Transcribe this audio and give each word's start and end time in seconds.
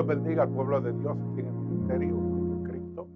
Dios 0.00 0.16
bendiga 0.16 0.44
al 0.44 0.48
pueblo 0.48 0.80
de 0.80 0.94
Dios 0.94 1.14
aquí 1.14 1.40
en 1.40 1.46
el 1.46 1.52
ministerio 1.52 2.16
de 2.16 2.70
Cristo, 2.70 3.06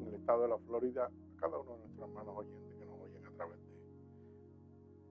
en 0.00 0.06
el 0.06 0.14
estado 0.14 0.42
de 0.42 0.48
la 0.48 0.58
Florida, 0.58 1.06
a 1.06 1.10
cada 1.40 1.58
uno 1.58 1.72
de 1.72 1.78
nuestros 1.80 2.08
hermanos 2.08 2.36
oyentes 2.36 2.72
que 2.78 2.86
nos 2.86 2.94
oyen 3.00 3.26
a 3.26 3.30
través 3.36 3.58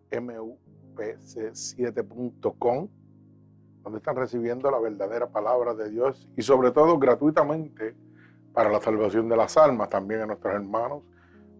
de 0.09 0.21
mupc7.com, 0.95 2.88
donde 3.84 3.97
están 3.97 4.16
recibiendo 4.16 4.71
la 4.71 4.80
verdadera 4.80 5.27
palabra 5.27 5.73
de 5.73 5.89
Dios 5.89 6.30
y 6.38 6.41
sobre 6.41 6.72
todo 6.72 6.97
gratuitamente 6.97 7.97
para 8.53 8.72
la 8.72 8.80
salvación 8.80 9.28
de 9.28 9.35
las 9.35 9.58
almas, 9.58 9.89
también 9.89 10.22
a 10.22 10.25
nuestros 10.25 10.53
hermanos 10.53 11.03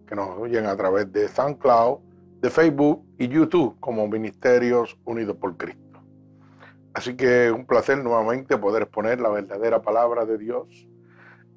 que 0.06 0.14
nos 0.14 0.38
oyen 0.38 0.64
a 0.64 0.74
través 0.74 1.12
de 1.12 1.28
SoundCloud, 1.28 1.98
de 2.40 2.48
Facebook 2.48 3.04
y 3.18 3.28
YouTube 3.28 3.78
como 3.78 4.08
Ministerios 4.08 4.98
Unidos 5.04 5.36
por 5.36 5.54
Cristo. 5.58 5.83
Así 6.94 7.16
que 7.16 7.50
un 7.50 7.66
placer 7.66 7.98
nuevamente 7.98 8.56
poder 8.56 8.84
exponer 8.84 9.20
la 9.20 9.28
verdadera 9.28 9.82
palabra 9.82 10.24
de 10.24 10.38
Dios 10.38 10.88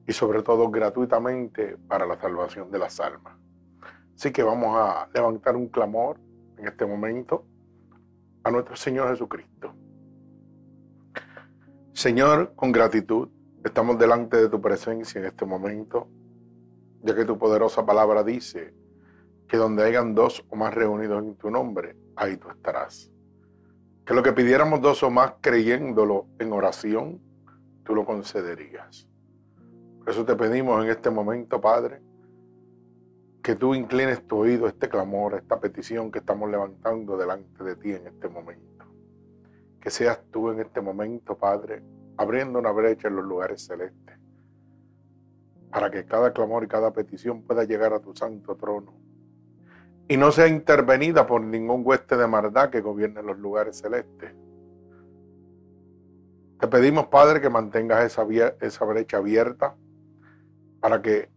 y 0.07 0.13
sobre 0.13 0.41
todo 0.41 0.69
gratuitamente 0.71 1.77
para 1.87 2.07
la 2.07 2.19
salvación 2.19 2.71
de 2.71 2.79
las 2.79 2.99
almas. 2.99 3.37
Así 4.15 4.31
que 4.31 4.41
vamos 4.41 4.75
a 4.75 5.07
levantar 5.13 5.55
un 5.55 5.67
clamor 5.67 6.19
en 6.57 6.67
este 6.67 6.87
momento 6.87 7.45
a 8.43 8.49
nuestro 8.49 8.75
Señor 8.75 9.09
Jesucristo. 9.09 9.75
Señor, 11.93 12.53
con 12.55 12.71
gratitud, 12.71 13.29
estamos 13.63 13.99
delante 13.99 14.37
de 14.37 14.49
tu 14.49 14.59
presencia 14.59 15.19
en 15.19 15.25
este 15.25 15.45
momento, 15.45 16.07
ya 17.03 17.15
que 17.15 17.25
tu 17.25 17.37
poderosa 17.37 17.85
palabra 17.85 18.23
dice 18.23 18.73
que 19.47 19.57
donde 19.57 19.83
hayan 19.83 20.15
dos 20.15 20.43
o 20.49 20.55
más 20.55 20.73
reunidos 20.73 21.23
en 21.23 21.35
tu 21.35 21.51
nombre, 21.51 21.95
ahí 22.15 22.37
tú 22.37 22.49
estarás. 22.49 23.11
Que 24.07 24.13
lo 24.13 24.23
que 24.23 24.31
pidiéramos 24.31 24.79
dos 24.79 25.03
o 25.03 25.09
más 25.11 25.33
creyéndolo 25.41 26.27
en 26.39 26.53
oración, 26.53 27.19
tú 27.83 27.93
lo 27.93 28.05
concederías. 28.05 29.05
Por 29.99 30.09
eso 30.09 30.23
te 30.23 30.33
pedimos 30.37 30.81
en 30.81 30.89
este 30.89 31.09
momento, 31.09 31.59
Padre, 31.59 32.01
que 33.43 33.55
tú 33.55 33.75
inclines 33.75 34.25
tu 34.25 34.37
oído 34.37 34.65
a 34.65 34.69
este 34.69 34.87
clamor, 34.87 35.35
a 35.35 35.39
esta 35.39 35.59
petición 35.59 36.09
que 36.09 36.19
estamos 36.19 36.49
levantando 36.49 37.17
delante 37.17 37.61
de 37.65 37.75
ti 37.75 37.91
en 37.91 38.07
este 38.07 38.29
momento. 38.29 38.85
Que 39.81 39.89
seas 39.89 40.21
tú 40.31 40.51
en 40.51 40.61
este 40.61 40.79
momento, 40.79 41.37
Padre, 41.37 41.83
abriendo 42.15 42.59
una 42.59 42.71
brecha 42.71 43.09
en 43.09 43.17
los 43.17 43.25
lugares 43.25 43.65
celestes, 43.65 44.17
para 45.69 45.91
que 45.91 46.05
cada 46.05 46.31
clamor 46.31 46.63
y 46.63 46.69
cada 46.69 46.93
petición 46.93 47.43
pueda 47.43 47.65
llegar 47.65 47.91
a 47.91 47.99
tu 47.99 48.15
santo 48.15 48.55
trono 48.55 49.06
y 50.07 50.17
no 50.17 50.31
sea 50.31 50.47
intervenida 50.47 51.27
por 51.27 51.41
ningún 51.41 51.81
hueste 51.83 52.15
de 52.15 52.27
maldad 52.27 52.69
que 52.69 52.81
gobierne 52.81 53.21
los 53.21 53.37
lugares 53.37 53.77
celestes. 53.79 54.33
Te 56.59 56.67
pedimos, 56.67 57.07
Padre, 57.07 57.41
que 57.41 57.49
mantengas 57.49 58.05
esa, 58.05 58.25
esa 58.61 58.85
brecha 58.85 59.17
abierta 59.17 59.75
para 60.79 61.01
que 61.01 61.29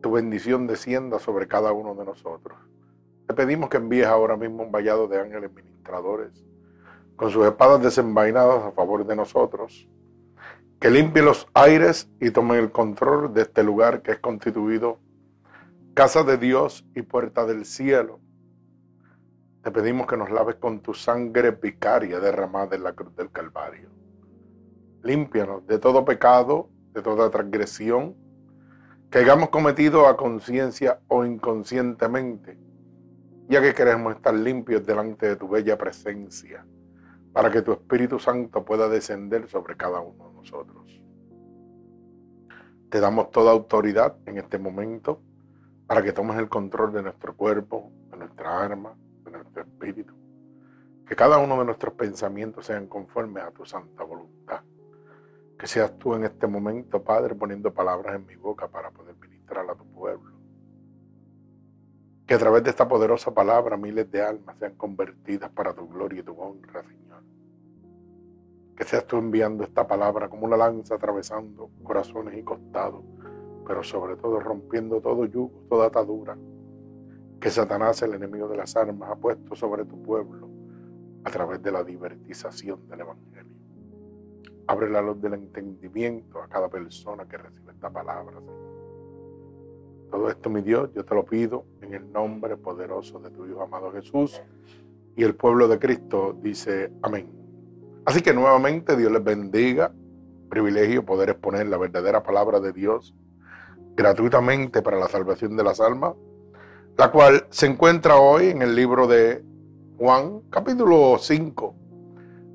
tu 0.00 0.12
bendición 0.12 0.66
descienda 0.66 1.18
sobre 1.18 1.46
cada 1.46 1.72
uno 1.72 1.94
de 1.94 2.04
nosotros. 2.04 2.58
Te 3.26 3.34
pedimos 3.34 3.68
que 3.68 3.76
envíes 3.76 4.06
ahora 4.06 4.36
mismo 4.36 4.62
un 4.62 4.72
vallado 4.72 5.08
de 5.08 5.20
ángeles 5.20 5.52
ministradores 5.52 6.44
con 7.16 7.30
sus 7.30 7.46
espadas 7.46 7.82
desenvainadas 7.82 8.62
a 8.62 8.72
favor 8.72 9.06
de 9.06 9.16
nosotros, 9.16 9.88
que 10.78 10.90
limpie 10.90 11.22
los 11.22 11.48
aires 11.54 12.10
y 12.20 12.30
tome 12.30 12.58
el 12.58 12.70
control 12.70 13.32
de 13.32 13.42
este 13.42 13.62
lugar 13.62 14.02
que 14.02 14.12
es 14.12 14.18
constituido 14.18 14.98
casa 15.96 16.22
de 16.24 16.36
Dios 16.36 16.84
y 16.94 17.00
puerta 17.00 17.46
del 17.46 17.64
cielo. 17.64 18.20
Te 19.62 19.70
pedimos 19.70 20.06
que 20.06 20.18
nos 20.18 20.30
laves 20.30 20.56
con 20.56 20.80
tu 20.80 20.92
sangre 20.92 21.52
vicaria 21.52 22.20
derramada 22.20 22.76
en 22.76 22.82
la 22.82 22.92
cruz 22.92 23.16
del 23.16 23.30
Calvario. 23.30 23.88
Límpianos 25.02 25.66
de 25.66 25.78
todo 25.78 26.04
pecado, 26.04 26.68
de 26.92 27.00
toda 27.00 27.30
transgresión 27.30 28.14
que 29.10 29.20
hayamos 29.20 29.48
cometido 29.48 30.06
a 30.06 30.18
conciencia 30.18 31.00
o 31.08 31.24
inconscientemente, 31.24 32.58
ya 33.48 33.62
que 33.62 33.72
queremos 33.72 34.16
estar 34.16 34.34
limpios 34.34 34.84
delante 34.84 35.26
de 35.26 35.36
tu 35.36 35.48
bella 35.48 35.78
presencia, 35.78 36.66
para 37.32 37.50
que 37.50 37.62
tu 37.62 37.72
Espíritu 37.72 38.18
Santo 38.18 38.66
pueda 38.66 38.90
descender 38.90 39.48
sobre 39.48 39.78
cada 39.78 40.00
uno 40.00 40.28
de 40.28 40.34
nosotros. 40.34 41.00
Te 42.90 43.00
damos 43.00 43.30
toda 43.30 43.50
autoridad 43.52 44.18
en 44.26 44.36
este 44.36 44.58
momento 44.58 45.22
para 45.86 46.02
que 46.02 46.12
tomes 46.12 46.36
el 46.38 46.48
control 46.48 46.92
de 46.92 47.02
nuestro 47.02 47.36
cuerpo, 47.36 47.90
de 48.10 48.16
nuestra 48.16 48.64
alma, 48.64 48.94
de 49.24 49.30
nuestro 49.30 49.62
espíritu. 49.62 50.14
Que 51.06 51.14
cada 51.14 51.38
uno 51.38 51.58
de 51.58 51.64
nuestros 51.64 51.94
pensamientos 51.94 52.66
sean 52.66 52.88
conformes 52.88 53.44
a 53.44 53.52
tu 53.52 53.64
santa 53.64 54.02
voluntad. 54.02 54.62
Que 55.56 55.66
seas 55.66 55.96
tú 55.98 56.14
en 56.14 56.24
este 56.24 56.46
momento, 56.48 57.02
Padre, 57.02 57.34
poniendo 57.34 57.72
palabras 57.72 58.16
en 58.16 58.26
mi 58.26 58.34
boca 58.34 58.66
para 58.68 58.90
poder 58.90 59.14
ministrar 59.16 59.70
a 59.70 59.74
tu 59.76 59.86
pueblo. 59.86 60.34
Que 62.26 62.34
a 62.34 62.38
través 62.38 62.64
de 62.64 62.70
esta 62.70 62.88
poderosa 62.88 63.32
palabra 63.32 63.76
miles 63.76 64.10
de 64.10 64.20
almas 64.20 64.58
sean 64.58 64.74
convertidas 64.74 65.50
para 65.50 65.72
tu 65.72 65.88
gloria 65.88 66.20
y 66.20 66.24
tu 66.24 66.32
honra, 66.32 66.82
Señor. 66.82 67.22
Que 68.76 68.82
seas 68.82 69.06
tú 69.06 69.18
enviando 69.18 69.62
esta 69.62 69.86
palabra 69.86 70.28
como 70.28 70.46
una 70.46 70.56
lanza 70.56 70.96
atravesando 70.96 71.70
corazones 71.84 72.36
y 72.36 72.42
costados 72.42 73.04
pero 73.66 73.82
sobre 73.82 74.16
todo 74.16 74.38
rompiendo 74.38 75.00
todo 75.00 75.24
yugo, 75.26 75.64
toda 75.68 75.86
atadura 75.86 76.36
que 77.40 77.50
Satanás, 77.50 78.00
el 78.02 78.14
enemigo 78.14 78.48
de 78.48 78.56
las 78.56 78.76
armas, 78.76 79.10
ha 79.10 79.16
puesto 79.16 79.54
sobre 79.54 79.84
tu 79.84 80.00
pueblo 80.02 80.48
a 81.24 81.30
través 81.30 81.62
de 81.62 81.72
la 81.72 81.84
divertización 81.84 82.88
del 82.88 83.00
Evangelio. 83.00 83.52
Abre 84.68 84.88
la 84.88 85.02
luz 85.02 85.20
del 85.20 85.34
entendimiento 85.34 86.40
a 86.40 86.48
cada 86.48 86.68
persona 86.68 87.26
que 87.28 87.36
recibe 87.36 87.72
esta 87.72 87.90
palabra, 87.90 88.38
Señor. 88.40 88.66
Todo 90.10 90.30
esto, 90.30 90.48
mi 90.48 90.62
Dios, 90.62 90.90
yo 90.94 91.04
te 91.04 91.14
lo 91.14 91.24
pido 91.24 91.66
en 91.82 91.92
el 91.92 92.10
nombre 92.10 92.56
poderoso 92.56 93.18
de 93.18 93.30
tu 93.30 93.46
Hijo 93.46 93.62
amado 93.62 93.92
Jesús. 93.92 94.40
Y 95.16 95.24
el 95.24 95.34
pueblo 95.34 95.68
de 95.68 95.78
Cristo 95.78 96.36
dice 96.40 96.92
amén. 97.02 97.28
Así 98.04 98.22
que 98.22 98.32
nuevamente 98.32 98.96
Dios 98.96 99.10
les 99.10 99.22
bendiga. 99.22 99.92
Privilegio 100.48 101.04
poder 101.04 101.30
exponer 101.30 101.66
la 101.66 101.76
verdadera 101.76 102.22
palabra 102.22 102.60
de 102.60 102.72
Dios 102.72 103.14
gratuitamente 103.96 104.82
para 104.82 104.98
la 104.98 105.08
salvación 105.08 105.56
de 105.56 105.64
las 105.64 105.80
almas, 105.80 106.14
la 106.98 107.10
cual 107.10 107.46
se 107.50 107.66
encuentra 107.66 108.16
hoy 108.16 108.48
en 108.48 108.60
el 108.60 108.76
libro 108.76 109.06
de 109.06 109.42
Juan, 109.98 110.42
capítulo 110.50 111.16
5, 111.18 111.74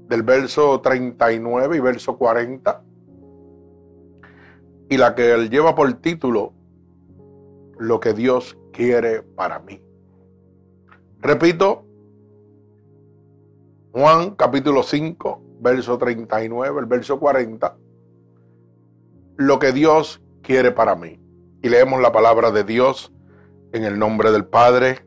del 0.07 0.21
verso 0.21 0.79
39 0.81 1.77
y 1.77 1.79
verso 1.79 2.15
40, 2.17 2.83
y 4.89 4.97
la 4.97 5.15
que 5.15 5.33
él 5.33 5.49
lleva 5.49 5.73
por 5.73 5.91
título 5.93 6.53
Lo 7.79 7.99
que 7.99 8.13
Dios 8.13 8.57
quiere 8.71 9.23
para 9.23 9.59
mí. 9.59 9.81
Repito, 11.21 11.85
Juan 13.93 14.35
capítulo 14.35 14.83
5, 14.83 15.41
verso 15.59 15.97
39, 15.97 16.79
el 16.79 16.85
verso 16.85 17.19
40, 17.19 17.77
lo 19.37 19.59
que 19.59 19.71
Dios 19.71 20.21
quiere 20.43 20.71
para 20.71 20.95
mí 20.95 21.20
y 21.61 21.69
leemos 21.69 22.01
la 22.01 22.11
palabra 22.11 22.51
de 22.51 22.63
Dios 22.63 23.11
en 23.71 23.83
el 23.83 23.97
nombre 23.97 24.31
del 24.31 24.45
Padre, 24.45 25.05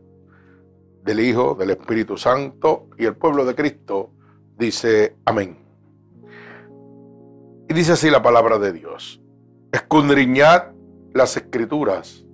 del 1.03 1.21
Hijo, 1.21 1.55
del 1.55 1.71
Espíritu 1.71 2.17
Santo 2.17 2.89
y 2.99 3.05
el 3.05 3.17
pueblo 3.17 3.45
de 3.45 3.55
Cristo 3.55 4.11
dice 4.57 5.17
amén. 5.25 5.59
Y 7.69 7.75
dice 7.75 7.93
así 7.93 8.11
la 8.11 8.23
palabra 8.23 8.59
de 8.59 8.73
Dios. 8.73 9.21
Escudriñad 9.73 10.73
las 11.13 11.37
escrituras, 11.37 12.25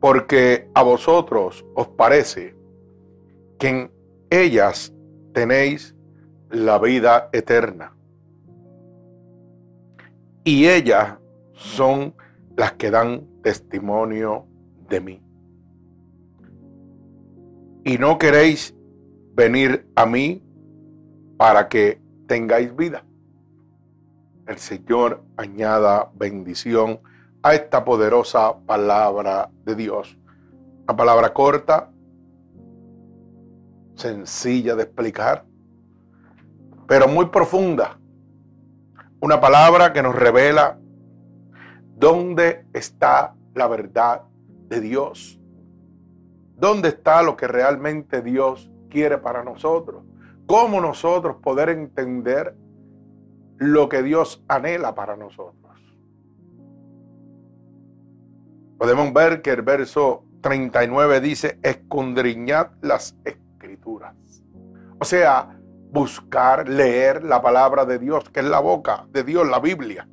porque 0.00 0.70
a 0.74 0.82
vosotros 0.82 1.64
os 1.74 1.88
parece 1.88 2.56
que 3.58 3.68
en 3.68 3.92
ellas 4.30 4.92
tenéis 5.32 5.94
la 6.50 6.78
vida 6.78 7.28
eterna. 7.32 7.94
Y 10.44 10.66
ellas 10.66 11.18
son 11.52 12.14
las 12.58 12.72
que 12.72 12.90
dan 12.90 13.24
testimonio 13.40 14.44
de 14.88 15.00
mí. 15.00 15.22
Y 17.84 17.98
no 17.98 18.18
queréis 18.18 18.74
venir 19.34 19.88
a 19.94 20.04
mí 20.04 20.42
para 21.36 21.68
que 21.68 22.02
tengáis 22.26 22.74
vida. 22.74 23.04
El 24.48 24.58
Señor 24.58 25.22
añada 25.36 26.10
bendición 26.16 26.98
a 27.44 27.54
esta 27.54 27.84
poderosa 27.84 28.58
palabra 28.66 29.50
de 29.64 29.76
Dios. 29.76 30.18
Una 30.82 30.96
palabra 30.96 31.32
corta, 31.32 31.92
sencilla 33.94 34.74
de 34.74 34.82
explicar, 34.82 35.44
pero 36.88 37.06
muy 37.06 37.26
profunda. 37.26 38.00
Una 39.20 39.40
palabra 39.40 39.92
que 39.92 40.02
nos 40.02 40.16
revela 40.16 40.80
¿Dónde 41.98 42.66
está 42.72 43.34
la 43.54 43.66
verdad 43.66 44.22
de 44.68 44.80
Dios? 44.80 45.40
¿Dónde 46.56 46.88
está 46.88 47.22
lo 47.22 47.36
que 47.36 47.46
realmente 47.46 48.22
Dios 48.22 48.70
quiere 48.88 49.18
para 49.18 49.44
nosotros? 49.44 50.04
¿Cómo 50.46 50.80
nosotros 50.80 51.36
poder 51.42 51.68
entender 51.68 52.54
lo 53.58 53.88
que 53.88 54.02
Dios 54.02 54.42
anhela 54.48 54.94
para 54.94 55.16
nosotros. 55.16 55.54
Podemos 58.78 59.12
ver 59.12 59.42
que 59.42 59.50
el 59.50 59.62
verso 59.62 60.24
39 60.40 61.20
dice, 61.20 61.58
escondriñad 61.62 62.70
las 62.80 63.16
escrituras. 63.24 64.14
O 65.00 65.04
sea, 65.04 65.58
buscar, 65.90 66.68
leer 66.68 67.24
la 67.24 67.42
palabra 67.42 67.84
de 67.84 67.98
Dios, 67.98 68.30
que 68.30 68.40
es 68.40 68.46
la 68.46 68.60
boca 68.60 69.06
de 69.10 69.24
Dios, 69.24 69.48
la 69.48 69.58
Biblia. 69.58 70.08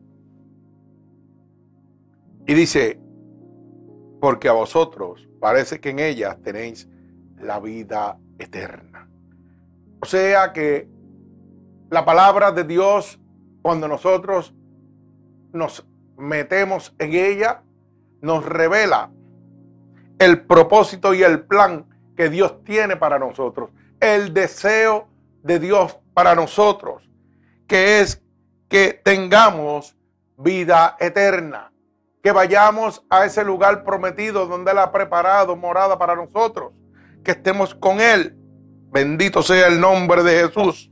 Y 2.47 2.53
dice, 2.53 2.99
porque 4.21 4.49
a 4.49 4.53
vosotros 4.53 5.27
parece 5.39 5.79
que 5.79 5.89
en 5.89 5.99
ella 5.99 6.37
tenéis 6.43 6.87
la 7.39 7.59
vida 7.59 8.17
eterna. 8.39 9.09
O 10.01 10.05
sea 10.05 10.53
que 10.53 10.87
la 11.89 12.05
palabra 12.05 12.51
de 12.51 12.63
Dios, 12.63 13.19
cuando 13.61 13.87
nosotros 13.87 14.53
nos 15.53 15.85
metemos 16.17 16.93
en 16.99 17.13
ella, 17.13 17.63
nos 18.21 18.45
revela 18.45 19.11
el 20.19 20.45
propósito 20.45 21.13
y 21.13 21.23
el 21.23 21.45
plan 21.45 21.85
que 22.15 22.29
Dios 22.29 22.63
tiene 22.63 22.95
para 22.95 23.19
nosotros, 23.19 23.69
el 23.99 24.33
deseo 24.33 25.07
de 25.43 25.59
Dios 25.59 25.99
para 26.13 26.35
nosotros, 26.35 27.09
que 27.67 27.99
es 27.99 28.23
que 28.69 28.99
tengamos 29.03 29.95
vida 30.37 30.95
eterna, 30.99 31.71
que 32.25 32.31
vayamos 32.31 33.03
a 33.07 33.23
ese 33.23 33.45
lugar 33.45 33.83
prometido 33.83 34.47
donde 34.47 34.71
Él 34.71 34.79
ha 34.79 34.91
preparado 34.91 35.55
morada 35.55 35.95
para 35.99 36.15
nosotros, 36.15 36.73
que 37.23 37.29
estemos 37.29 37.75
con 37.75 38.01
Él. 38.01 38.35
Bendito 38.91 39.43
sea 39.43 39.67
el 39.67 39.79
nombre 39.79 40.23
de 40.23 40.47
Jesús. 40.47 40.89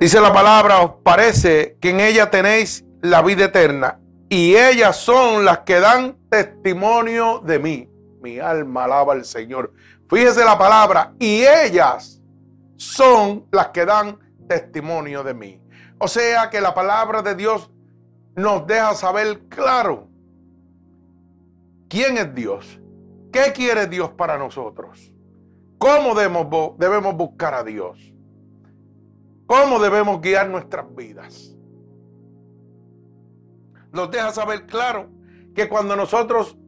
Dice 0.00 0.20
la 0.20 0.32
palabra, 0.32 0.80
os 0.80 0.94
parece 1.04 1.78
que 1.80 1.90
en 1.90 2.00
ella 2.00 2.28
tenéis 2.28 2.84
la 3.02 3.22
vida 3.22 3.44
eterna 3.44 4.00
y 4.28 4.56
ellas 4.56 4.96
son 4.96 5.44
las 5.44 5.60
que 5.60 5.78
dan 5.78 6.18
testimonio 6.28 7.38
de 7.38 7.60
mí. 7.60 7.88
Mi 8.20 8.40
alma 8.40 8.82
alaba 8.82 9.12
al 9.12 9.24
Señor. 9.24 9.72
Fíjese 10.10 10.44
la 10.44 10.58
palabra, 10.58 11.12
y 11.20 11.44
ellas 11.44 12.20
son 12.78 13.46
las 13.52 13.68
que 13.68 13.84
dan 13.84 14.18
testimonio 14.48 15.22
de 15.22 15.34
mí. 15.34 15.62
O 15.98 16.08
sea 16.08 16.50
que 16.50 16.60
la 16.60 16.74
palabra 16.74 17.22
de 17.22 17.36
Dios 17.36 17.70
nos 18.36 18.66
deja 18.66 18.94
saber 18.94 19.40
claro 19.48 20.08
quién 21.88 22.18
es 22.18 22.34
Dios, 22.34 22.78
qué 23.32 23.52
quiere 23.54 23.86
Dios 23.86 24.10
para 24.10 24.36
nosotros, 24.36 25.10
cómo 25.78 26.14
debemos, 26.14 27.16
buscar 27.16 27.54
a 27.54 27.64
Dios, 27.64 27.98
cómo 29.46 29.78
debemos 29.78 30.20
guiar 30.20 30.50
nuestras 30.50 30.94
vidas. 30.94 31.56
Nos 33.90 34.10
deja 34.10 34.30
saber 34.32 34.66
claro 34.66 35.08
que 35.54 35.66
cuando 35.70 35.96
nosotros 35.96 36.58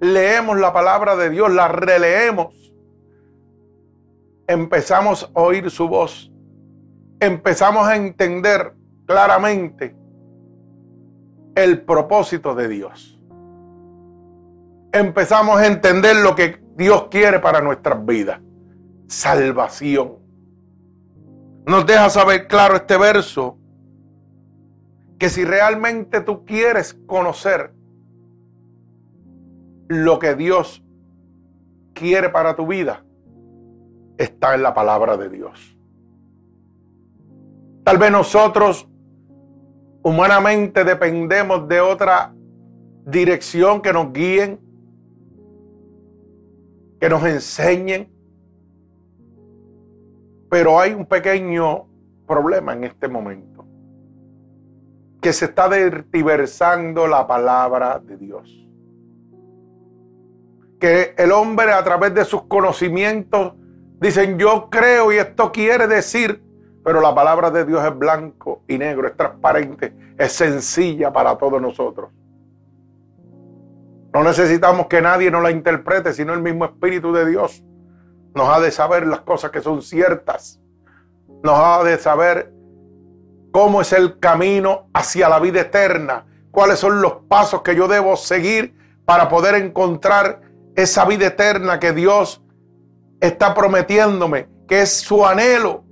leemos 0.00 0.60
la 0.60 0.72
palabra 0.72 1.16
de 1.16 1.30
Dios, 1.30 1.52
la 1.52 1.66
releemos, 1.66 2.72
empezamos 4.46 5.28
a 5.34 5.40
oír 5.40 5.72
su 5.72 5.88
voz, 5.88 6.30
empezamos 7.18 7.88
a 7.88 7.96
entender 7.96 8.74
claramente 9.06 9.96
el 11.56 11.80
propósito 11.80 12.54
de 12.54 12.68
Dios. 12.68 13.18
Empezamos 14.92 15.58
a 15.58 15.66
entender 15.66 16.16
lo 16.16 16.36
que 16.36 16.62
Dios 16.76 17.08
quiere 17.10 17.40
para 17.40 17.60
nuestras 17.60 18.04
vidas. 18.04 18.40
Salvación. 19.08 20.18
Nos 21.66 21.86
deja 21.86 22.08
saber 22.10 22.46
claro 22.46 22.76
este 22.76 22.96
verso 22.96 23.58
que 25.18 25.30
si 25.30 25.44
realmente 25.44 26.20
tú 26.20 26.44
quieres 26.44 26.94
conocer 27.06 27.72
lo 29.88 30.18
que 30.18 30.34
Dios 30.34 30.84
quiere 31.94 32.28
para 32.28 32.54
tu 32.54 32.66
vida, 32.66 33.02
está 34.18 34.54
en 34.54 34.62
la 34.62 34.74
palabra 34.74 35.16
de 35.16 35.30
Dios. 35.30 35.76
Tal 37.82 37.96
vez 37.96 38.10
nosotros 38.10 38.88
humanamente 40.06 40.84
dependemos 40.84 41.66
de 41.66 41.80
otra 41.80 42.32
dirección 43.04 43.82
que 43.82 43.92
nos 43.92 44.12
guíen, 44.12 44.60
que 47.00 47.08
nos 47.08 47.24
enseñen, 47.24 48.08
pero 50.48 50.78
hay 50.78 50.92
un 50.92 51.06
pequeño 51.06 51.88
problema 52.24 52.72
en 52.74 52.84
este 52.84 53.08
momento, 53.08 53.66
que 55.20 55.32
se 55.32 55.46
está 55.46 55.68
diversando 56.12 57.08
la 57.08 57.26
palabra 57.26 57.98
de 57.98 58.16
Dios. 58.16 58.68
Que 60.78 61.16
el 61.18 61.32
hombre 61.32 61.72
a 61.72 61.82
través 61.82 62.14
de 62.14 62.24
sus 62.24 62.42
conocimientos 62.44 63.54
Dicen, 64.00 64.38
yo 64.38 64.68
creo 64.70 65.10
y 65.10 65.16
esto 65.16 65.50
quiere 65.50 65.86
decir, 65.86 66.42
pero 66.86 67.00
la 67.00 67.12
palabra 67.12 67.50
de 67.50 67.64
Dios 67.64 67.84
es 67.84 67.98
blanco 67.98 68.62
y 68.68 68.78
negro, 68.78 69.08
es 69.08 69.16
transparente, 69.16 69.92
es 70.16 70.30
sencilla 70.30 71.12
para 71.12 71.36
todos 71.36 71.60
nosotros. 71.60 72.12
No 74.14 74.22
necesitamos 74.22 74.86
que 74.86 75.02
nadie 75.02 75.28
nos 75.28 75.42
la 75.42 75.50
interprete, 75.50 76.12
sino 76.12 76.32
el 76.32 76.42
mismo 76.42 76.64
Espíritu 76.64 77.12
de 77.12 77.26
Dios 77.26 77.64
nos 78.36 78.48
ha 78.50 78.60
de 78.60 78.70
saber 78.70 79.04
las 79.04 79.22
cosas 79.22 79.50
que 79.50 79.60
son 79.62 79.82
ciertas. 79.82 80.60
Nos 81.42 81.58
ha 81.58 81.82
de 81.82 81.98
saber 81.98 82.52
cómo 83.50 83.80
es 83.80 83.92
el 83.92 84.20
camino 84.20 84.88
hacia 84.94 85.28
la 85.28 85.40
vida 85.40 85.62
eterna, 85.62 86.24
cuáles 86.52 86.78
son 86.78 87.02
los 87.02 87.14
pasos 87.28 87.62
que 87.62 87.74
yo 87.74 87.88
debo 87.88 88.14
seguir 88.14 88.76
para 89.04 89.28
poder 89.28 89.56
encontrar 89.56 90.40
esa 90.76 91.04
vida 91.04 91.26
eterna 91.26 91.80
que 91.80 91.92
Dios 91.92 92.44
está 93.18 93.54
prometiéndome, 93.54 94.48
que 94.68 94.82
es 94.82 95.00
su 95.00 95.26
anhelo, 95.26 95.85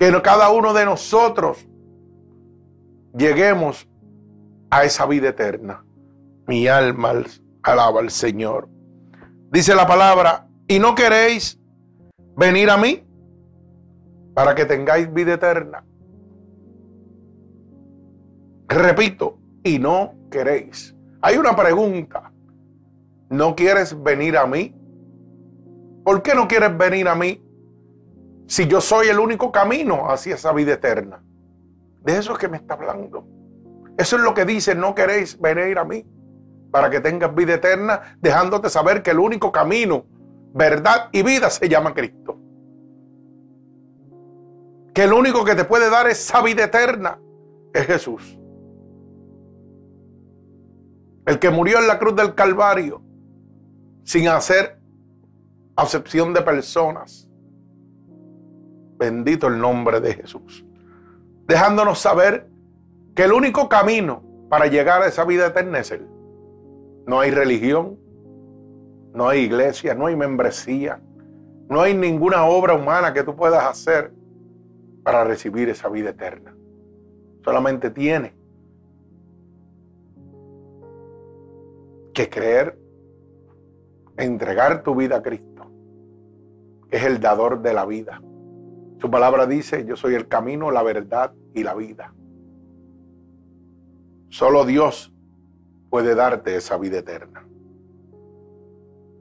que 0.00 0.22
cada 0.22 0.50
uno 0.50 0.72
de 0.72 0.86
nosotros 0.86 1.68
lleguemos 3.14 3.86
a 4.70 4.84
esa 4.84 5.04
vida 5.04 5.28
eterna. 5.28 5.84
Mi 6.46 6.66
alma 6.68 7.22
alaba 7.62 8.00
al 8.00 8.10
Señor. 8.10 8.66
Dice 9.52 9.74
la 9.74 9.86
palabra, 9.86 10.48
y 10.66 10.78
no 10.78 10.94
queréis 10.94 11.60
venir 12.34 12.70
a 12.70 12.78
mí 12.78 13.04
para 14.32 14.54
que 14.54 14.64
tengáis 14.64 15.12
vida 15.12 15.34
eterna. 15.34 15.84
Repito, 18.68 19.38
y 19.62 19.78
no 19.78 20.14
queréis. 20.30 20.96
Hay 21.20 21.36
una 21.36 21.54
pregunta. 21.54 22.32
¿No 23.28 23.54
quieres 23.54 24.02
venir 24.02 24.38
a 24.38 24.46
mí? 24.46 24.74
¿Por 26.04 26.22
qué 26.22 26.34
no 26.34 26.48
quieres 26.48 26.74
venir 26.78 27.06
a 27.06 27.14
mí 27.14 27.49
si 28.50 28.66
yo 28.66 28.80
soy 28.80 29.06
el 29.06 29.20
único 29.20 29.52
camino 29.52 30.10
hacia 30.10 30.34
esa 30.34 30.52
vida 30.52 30.72
eterna? 30.72 31.22
De 32.02 32.18
eso 32.18 32.32
es 32.32 32.38
que 32.38 32.48
me 32.48 32.56
está 32.56 32.74
hablando. 32.74 33.24
Eso 33.96 34.16
es 34.16 34.22
lo 34.22 34.34
que 34.34 34.44
dice, 34.44 34.74
no 34.74 34.92
queréis 34.92 35.38
venir 35.40 35.78
a 35.78 35.84
mí 35.84 36.04
para 36.72 36.90
que 36.90 36.98
tengas 36.98 37.32
vida 37.32 37.54
eterna, 37.54 38.16
dejándote 38.20 38.68
saber 38.68 39.04
que 39.04 39.12
el 39.12 39.20
único 39.20 39.52
camino, 39.52 40.04
verdad 40.52 41.10
y 41.12 41.22
vida 41.22 41.48
se 41.48 41.68
llama 41.68 41.94
Cristo. 41.94 42.40
Que 44.92 45.04
el 45.04 45.12
único 45.12 45.44
que 45.44 45.54
te 45.54 45.62
puede 45.62 45.88
dar 45.88 46.08
esa 46.08 46.42
vida 46.42 46.64
eterna 46.64 47.20
es 47.72 47.86
Jesús. 47.86 48.36
El 51.24 51.38
que 51.38 51.50
murió 51.50 51.78
en 51.78 51.86
la 51.86 52.00
cruz 52.00 52.16
del 52.16 52.34
Calvario 52.34 53.00
sin 54.02 54.26
hacer 54.26 54.80
acepción 55.76 56.34
de 56.34 56.42
personas. 56.42 57.29
Bendito 59.00 59.46
el 59.46 59.58
nombre 59.58 60.00
de 60.00 60.14
Jesús. 60.14 60.64
Dejándonos 61.46 61.98
saber 61.98 62.46
que 63.14 63.24
el 63.24 63.32
único 63.32 63.68
camino 63.68 64.22
para 64.50 64.66
llegar 64.66 65.00
a 65.02 65.06
esa 65.06 65.24
vida 65.24 65.46
eterna 65.46 65.78
es 65.78 65.90
Él. 65.90 66.06
No 67.06 67.18
hay 67.18 67.30
religión, 67.30 67.98
no 69.14 69.28
hay 69.28 69.40
iglesia, 69.40 69.94
no 69.94 70.06
hay 70.06 70.16
membresía, 70.16 71.00
no 71.68 71.80
hay 71.80 71.94
ninguna 71.94 72.44
obra 72.44 72.74
humana 72.74 73.14
que 73.14 73.24
tú 73.24 73.34
puedas 73.34 73.64
hacer 73.64 74.12
para 75.02 75.24
recibir 75.24 75.70
esa 75.70 75.88
vida 75.88 76.10
eterna. 76.10 76.54
Solamente 77.42 77.90
tiene 77.90 78.34
que 82.12 82.28
creer, 82.28 82.78
entregar 84.18 84.82
tu 84.82 84.94
vida 84.94 85.16
a 85.16 85.22
Cristo 85.22 85.50
es 86.90 87.04
el 87.04 87.20
dador 87.20 87.62
de 87.62 87.72
la 87.72 87.86
vida. 87.86 88.20
Su 89.00 89.10
palabra 89.10 89.46
dice, 89.46 89.86
yo 89.86 89.96
soy 89.96 90.14
el 90.14 90.28
camino, 90.28 90.70
la 90.70 90.82
verdad 90.82 91.32
y 91.54 91.62
la 91.62 91.74
vida. 91.74 92.12
Solo 94.28 94.66
Dios 94.66 95.12
puede 95.88 96.14
darte 96.14 96.54
esa 96.54 96.76
vida 96.76 96.98
eterna. 96.98 97.46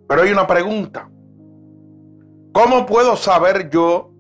Pero 0.08 0.22
hay 0.22 0.32
una 0.32 0.46
pregunta. 0.46 1.10
¿Cómo 2.52 2.86
puedo 2.86 3.16
saber 3.16 3.70
yo 3.70 4.12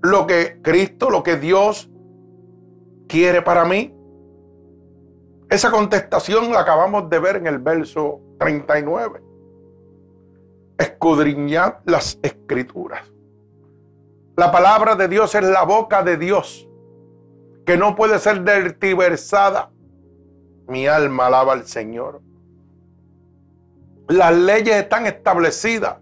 lo 0.00 0.28
que 0.28 0.60
Cristo, 0.62 1.10
lo 1.10 1.24
que 1.24 1.36
Dios 1.36 1.90
quiere 3.08 3.42
para 3.42 3.64
mí? 3.64 3.92
Esa 5.50 5.72
contestación 5.72 6.52
la 6.52 6.60
acabamos 6.60 7.10
de 7.10 7.18
ver 7.18 7.36
en 7.36 7.48
el 7.48 7.58
verso 7.58 8.20
39. 8.38 9.22
Escudriñad 10.78 11.78
las 11.84 12.18
escrituras. 12.22 13.17
La 14.38 14.52
palabra 14.52 14.94
de 14.94 15.08
Dios 15.08 15.34
es 15.34 15.42
la 15.42 15.64
boca 15.64 16.04
de 16.04 16.16
Dios, 16.16 16.68
que 17.66 17.76
no 17.76 17.96
puede 17.96 18.20
ser 18.20 18.42
dertiversada. 18.42 19.72
Mi 20.68 20.86
alma 20.86 21.26
alaba 21.26 21.54
al 21.54 21.66
Señor. 21.66 22.20
Las 24.06 24.32
leyes 24.32 24.76
están 24.76 25.06
establecidas. 25.06 25.96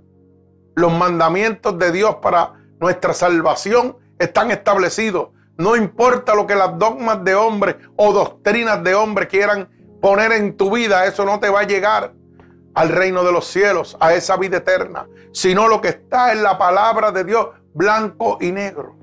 Los 0.74 0.92
mandamientos 0.92 1.78
de 1.78 1.90
Dios 1.90 2.16
para 2.16 2.52
nuestra 2.78 3.14
salvación 3.14 3.96
están 4.18 4.50
establecidos. 4.50 5.30
No 5.56 5.74
importa 5.74 6.34
lo 6.34 6.46
que 6.46 6.56
las 6.56 6.78
dogmas 6.78 7.24
de 7.24 7.34
hombres 7.34 7.76
o 7.96 8.12
doctrinas 8.12 8.84
de 8.84 8.94
hombres 8.94 9.30
quieran 9.30 9.70
poner 10.02 10.32
en 10.32 10.58
tu 10.58 10.70
vida, 10.70 11.06
eso 11.06 11.24
no 11.24 11.40
te 11.40 11.48
va 11.48 11.60
a 11.60 11.66
llegar 11.66 12.12
al 12.74 12.90
reino 12.90 13.24
de 13.24 13.32
los 13.32 13.46
cielos, 13.46 13.96
a 13.98 14.12
esa 14.12 14.36
vida 14.36 14.58
eterna, 14.58 15.08
sino 15.32 15.68
lo 15.68 15.80
que 15.80 15.88
está 15.88 16.32
en 16.32 16.42
la 16.42 16.58
palabra 16.58 17.10
de 17.10 17.24
Dios, 17.24 17.46
blanco 17.76 18.38
y 18.40 18.52
negro. 18.52 18.96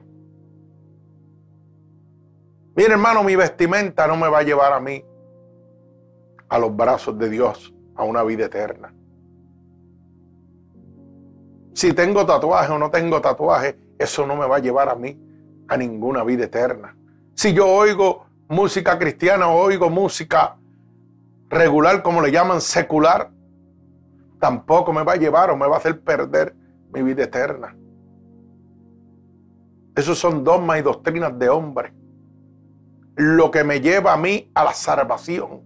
Mire 2.75 2.93
hermano, 2.93 3.23
mi 3.23 3.35
vestimenta 3.35 4.07
no 4.07 4.17
me 4.17 4.27
va 4.27 4.39
a 4.39 4.43
llevar 4.43 4.73
a 4.73 4.79
mí 4.79 5.05
a 6.49 6.57
los 6.57 6.75
brazos 6.75 7.17
de 7.19 7.29
Dios, 7.29 7.71
a 7.95 8.03
una 8.03 8.23
vida 8.23 8.45
eterna. 8.45 8.91
Si 11.73 11.93
tengo 11.93 12.25
tatuaje 12.25 12.71
o 12.71 12.79
no 12.79 12.89
tengo 12.89 13.21
tatuaje, 13.21 13.77
eso 13.99 14.25
no 14.25 14.35
me 14.35 14.47
va 14.47 14.55
a 14.55 14.59
llevar 14.59 14.89
a 14.89 14.95
mí 14.95 15.19
a 15.67 15.77
ninguna 15.77 16.23
vida 16.23 16.45
eterna. 16.45 16.97
Si 17.35 17.53
yo 17.53 17.67
oigo 17.67 18.25
música 18.47 18.97
cristiana 18.97 19.49
o 19.49 19.59
oigo 19.59 19.91
música 19.91 20.57
regular, 21.49 22.01
como 22.01 22.23
le 22.23 22.31
llaman 22.31 22.59
secular, 22.59 23.29
tampoco 24.39 24.91
me 24.93 25.03
va 25.03 25.13
a 25.13 25.17
llevar 25.17 25.51
o 25.51 25.57
me 25.57 25.67
va 25.67 25.75
a 25.75 25.77
hacer 25.77 26.01
perder 26.01 26.55
mi 26.91 27.03
vida 27.03 27.25
eterna. 27.25 27.75
Esos 29.95 30.17
son 30.17 30.43
dogmas 30.43 30.79
y 30.79 30.81
doctrinas 30.81 31.37
de 31.37 31.49
hombre. 31.49 31.93
Lo 33.15 33.51
que 33.51 33.63
me 33.63 33.79
lleva 33.79 34.13
a 34.13 34.17
mí 34.17 34.51
a 34.55 34.63
la 34.63 34.73
salvación 34.73 35.61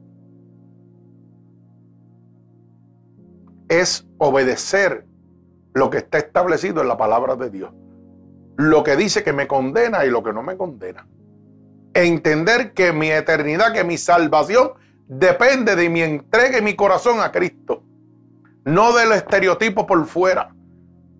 es 3.69 4.07
obedecer 4.17 5.05
lo 5.73 5.89
que 5.89 5.97
está 5.97 6.17
establecido 6.17 6.81
en 6.81 6.87
la 6.87 6.97
palabra 6.97 7.35
de 7.35 7.49
Dios. 7.49 7.71
Lo 8.57 8.83
que 8.83 8.95
dice 8.95 9.23
que 9.23 9.33
me 9.33 9.47
condena 9.47 10.05
y 10.05 10.09
lo 10.09 10.23
que 10.23 10.33
no 10.33 10.43
me 10.43 10.57
condena. 10.57 11.07
Entender 11.93 12.73
que 12.73 12.91
mi 12.91 13.09
eternidad, 13.09 13.73
que 13.73 13.83
mi 13.83 13.97
salvación 13.97 14.71
depende 15.07 15.75
de 15.75 15.89
mi 15.89 16.01
entrega 16.01 16.57
y 16.57 16.61
mi 16.61 16.75
corazón 16.75 17.21
a 17.21 17.31
Cristo 17.31 17.83
no 18.67 18.93
del 18.93 19.13
estereotipo 19.13 19.87
por 19.87 20.05
fuera. 20.05 20.53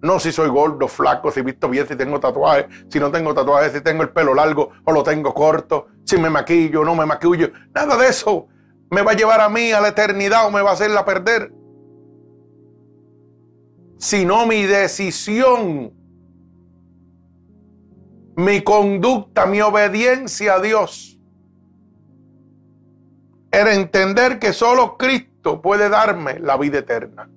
No 0.02 0.20
si 0.20 0.32
soy 0.32 0.50
gordo, 0.50 0.88
flaco, 0.88 1.32
si 1.32 1.42
visto 1.42 1.68
bien, 1.70 1.88
si 1.88 1.96
tengo 1.96 2.20
tatuajes, 2.20 2.68
si 2.90 3.00
no 3.00 3.12
tengo 3.12 3.34
tatuajes, 3.34 3.72
si 3.72 3.82
tengo 3.82 4.04
el 4.04 4.10
pelo 4.10 4.34
largo 4.34 4.70
o 4.84 4.92
lo 4.92 5.02
tengo 5.04 5.34
corto, 5.34 5.88
si 6.04 6.18
me 6.18 6.30
maquillo 6.30 6.82
o 6.82 6.86
no 6.86 6.96
me 6.96 7.06
maquillo. 7.06 7.52
Nada 7.74 7.98
de 7.98 8.08
eso 8.08 8.48
me 8.92 9.02
va 9.02 9.12
a 9.12 9.16
llevar 9.16 9.42
a 9.42 9.50
mí 9.50 9.72
a 9.72 9.82
la 9.82 9.90
eternidad 9.90 10.48
o 10.48 10.52
me 10.52 10.62
va 10.62 10.72
a 10.72 10.74
hacerla 10.74 11.04
perder. 11.04 11.52
Sino 13.98 14.46
mi 14.46 14.64
decisión, 14.64 15.92
mi 18.36 18.62
conducta, 18.62 19.48
mi 19.48 19.62
obediencia 19.62 20.56
a 20.56 20.62
Dios. 20.62 21.20
Era 23.52 23.74
entender 23.74 24.38
que 24.38 24.54
solo 24.54 24.98
Cristo 24.98 25.62
puede 25.62 25.90
darme 25.90 26.40
la 26.40 26.58
vida 26.58 26.80
eterna. 26.80 27.28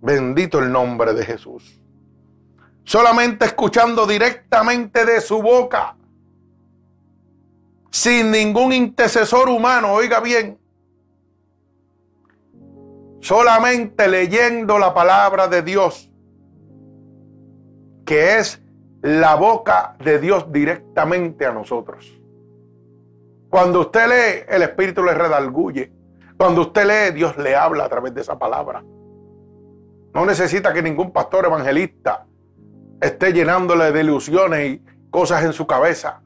Bendito 0.00 0.58
el 0.58 0.70
nombre 0.70 1.14
de 1.14 1.24
Jesús. 1.24 1.80
Solamente 2.84 3.46
escuchando 3.46 4.06
directamente 4.06 5.04
de 5.04 5.20
su 5.20 5.42
boca, 5.42 5.96
sin 7.90 8.30
ningún 8.30 8.72
intercesor 8.72 9.48
humano, 9.48 9.92
oiga 9.92 10.20
bien, 10.20 10.58
solamente 13.20 14.06
leyendo 14.06 14.78
la 14.78 14.94
palabra 14.94 15.48
de 15.48 15.62
Dios, 15.62 16.10
que 18.04 18.38
es 18.38 18.62
la 19.02 19.34
boca 19.34 19.96
de 19.98 20.18
Dios 20.20 20.52
directamente 20.52 21.46
a 21.46 21.52
nosotros. 21.52 22.12
Cuando 23.48 23.80
usted 23.80 24.08
lee, 24.08 24.44
el 24.48 24.62
Espíritu 24.62 25.02
le 25.02 25.14
redalguye. 25.14 25.90
Cuando 26.36 26.62
usted 26.62 26.86
lee, 26.86 27.14
Dios 27.14 27.36
le 27.38 27.56
habla 27.56 27.84
a 27.84 27.88
través 27.88 28.14
de 28.14 28.20
esa 28.20 28.38
palabra. 28.38 28.84
No 30.16 30.24
necesita 30.24 30.72
que 30.72 30.80
ningún 30.80 31.12
pastor 31.12 31.44
evangelista 31.44 32.24
esté 33.02 33.34
llenándole 33.34 33.92
de 33.92 34.00
ilusiones 34.00 34.66
y 34.66 34.82
cosas 35.10 35.44
en 35.44 35.52
su 35.52 35.66
cabeza. 35.66 36.22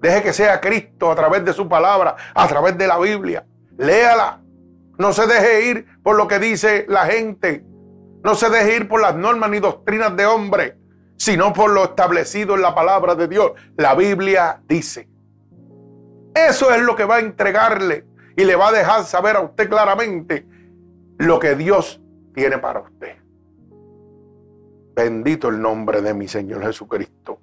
Deje 0.00 0.24
que 0.24 0.32
sea 0.32 0.60
Cristo 0.60 1.08
a 1.08 1.14
través 1.14 1.44
de 1.44 1.52
su 1.52 1.68
palabra, 1.68 2.16
a 2.34 2.48
través 2.48 2.76
de 2.76 2.88
la 2.88 2.98
Biblia. 2.98 3.46
Léala. 3.78 4.40
No 4.98 5.12
se 5.12 5.28
deje 5.28 5.66
ir 5.66 5.86
por 6.02 6.16
lo 6.16 6.26
que 6.26 6.40
dice 6.40 6.84
la 6.88 7.06
gente. 7.06 7.64
No 8.24 8.34
se 8.34 8.50
deje 8.50 8.74
ir 8.78 8.88
por 8.88 9.00
las 9.00 9.14
normas 9.14 9.50
ni 9.50 9.60
doctrinas 9.60 10.16
de 10.16 10.26
hombre, 10.26 10.76
sino 11.16 11.52
por 11.52 11.70
lo 11.70 11.84
establecido 11.84 12.56
en 12.56 12.62
la 12.62 12.74
palabra 12.74 13.14
de 13.14 13.28
Dios. 13.28 13.52
La 13.76 13.94
Biblia 13.94 14.62
dice. 14.66 15.08
Eso 16.34 16.74
es 16.74 16.82
lo 16.82 16.96
que 16.96 17.04
va 17.04 17.18
a 17.18 17.20
entregarle 17.20 18.04
y 18.36 18.42
le 18.42 18.56
va 18.56 18.70
a 18.70 18.72
dejar 18.72 19.04
saber 19.04 19.36
a 19.36 19.42
usted 19.42 19.68
claramente 19.68 20.44
lo 21.18 21.38
que 21.38 21.54
Dios 21.54 22.01
tiene 22.34 22.58
para 22.58 22.80
usted. 22.80 23.16
Bendito 24.94 25.48
el 25.48 25.60
nombre 25.60 26.02
de 26.02 26.14
mi 26.14 26.28
Señor 26.28 26.62
Jesucristo. 26.62 27.40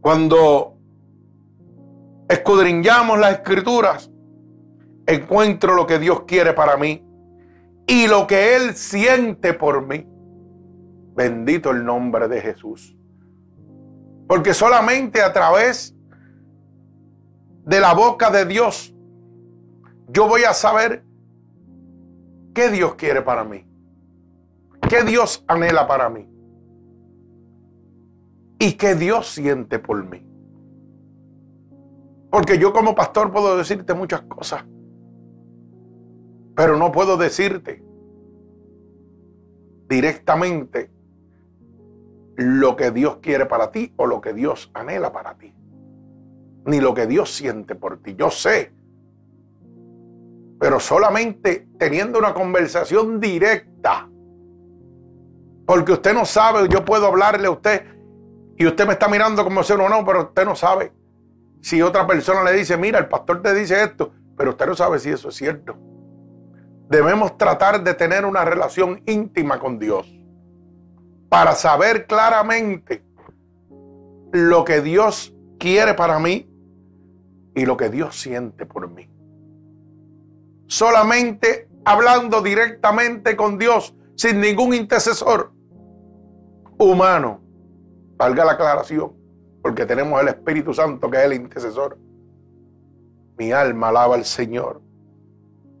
Cuando 0.00 0.78
escudriñamos 2.28 3.18
las 3.18 3.32
escrituras, 3.32 4.10
encuentro 5.06 5.74
lo 5.74 5.86
que 5.86 5.98
Dios 5.98 6.22
quiere 6.22 6.52
para 6.52 6.76
mí 6.76 7.04
y 7.86 8.06
lo 8.06 8.26
que 8.26 8.56
Él 8.56 8.74
siente 8.74 9.52
por 9.52 9.86
mí. 9.86 10.06
Bendito 11.14 11.70
el 11.70 11.84
nombre 11.84 12.28
de 12.28 12.40
Jesús. 12.40 12.96
Porque 14.28 14.54
solamente 14.54 15.22
a 15.22 15.32
través 15.32 15.94
de 17.64 17.80
la 17.80 17.94
boca 17.94 18.30
de 18.30 18.44
Dios 18.44 18.94
yo 20.08 20.28
voy 20.28 20.44
a 20.44 20.52
saber 20.52 21.05
¿Qué 22.56 22.70
Dios 22.70 22.94
quiere 22.94 23.20
para 23.20 23.44
mí? 23.44 23.66
¿Qué 24.88 25.04
Dios 25.04 25.44
anhela 25.46 25.86
para 25.86 26.08
mí? 26.08 26.26
¿Y 28.58 28.78
qué 28.78 28.94
Dios 28.94 29.28
siente 29.28 29.78
por 29.78 30.02
mí? 30.02 30.26
Porque 32.30 32.58
yo 32.58 32.72
como 32.72 32.94
pastor 32.94 33.30
puedo 33.30 33.58
decirte 33.58 33.92
muchas 33.92 34.22
cosas, 34.22 34.64
pero 36.54 36.78
no 36.78 36.92
puedo 36.92 37.18
decirte 37.18 37.84
directamente 39.86 40.90
lo 42.36 42.74
que 42.74 42.90
Dios 42.90 43.18
quiere 43.18 43.44
para 43.44 43.70
ti 43.70 43.92
o 43.96 44.06
lo 44.06 44.22
que 44.22 44.32
Dios 44.32 44.70
anhela 44.72 45.12
para 45.12 45.36
ti, 45.36 45.54
ni 46.64 46.80
lo 46.80 46.94
que 46.94 47.06
Dios 47.06 47.30
siente 47.34 47.74
por 47.74 47.98
ti. 47.98 48.14
Yo 48.16 48.30
sé 48.30 48.72
pero 50.58 50.80
solamente 50.80 51.68
teniendo 51.78 52.18
una 52.18 52.32
conversación 52.32 53.20
directa. 53.20 54.08
Porque 55.66 55.92
usted 55.92 56.14
no 56.14 56.24
sabe, 56.24 56.68
yo 56.68 56.84
puedo 56.84 57.06
hablarle 57.06 57.48
a 57.48 57.50
usted 57.50 57.84
y 58.56 58.66
usted 58.66 58.86
me 58.86 58.94
está 58.94 59.08
mirando 59.08 59.44
como 59.44 59.62
si 59.62 59.72
uno 59.74 59.88
no, 59.88 60.04
pero 60.04 60.22
usted 60.22 60.44
no 60.44 60.56
sabe. 60.56 60.92
Si 61.60 61.82
otra 61.82 62.06
persona 62.06 62.42
le 62.44 62.52
dice, 62.52 62.76
mira, 62.76 62.98
el 62.98 63.08
pastor 63.08 63.42
te 63.42 63.52
dice 63.52 63.82
esto, 63.82 64.12
pero 64.36 64.50
usted 64.50 64.66
no 64.66 64.74
sabe 64.74 64.98
si 64.98 65.10
eso 65.10 65.28
es 65.28 65.34
cierto. 65.34 65.76
Debemos 66.88 67.36
tratar 67.36 67.82
de 67.82 67.94
tener 67.94 68.24
una 68.24 68.44
relación 68.44 69.02
íntima 69.06 69.58
con 69.58 69.78
Dios 69.78 70.10
para 71.28 71.52
saber 71.52 72.06
claramente 72.06 73.04
lo 74.32 74.64
que 74.64 74.80
Dios 74.80 75.34
quiere 75.58 75.94
para 75.94 76.20
mí 76.20 76.48
y 77.54 77.66
lo 77.66 77.76
que 77.76 77.90
Dios 77.90 78.20
siente 78.20 78.64
por 78.64 78.88
mí 78.88 79.15
solamente 80.66 81.68
hablando 81.84 82.42
directamente 82.42 83.36
con 83.36 83.58
Dios, 83.58 83.94
sin 84.16 84.40
ningún 84.40 84.74
intercesor 84.74 85.52
humano. 86.78 87.40
Valga 88.16 88.44
la 88.44 88.52
aclaración, 88.52 89.12
porque 89.62 89.86
tenemos 89.86 90.20
el 90.20 90.28
Espíritu 90.28 90.72
Santo 90.74 91.10
que 91.10 91.18
es 91.18 91.24
el 91.24 91.34
intercesor. 91.34 91.98
Mi 93.38 93.52
alma 93.52 93.88
alaba 93.88 94.14
al 94.14 94.24
Señor 94.24 94.80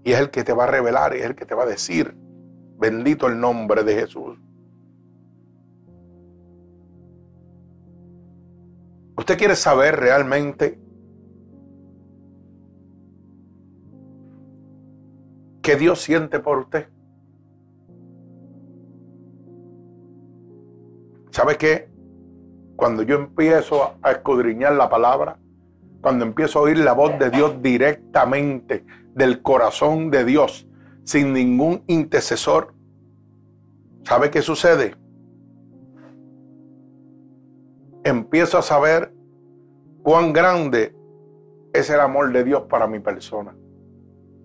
y 0.04 0.12
es 0.12 0.20
el 0.20 0.30
que 0.30 0.44
te 0.44 0.52
va 0.52 0.64
a 0.64 0.68
revelar, 0.68 1.16
y 1.16 1.18
es 1.18 1.24
el 1.24 1.34
que 1.34 1.44
te 1.44 1.56
va 1.56 1.64
a 1.64 1.66
decir, 1.66 2.16
bendito 2.78 3.26
el 3.26 3.40
nombre 3.40 3.82
de 3.82 3.94
Jesús. 3.96 4.38
¿Usted 9.16 9.36
quiere 9.36 9.56
saber 9.56 9.96
realmente 9.96 10.78
qué 15.66 15.74
Dios 15.74 16.00
siente 16.00 16.38
por 16.38 16.58
usted? 16.58 16.88
¿Sabe 21.32 21.56
qué? 21.56 21.90
Cuando 22.76 23.02
yo 23.02 23.16
empiezo 23.16 23.96
a 24.00 24.12
escudriñar 24.12 24.74
la 24.74 24.88
palabra, 24.88 25.40
cuando 26.00 26.24
empiezo 26.24 26.60
a 26.60 26.62
oír 26.62 26.78
la 26.78 26.92
voz 26.92 27.18
de 27.18 27.30
Dios 27.30 27.60
directamente 27.62 28.86
del 29.12 29.42
corazón 29.42 30.12
de 30.12 30.24
Dios, 30.24 30.68
sin 31.02 31.32
ningún 31.32 31.82
intercesor, 31.88 32.72
¿sabe 34.04 34.30
qué 34.30 34.42
sucede? 34.42 34.94
Empiezo 38.04 38.56
a 38.56 38.62
saber 38.62 39.12
cuán 40.04 40.32
grande 40.32 40.94
es 41.72 41.90
el 41.90 41.98
amor 41.98 42.32
de 42.32 42.44
Dios 42.44 42.62
para 42.68 42.86
mi 42.86 43.00
persona. 43.00 43.56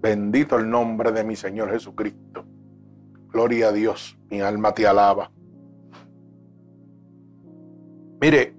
Bendito 0.01 0.58
el 0.58 0.67
nombre 0.67 1.12
de 1.12 1.24
mi 1.24 1.36
Señor 1.36 1.70
Jesucristo. 1.70 2.43
Gloria 3.31 3.67
a 3.67 3.72
Dios, 3.72 4.17
mi 4.31 4.41
alma 4.41 4.74
te 4.74 4.88
alaba. 4.88 5.31
Mire, 8.20 8.55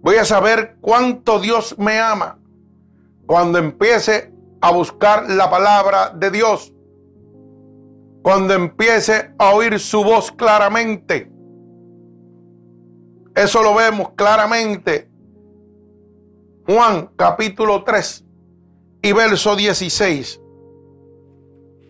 voy 0.00 0.16
a 0.16 0.24
saber 0.24 0.76
cuánto 0.80 1.40
Dios 1.40 1.76
me 1.76 1.98
ama 1.98 2.38
cuando 3.26 3.58
empiece 3.58 4.32
a 4.60 4.70
buscar 4.70 5.28
la 5.28 5.50
palabra 5.50 6.10
de 6.10 6.30
Dios. 6.30 6.72
Cuando 8.22 8.54
empiece 8.54 9.34
a 9.38 9.54
oír 9.54 9.80
su 9.80 10.04
voz 10.04 10.30
claramente. 10.30 11.30
Eso 13.34 13.60
lo 13.60 13.74
vemos 13.74 14.12
claramente. 14.12 15.10
Juan 16.64 17.10
capítulo 17.16 17.82
3 17.82 18.23
y 19.04 19.12
verso 19.12 19.54
16. 19.54 20.40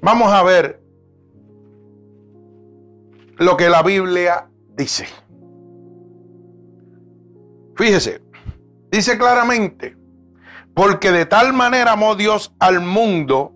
Vamos 0.03 0.33
a 0.33 0.43
ver 0.43 0.83
lo 3.37 3.57
que 3.57 3.69
la 3.71 3.85
Biblia 3.85 4.49
dice. 4.77 5.07
Fíjese, 7.77 8.21
dice 8.91 9.17
claramente, 9.17 9.97
porque 10.75 11.13
de 11.13 11.25
tal 11.25 11.53
manera 11.53 11.93
amó 11.93 12.17
Dios 12.17 12.53
al 12.59 12.81
mundo 12.81 13.53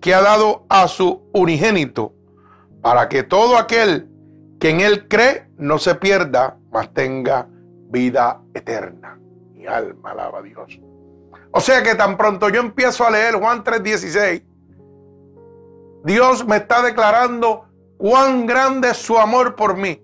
que 0.00 0.12
ha 0.12 0.20
dado 0.20 0.66
a 0.68 0.88
su 0.88 1.22
unigénito, 1.32 2.14
para 2.82 3.08
que 3.08 3.22
todo 3.22 3.58
aquel 3.58 4.10
que 4.58 4.70
en 4.70 4.80
él 4.80 5.06
cree 5.06 5.48
no 5.56 5.78
se 5.78 5.94
pierda, 5.94 6.58
mas 6.72 6.92
tenga 6.92 7.48
vida 7.90 8.42
eterna. 8.54 9.20
Mi 9.52 9.66
alma 9.66 10.10
alaba 10.10 10.40
a 10.40 10.42
Dios. 10.42 10.80
O 11.52 11.60
sea 11.60 11.82
que 11.82 11.94
tan 11.94 12.16
pronto 12.16 12.48
yo 12.48 12.60
empiezo 12.60 13.06
a 13.06 13.10
leer 13.10 13.34
Juan 13.34 13.64
3:16, 13.64 14.42
Dios 16.04 16.46
me 16.46 16.56
está 16.56 16.82
declarando 16.82 17.66
cuán 17.96 18.46
grande 18.46 18.90
es 18.90 18.96
su 18.98 19.18
amor 19.18 19.56
por 19.56 19.76
mí 19.76 20.02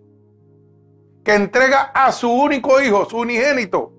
que 1.24 1.34
entrega 1.34 1.92
a 1.94 2.10
su 2.12 2.30
único 2.30 2.80
hijo, 2.80 3.08
su 3.08 3.18
unigénito. 3.18 3.92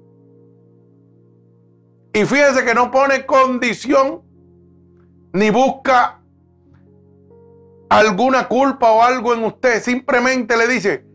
Y 2.13 2.25
fíjese 2.25 2.63
que 2.63 2.73
no 2.73 2.91
pone 2.91 3.25
condición 3.25 4.21
ni 5.33 5.49
busca 5.49 6.21
alguna 7.89 8.47
culpa 8.47 8.91
o 8.91 9.01
algo 9.01 9.33
en 9.33 9.45
usted. 9.45 9.81
Simplemente 9.81 10.57
le 10.57 10.67
dice, 10.67 11.05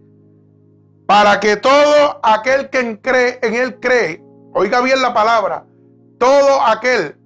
para 1.06 1.38
que 1.40 1.56
todo 1.56 2.20
aquel 2.22 2.70
que 2.70 3.00
cree, 3.00 3.38
en 3.42 3.54
él 3.54 3.78
cree, 3.78 4.22
oiga 4.54 4.80
bien 4.80 5.00
la 5.00 5.14
palabra, 5.14 5.66
todo 6.18 6.62
aquel, 6.62 7.16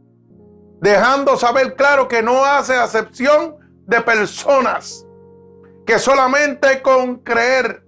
dejando 0.81 1.37
saber 1.37 1.75
claro 1.75 2.09
que 2.09 2.23
no 2.23 2.45
hace 2.45 2.75
acepción 2.75 3.57
de 3.87 4.01
personas, 4.01 5.07
que 5.87 5.99
solamente 5.99 6.83
con 6.83 7.17
creer 7.17 7.85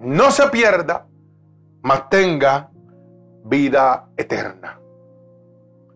no 0.00 0.30
se 0.30 0.48
pierda, 0.48 1.06
mas 1.82 2.08
tenga 2.08 2.70
vida 3.44 4.08
eterna. 4.16 4.80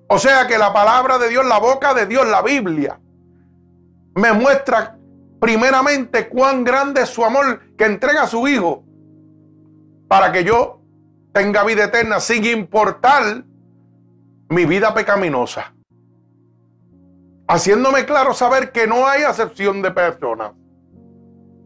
O 0.08 0.18
sea 0.18 0.46
que 0.46 0.58
la 0.58 0.72
palabra 0.72 1.18
de 1.18 1.28
Dios, 1.28 1.44
la 1.46 1.58
boca 1.58 1.94
de 1.94 2.06
Dios, 2.06 2.26
la 2.28 2.42
Biblia, 2.42 3.00
me 4.14 4.32
muestra 4.32 4.96
primeramente 5.40 6.28
cuán 6.28 6.64
grande 6.64 7.02
es 7.02 7.08
su 7.08 7.24
amor 7.24 7.60
que 7.76 7.84
entrega 7.84 8.22
a 8.22 8.26
su 8.26 8.46
Hijo 8.46 8.84
para 10.08 10.30
que 10.30 10.44
yo 10.44 10.83
tenga 11.34 11.64
vida 11.64 11.84
eterna 11.84 12.20
sin 12.20 12.44
importar 12.44 13.44
mi 14.48 14.64
vida 14.64 14.94
pecaminosa. 14.94 15.74
Haciéndome 17.48 18.06
claro 18.06 18.32
saber 18.32 18.70
que 18.70 18.86
no 18.86 19.06
hay 19.06 19.24
acepción 19.24 19.82
de 19.82 19.90
personas. 19.90 20.52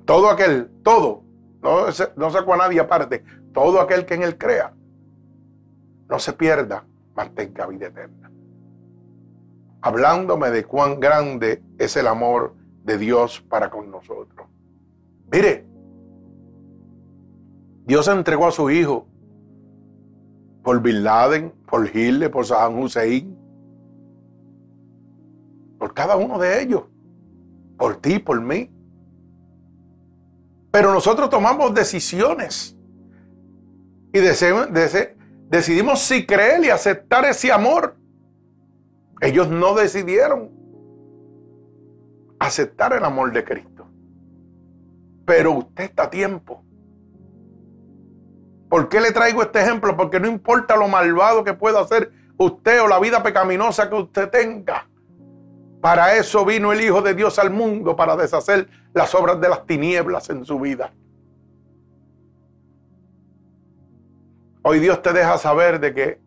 Todo 0.06 0.30
aquel, 0.30 0.70
todo 0.82 1.22
no, 1.62 1.86
no 2.16 2.30
saco 2.30 2.54
a 2.54 2.56
nadie 2.56 2.80
aparte. 2.80 3.22
Todo 3.52 3.80
aquel 3.80 4.06
que 4.06 4.14
en 4.14 4.22
él 4.22 4.38
crea, 4.38 4.72
no 6.08 6.18
se 6.18 6.32
pierda, 6.32 6.84
mantenga 7.14 7.66
vida 7.66 7.88
eterna. 7.88 8.30
Hablándome 9.82 10.50
de 10.50 10.64
cuán 10.64 10.98
grande 10.98 11.62
es 11.78 11.96
el 11.96 12.06
amor 12.06 12.54
de 12.84 12.96
Dios 12.96 13.44
para 13.48 13.68
con 13.68 13.90
nosotros. 13.90 14.46
Mire, 15.30 15.66
Dios 17.84 18.08
entregó 18.08 18.46
a 18.46 18.52
su 18.52 18.70
hijo 18.70 19.07
por 20.68 20.82
Bin 20.82 21.02
Laden, 21.02 21.50
por 21.66 21.86
Hitler, 21.86 22.30
por 22.30 22.44
Saddam 22.44 22.78
Hussein, 22.78 23.34
por 25.78 25.94
cada 25.94 26.14
uno 26.14 26.38
de 26.38 26.60
ellos, 26.60 26.82
por 27.78 27.96
ti, 27.96 28.18
por 28.18 28.38
mí. 28.38 28.70
Pero 30.70 30.92
nosotros 30.92 31.30
tomamos 31.30 31.72
decisiones 31.72 32.76
y 34.12 34.18
decidimos 35.48 36.00
si 36.00 36.26
creer 36.26 36.62
y 36.62 36.68
aceptar 36.68 37.24
ese 37.24 37.50
amor. 37.50 37.96
Ellos 39.22 39.48
no 39.48 39.74
decidieron 39.74 40.50
aceptar 42.40 42.92
el 42.92 43.06
amor 43.06 43.32
de 43.32 43.42
Cristo. 43.42 43.86
Pero 45.24 45.52
usted 45.52 45.84
está 45.84 46.02
a 46.02 46.10
tiempo. 46.10 46.62
¿Por 48.68 48.88
qué 48.88 49.00
le 49.00 49.12
traigo 49.12 49.42
este 49.42 49.60
ejemplo? 49.60 49.96
Porque 49.96 50.20
no 50.20 50.28
importa 50.28 50.76
lo 50.76 50.88
malvado 50.88 51.42
que 51.42 51.54
pueda 51.54 51.80
hacer 51.80 52.12
usted 52.36 52.82
o 52.82 52.88
la 52.88 52.98
vida 52.98 53.22
pecaminosa 53.22 53.88
que 53.88 53.96
usted 53.96 54.28
tenga. 54.28 54.86
Para 55.80 56.16
eso 56.16 56.44
vino 56.44 56.72
el 56.72 56.80
Hijo 56.80 57.02
de 57.02 57.14
Dios 57.14 57.38
al 57.38 57.50
mundo, 57.50 57.96
para 57.96 58.16
deshacer 58.16 58.68
las 58.92 59.14
obras 59.14 59.40
de 59.40 59.48
las 59.48 59.64
tinieblas 59.64 60.28
en 60.28 60.44
su 60.44 60.58
vida. 60.58 60.92
Hoy 64.62 64.80
Dios 64.80 65.00
te 65.02 65.12
deja 65.12 65.38
saber 65.38 65.80
de 65.80 65.94
que 65.94 66.20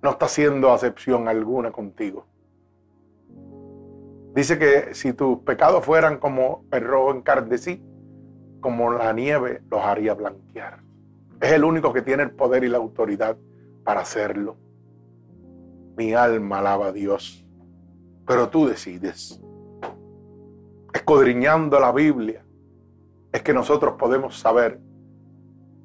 no 0.00 0.10
está 0.10 0.26
haciendo 0.26 0.72
acepción 0.72 1.28
alguna 1.28 1.70
contigo. 1.70 2.26
Dice 4.34 4.58
que 4.58 4.94
si 4.94 5.12
tus 5.12 5.40
pecados 5.40 5.84
fueran 5.84 6.18
como 6.18 6.64
el 6.72 6.84
rojo 6.84 7.14
encardecí, 7.14 7.82
como 8.60 8.90
la 8.92 9.12
nieve, 9.12 9.60
los 9.70 9.82
haría 9.82 10.14
blanquear. 10.14 10.80
Es 11.42 11.52
el 11.52 11.64
único 11.64 11.92
que 11.92 12.00
tiene 12.00 12.22
el 12.22 12.30
poder 12.30 12.64
y 12.64 12.68
la 12.68 12.78
autoridad 12.78 13.36
para 13.84 14.00
hacerlo. 14.00 14.56
Mi 15.98 16.14
alma 16.14 16.60
alaba 16.60 16.86
a 16.86 16.92
Dios 16.92 17.42
pero 18.26 18.48
tú 18.48 18.66
decides. 18.66 19.40
Escudriñando 20.92 21.80
la 21.80 21.92
Biblia, 21.92 22.44
es 23.32 23.42
que 23.42 23.52
nosotros 23.52 23.94
podemos 23.98 24.38
saber 24.38 24.80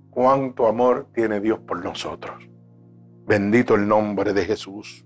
cuánto 0.09 0.67
amor 0.67 1.07
tiene 1.13 1.39
Dios 1.39 1.59
por 1.59 1.83
nosotros. 1.83 2.37
Bendito 3.25 3.75
el 3.75 3.87
nombre 3.87 4.33
de 4.33 4.45
Jesús. 4.45 5.05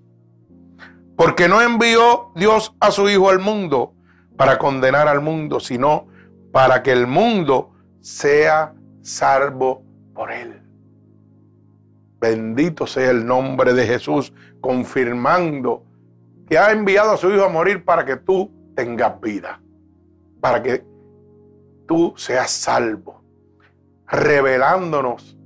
Porque 1.15 1.47
no 1.47 1.61
envió 1.61 2.31
Dios 2.35 2.75
a 2.79 2.91
su 2.91 3.09
Hijo 3.09 3.29
al 3.29 3.39
mundo 3.39 3.93
para 4.37 4.57
condenar 4.57 5.07
al 5.07 5.21
mundo, 5.21 5.59
sino 5.59 6.07
para 6.51 6.81
que 6.81 6.91
el 6.91 7.05
mundo 7.05 7.71
sea 8.01 8.73
salvo 9.01 9.83
por 10.13 10.31
él. 10.31 10.61
Bendito 12.19 12.85
sea 12.85 13.09
el 13.09 13.25
nombre 13.25 13.73
de 13.73 13.85
Jesús, 13.85 14.33
confirmando 14.59 15.83
que 16.47 16.57
ha 16.57 16.71
enviado 16.71 17.11
a 17.11 17.17
su 17.17 17.31
Hijo 17.31 17.45
a 17.45 17.49
morir 17.49 17.83
para 17.83 18.05
que 18.05 18.17
tú 18.17 18.51
tengas 18.75 19.19
vida, 19.19 19.59
para 20.39 20.61
que 20.61 20.85
tú 21.87 22.13
seas 22.15 22.51
salvo, 22.51 23.21
revelándonos 24.07 25.37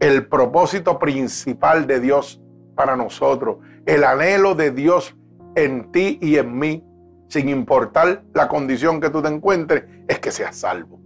el 0.00 0.26
propósito 0.26 0.98
principal 0.98 1.86
de 1.86 2.00
Dios 2.00 2.42
para 2.74 2.96
nosotros, 2.96 3.58
el 3.86 4.04
anhelo 4.04 4.54
de 4.54 4.70
Dios 4.70 5.16
en 5.54 5.92
ti 5.92 6.18
y 6.20 6.36
en 6.36 6.58
mí, 6.58 6.84
sin 7.28 7.48
importar 7.48 8.24
la 8.34 8.48
condición 8.48 9.00
que 9.00 9.10
tú 9.10 9.22
te 9.22 9.28
encuentres, 9.28 9.84
es 10.08 10.18
que 10.18 10.30
seas 10.30 10.56
salvo. 10.56 11.00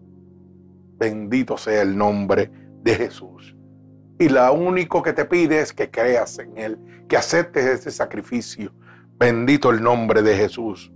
Bendito 0.99 1.57
sea 1.57 1.83
el 1.83 1.97
nombre 1.97 2.51
de 2.83 2.95
Jesús. 2.95 3.57
Y 4.19 4.29
lo 4.29 4.53
único 4.53 5.03
que 5.03 5.13
te 5.13 5.25
pide 5.25 5.61
es 5.61 5.73
que 5.73 5.91
creas 5.91 6.39
en 6.39 6.59
Él, 6.59 6.79
que 7.09 7.17
aceptes 7.17 7.65
ese 7.65 7.91
sacrificio. 7.91 8.73
Bendito 9.17 9.71
el 9.71 9.83
nombre 9.83 10.23
de 10.23 10.37
Jesús. 10.37 10.93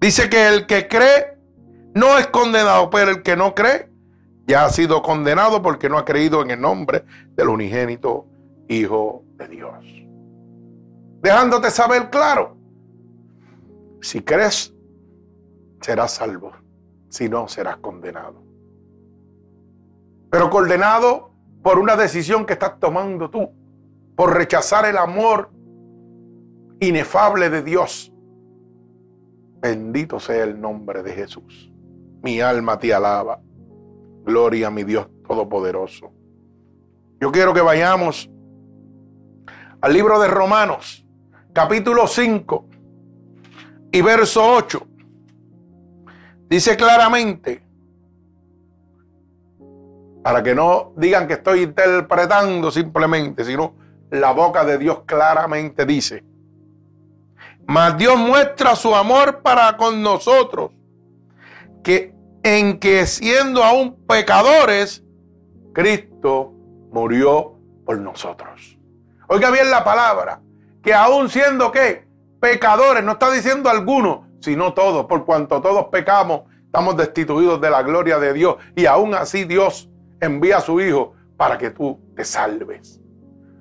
Dice 0.00 0.28
que 0.28 0.48
el 0.48 0.66
que 0.66 0.88
cree 0.88 1.38
no 1.94 2.18
es 2.18 2.26
condenado, 2.26 2.90
pero 2.90 3.12
el 3.12 3.22
que 3.22 3.36
no 3.36 3.54
cree 3.54 3.90
ya 4.46 4.64
ha 4.64 4.70
sido 4.70 5.02
condenado 5.02 5.62
porque 5.62 5.88
no 5.88 5.98
ha 5.98 6.04
creído 6.04 6.42
en 6.42 6.50
el 6.50 6.60
nombre 6.60 7.04
del 7.34 7.48
unigénito 7.48 8.26
Hijo 8.68 9.24
de 9.36 9.48
Dios. 9.48 9.84
Dejándote 11.22 11.70
saber 11.70 12.10
claro, 12.10 12.56
si 14.00 14.20
crees, 14.20 14.74
serás 15.80 16.14
salvo, 16.14 16.52
si 17.16 17.28
no, 17.28 17.48
serás 17.48 17.78
condenado. 17.78 18.42
Pero 20.30 20.50
condenado 20.50 21.30
por 21.62 21.78
una 21.78 21.96
decisión 21.96 22.44
que 22.44 22.52
estás 22.52 22.78
tomando 22.78 23.30
tú, 23.30 23.50
por 24.14 24.34
rechazar 24.34 24.84
el 24.84 24.98
amor 24.98 25.50
inefable 26.80 27.48
de 27.48 27.62
Dios. 27.62 28.12
Bendito 29.60 30.20
sea 30.20 30.44
el 30.44 30.60
nombre 30.60 31.02
de 31.02 31.12
Jesús. 31.12 31.72
Mi 32.22 32.40
alma 32.40 32.78
te 32.78 32.92
alaba. 32.92 33.40
Gloria 34.24 34.68
a 34.68 34.70
mi 34.70 34.84
Dios 34.84 35.08
Todopoderoso. 35.26 36.12
Yo 37.20 37.32
quiero 37.32 37.54
que 37.54 37.62
vayamos 37.62 38.30
al 39.80 39.92
libro 39.92 40.20
de 40.20 40.28
Romanos, 40.28 41.06
capítulo 41.52 42.06
5 42.06 42.66
y 43.90 44.02
verso 44.02 44.44
8. 44.44 44.86
Dice 46.48 46.76
claramente, 46.76 47.62
para 50.22 50.42
que 50.42 50.54
no 50.54 50.92
digan 50.96 51.26
que 51.26 51.34
estoy 51.34 51.62
interpretando 51.62 52.70
simplemente, 52.70 53.44
sino 53.44 53.74
la 54.10 54.32
boca 54.32 54.64
de 54.64 54.78
Dios 54.78 55.02
claramente 55.06 55.84
dice, 55.84 56.24
mas 57.66 57.96
Dios 57.96 58.16
muestra 58.16 58.76
su 58.76 58.94
amor 58.94 59.42
para 59.42 59.76
con 59.76 60.02
nosotros, 60.02 60.70
que 61.82 62.14
en 62.42 62.78
que 62.78 63.06
siendo 63.06 63.64
aún 63.64 64.04
pecadores, 64.06 65.02
Cristo 65.72 66.52
murió 66.92 67.54
por 67.84 67.98
nosotros. 67.98 68.78
Oiga 69.28 69.50
bien 69.50 69.70
la 69.70 69.82
palabra, 69.82 70.40
que 70.82 70.94
aún 70.94 71.28
siendo 71.28 71.72
qué? 71.72 72.06
Pecadores, 72.40 73.02
no 73.02 73.12
está 73.12 73.30
diciendo 73.30 73.68
algunos, 73.68 74.25
sino 74.40 74.74
todos, 74.74 75.06
por 75.06 75.24
cuanto 75.24 75.60
todos 75.60 75.86
pecamos, 75.86 76.42
estamos 76.64 76.96
destituidos 76.96 77.60
de 77.60 77.70
la 77.70 77.82
gloria 77.82 78.18
de 78.18 78.32
Dios 78.32 78.56
y 78.74 78.86
aún 78.86 79.14
así 79.14 79.44
Dios 79.44 79.90
envía 80.20 80.58
a 80.58 80.60
su 80.60 80.80
Hijo 80.80 81.14
para 81.36 81.58
que 81.58 81.70
tú 81.70 82.00
te 82.14 82.24
salves. 82.24 83.00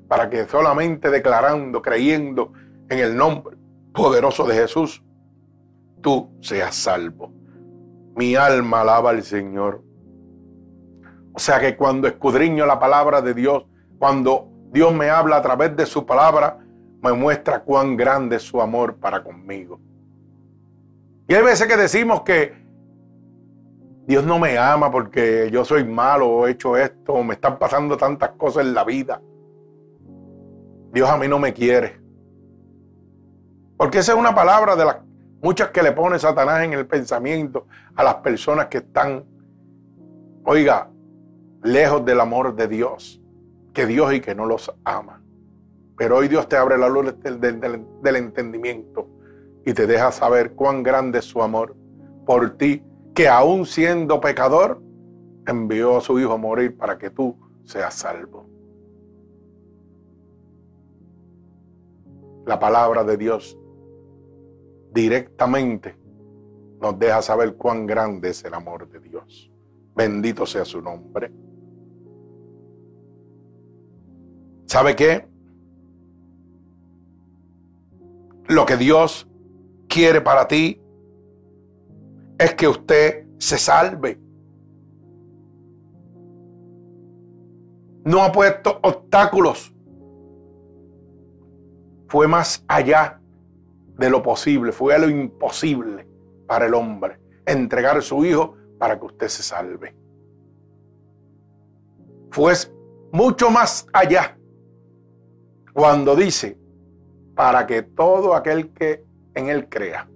Para 0.08 0.30
que 0.30 0.46
solamente 0.46 1.10
declarando, 1.10 1.82
creyendo 1.82 2.54
en 2.90 3.00
el 3.00 3.16
nombre 3.16 3.58
poderoso 3.94 4.46
de 4.46 4.56
Jesús, 4.56 5.04
tú 6.02 6.30
seas 6.42 6.76
salvo. 6.76 7.34
Mi 8.16 8.36
alma 8.36 8.82
alaba 8.82 9.10
al 9.10 9.24
Señor. 9.24 9.84
O 11.34 11.40
sea 11.40 11.60
que 11.60 11.76
cuando 11.76 12.08
escudriño 12.08 12.66
la 12.66 12.80
palabra 12.80 13.22
de 13.22 13.34
Dios, 13.34 13.66
cuando 13.98 14.48
Dios 14.72 14.94
me 14.94 15.10
habla 15.10 15.38
a 15.38 15.42
través 15.42 15.76
de 15.76 15.86
su 15.86 16.06
palabra, 16.06 16.60
me 17.02 17.14
muestra 17.14 17.64
cuán 17.64 17.98
grande 17.98 18.38
es 18.38 18.44
su 18.44 18.62
amor 18.62 18.98
para 18.98 19.24
conmigo. 19.24 19.80
Y 21.28 21.34
hay 21.34 21.44
veces 21.44 21.68
que 21.68 21.78
decimos 21.78 22.22
que 22.22 22.54
Dios 24.06 24.24
no 24.24 24.38
me 24.38 24.58
ama 24.58 24.92
porque 24.92 25.50
yo 25.52 25.66
soy 25.66 25.84
malo 25.84 26.48
he 26.48 26.52
hecho 26.52 26.78
esto 26.78 27.24
me 27.24 27.34
están 27.34 27.58
pasando 27.58 27.98
tantas 27.98 28.32
cosas 28.32 28.66
en 28.66 28.74
la 28.76 28.84
vida. 28.84 29.22
Dios 30.92 31.10
a 31.10 31.18
mí 31.18 31.28
no 31.28 31.40
me 31.40 31.54
quiere. 31.54 32.00
Porque 33.78 34.00
esa 34.00 34.14
es 34.14 34.18
una 34.18 34.36
palabra 34.36 34.76
de 34.76 34.86
las 34.86 34.98
muchas 35.42 35.70
que 35.70 35.84
le 35.84 35.92
pone 35.92 36.20
Satanás 36.20 36.64
en 36.64 36.74
el 36.74 36.86
pensamiento 36.86 37.68
a 37.96 38.04
las 38.04 38.16
personas 38.16 38.68
que 38.68 38.78
están, 38.78 39.26
oiga, 40.44 40.90
lejos 41.64 42.06
del 42.06 42.20
amor 42.20 42.56
de 42.56 42.68
Dios, 42.68 43.22
que 43.74 43.86
Dios 43.86 44.14
y 44.14 44.22
que 44.22 44.36
no 44.36 44.46
los 44.46 44.74
ama. 44.84 45.22
Pero 45.98 46.18
hoy 46.18 46.28
Dios 46.28 46.48
te 46.48 46.56
abre 46.56 46.78
la 46.78 46.88
luz 46.88 47.16
del 47.22 48.16
entendimiento 48.16 49.15
y 49.66 49.74
te 49.74 49.88
deja 49.88 50.12
saber 50.12 50.54
cuán 50.54 50.84
grande 50.84 51.20
es 51.20 51.26
su 51.26 51.42
amor 51.42 51.76
por 52.26 52.58
ti 52.58 52.84
que 53.16 53.28
aún 53.28 53.66
siendo 53.66 54.20
pecador, 54.20 54.82
envió 55.48 55.98
a 55.98 56.02
su 56.02 56.20
Hijo 56.20 56.34
a 56.34 56.38
morir 56.38 56.78
para 56.78 56.98
que 56.98 57.10
tú 57.10 57.36
seas 57.64 57.94
salvo. 57.94 58.46
La 62.46 62.60
palabra 62.60 63.04
de 63.04 63.18
Dios 63.18 63.58
directamente 64.92 65.96
nos 66.80 67.00
deja 67.00 67.22
saber 67.22 67.56
cuán 67.56 67.88
grande 67.88 68.30
es 68.30 68.44
el 68.44 68.54
amor 68.54 68.88
de 68.90 69.00
Dios. 69.00 69.52
Bendito 69.96 70.46
sea 70.46 70.66
su 70.66 70.82
nombre. 70.82 71.32
¿Sabe 74.66 74.96
qué? 74.96 75.28
Lo 78.48 78.66
que 78.66 78.78
Dios 78.78 79.28
quiere 79.96 80.20
para 80.20 80.46
ti 80.46 80.82
es 82.38 82.54
que 82.54 82.68
usted 82.68 83.28
se 83.38 83.58
salve. 83.58 84.20
No 88.04 88.22
ha 88.22 88.30
puesto 88.30 88.78
obstáculos. 88.84 89.74
Fue 92.10 92.28
más 92.28 92.66
allá 92.68 93.22
de 93.98 94.10
lo 94.10 94.22
posible, 94.22 94.74
fue 94.74 94.94
a 94.96 94.98
lo 94.98 95.10
imposible 95.10 96.06
para 96.46 96.66
el 96.66 96.74
hombre 96.74 97.18
entregar 97.46 97.96
a 97.96 98.02
su 98.02 98.26
hijo 98.26 98.54
para 98.78 99.00
que 99.00 99.06
usted 99.06 99.30
se 99.30 99.44
salve. 99.44 99.96
Fue 102.32 102.54
mucho 103.14 103.50
más 103.50 103.88
allá 103.94 104.38
cuando 105.74 106.18
dice 106.18 106.60
para 107.34 107.66
que 107.66 107.82
todo 107.82 108.36
aquel 108.36 108.74
que 108.74 109.05
en 109.36 109.50
él 109.50 109.70
crea, 109.70 110.10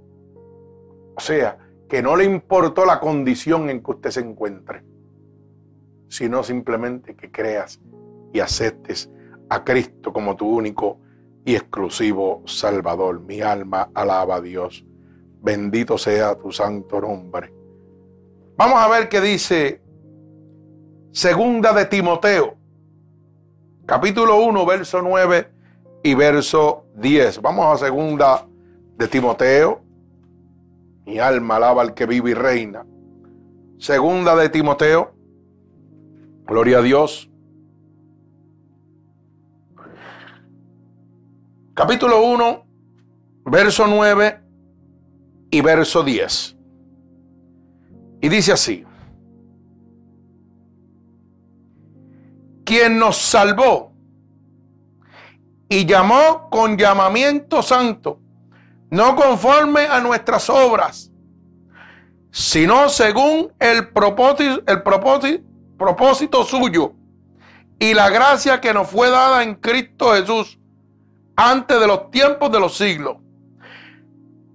o 1.16 1.20
sea, 1.20 1.58
que 1.90 2.02
no 2.02 2.16
le 2.16 2.24
importó 2.24 2.86
la 2.86 3.00
condición 3.00 3.70
en 3.70 3.84
que 3.84 3.92
usted 3.92 4.12
se 4.12 4.22
encuentre, 4.22 4.84
sino 6.08 6.44
simplemente 6.44 7.16
que 7.16 7.32
creas 7.32 7.82
y 8.32 8.40
aceptes 8.40 9.10
a 9.50 9.64
Cristo 9.64 10.14
como 10.14 10.36
tu 10.36 10.48
único 10.48 11.00
y 11.44 11.56
exclusivo 11.56 12.44
Salvador. 12.46 13.22
Mi 13.22 13.42
alma 13.42 13.90
alaba 13.94 14.36
a 14.36 14.42
Dios. 14.42 14.86
Bendito 15.42 15.98
sea 15.98 16.38
tu 16.38 16.52
santo 16.52 17.02
nombre. 17.02 17.54
Vamos 18.56 18.80
a 18.80 18.88
ver 18.88 19.10
qué 19.10 19.22
dice 19.22 19.82
Segunda 21.12 21.74
de 21.74 21.86
Timoteo, 21.86 22.56
capítulo 23.86 24.38
1, 24.44 24.66
verso 24.66 25.02
9 25.02 25.52
y 26.04 26.14
verso 26.14 26.86
10. 26.96 27.42
Vamos 27.42 27.66
a 27.66 27.86
Segunda 27.86 28.49
de 29.00 29.08
Timoteo, 29.08 29.82
mi 31.06 31.20
alma 31.20 31.56
alaba 31.56 31.82
al 31.82 31.94
que 31.94 32.06
vive 32.06 32.32
y 32.32 32.34
reina. 32.34 32.86
Segunda 33.78 34.36
de 34.36 34.50
Timoteo. 34.50 35.16
Gloria 36.46 36.80
a 36.80 36.82
Dios. 36.82 37.30
Capítulo 41.74 42.22
1, 42.24 42.66
verso 43.46 43.88
9 43.88 44.42
y 45.50 45.62
verso 45.62 46.04
10. 46.04 46.58
Y 48.22 48.28
dice 48.28 48.52
así. 48.52 48.84
Quien 52.66 53.00
nos 53.00 53.16
salvó 53.16 53.94
y 55.70 55.86
llamó 55.86 56.50
con 56.50 56.78
llamamiento 56.78 57.64
santo 57.64 58.20
no 58.90 59.16
conforme 59.16 59.82
a 59.82 60.00
nuestras 60.00 60.50
obras, 60.50 61.12
sino 62.32 62.90
según 62.90 63.52
el 63.60 63.90
propósito, 63.90 64.62
el 64.66 64.82
propósito, 64.84 65.44
propósito 65.78 66.44
suyo 66.44 66.94
y 67.80 67.94
la 67.94 68.10
gracia 68.10 68.60
que 68.60 68.74
nos 68.74 68.90
fue 68.90 69.10
dada 69.10 69.44
en 69.44 69.56
Cristo 69.56 70.14
Jesús 70.14 70.60
antes 71.36 71.80
de 71.80 71.88
los 71.88 72.12
tiempos 72.12 72.52
de 72.52 72.60
los 72.60 72.78
siglos, 72.78 73.18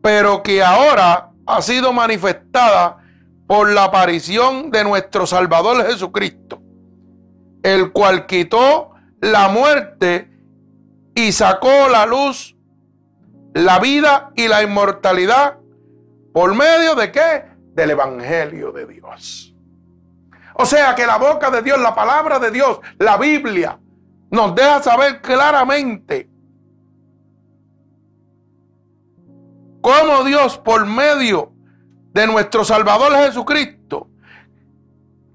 pero 0.02 0.42
que 0.42 0.62
ahora 0.62 1.30
ha 1.46 1.62
sido 1.62 1.92
manifestada 1.92 2.98
por 3.46 3.70
la 3.70 3.84
aparición 3.84 4.70
de 4.70 4.84
nuestro 4.84 5.26
Salvador 5.26 5.86
Jesucristo, 5.86 6.60
el 7.62 7.92
cual 7.92 8.26
quitó 8.26 8.90
la 9.20 9.48
muerte 9.48 10.30
y 11.14 11.32
sacó 11.32 11.88
la 11.88 12.04
luz 12.04 12.53
la 13.54 13.78
vida 13.78 14.32
y 14.34 14.48
la 14.48 14.62
inmortalidad 14.62 15.58
por 16.32 16.54
medio 16.54 16.94
de 16.96 17.12
qué? 17.12 17.44
Del 17.72 17.90
Evangelio 17.90 18.72
de 18.72 18.86
Dios. 18.86 19.54
O 20.54 20.66
sea 20.66 20.94
que 20.94 21.06
la 21.06 21.18
boca 21.18 21.50
de 21.50 21.62
Dios, 21.62 21.80
la 21.80 21.94
palabra 21.94 22.38
de 22.38 22.50
Dios, 22.50 22.80
la 22.98 23.16
Biblia, 23.16 23.78
nos 24.30 24.54
deja 24.54 24.82
saber 24.82 25.20
claramente 25.20 26.28
cómo 29.80 30.24
Dios 30.24 30.58
por 30.58 30.84
medio 30.86 31.52
de 32.12 32.26
nuestro 32.26 32.64
Salvador 32.64 33.12
Jesucristo 33.14 34.08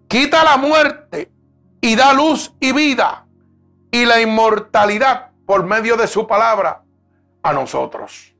quita 0.10 0.43
la 0.43 0.58
muerte 0.58 1.32
y 1.79 1.95
da 1.95 2.13
luz 2.13 2.53
y 2.60 2.73
vida 2.73 3.25
y 3.91 4.05
la 4.05 4.19
inmortalidad 4.19 5.32
por 5.45 5.65
medio 5.65 5.95
de 5.95 6.08
su 6.08 6.27
palabra 6.27 6.84
a 7.43 7.54
nosotros. 7.54 8.36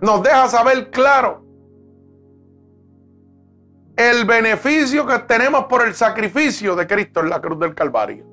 Nos 0.00 0.22
deja 0.22 0.48
saber 0.48 0.90
claro 0.90 1.44
el 3.96 4.24
beneficio 4.26 5.06
que 5.06 5.18
tenemos 5.20 5.64
por 5.64 5.86
el 5.86 5.94
sacrificio 5.94 6.76
de 6.76 6.86
Cristo 6.86 7.20
en 7.20 7.30
la 7.30 7.40
cruz 7.40 7.58
del 7.58 7.74
Calvario. 7.74 8.26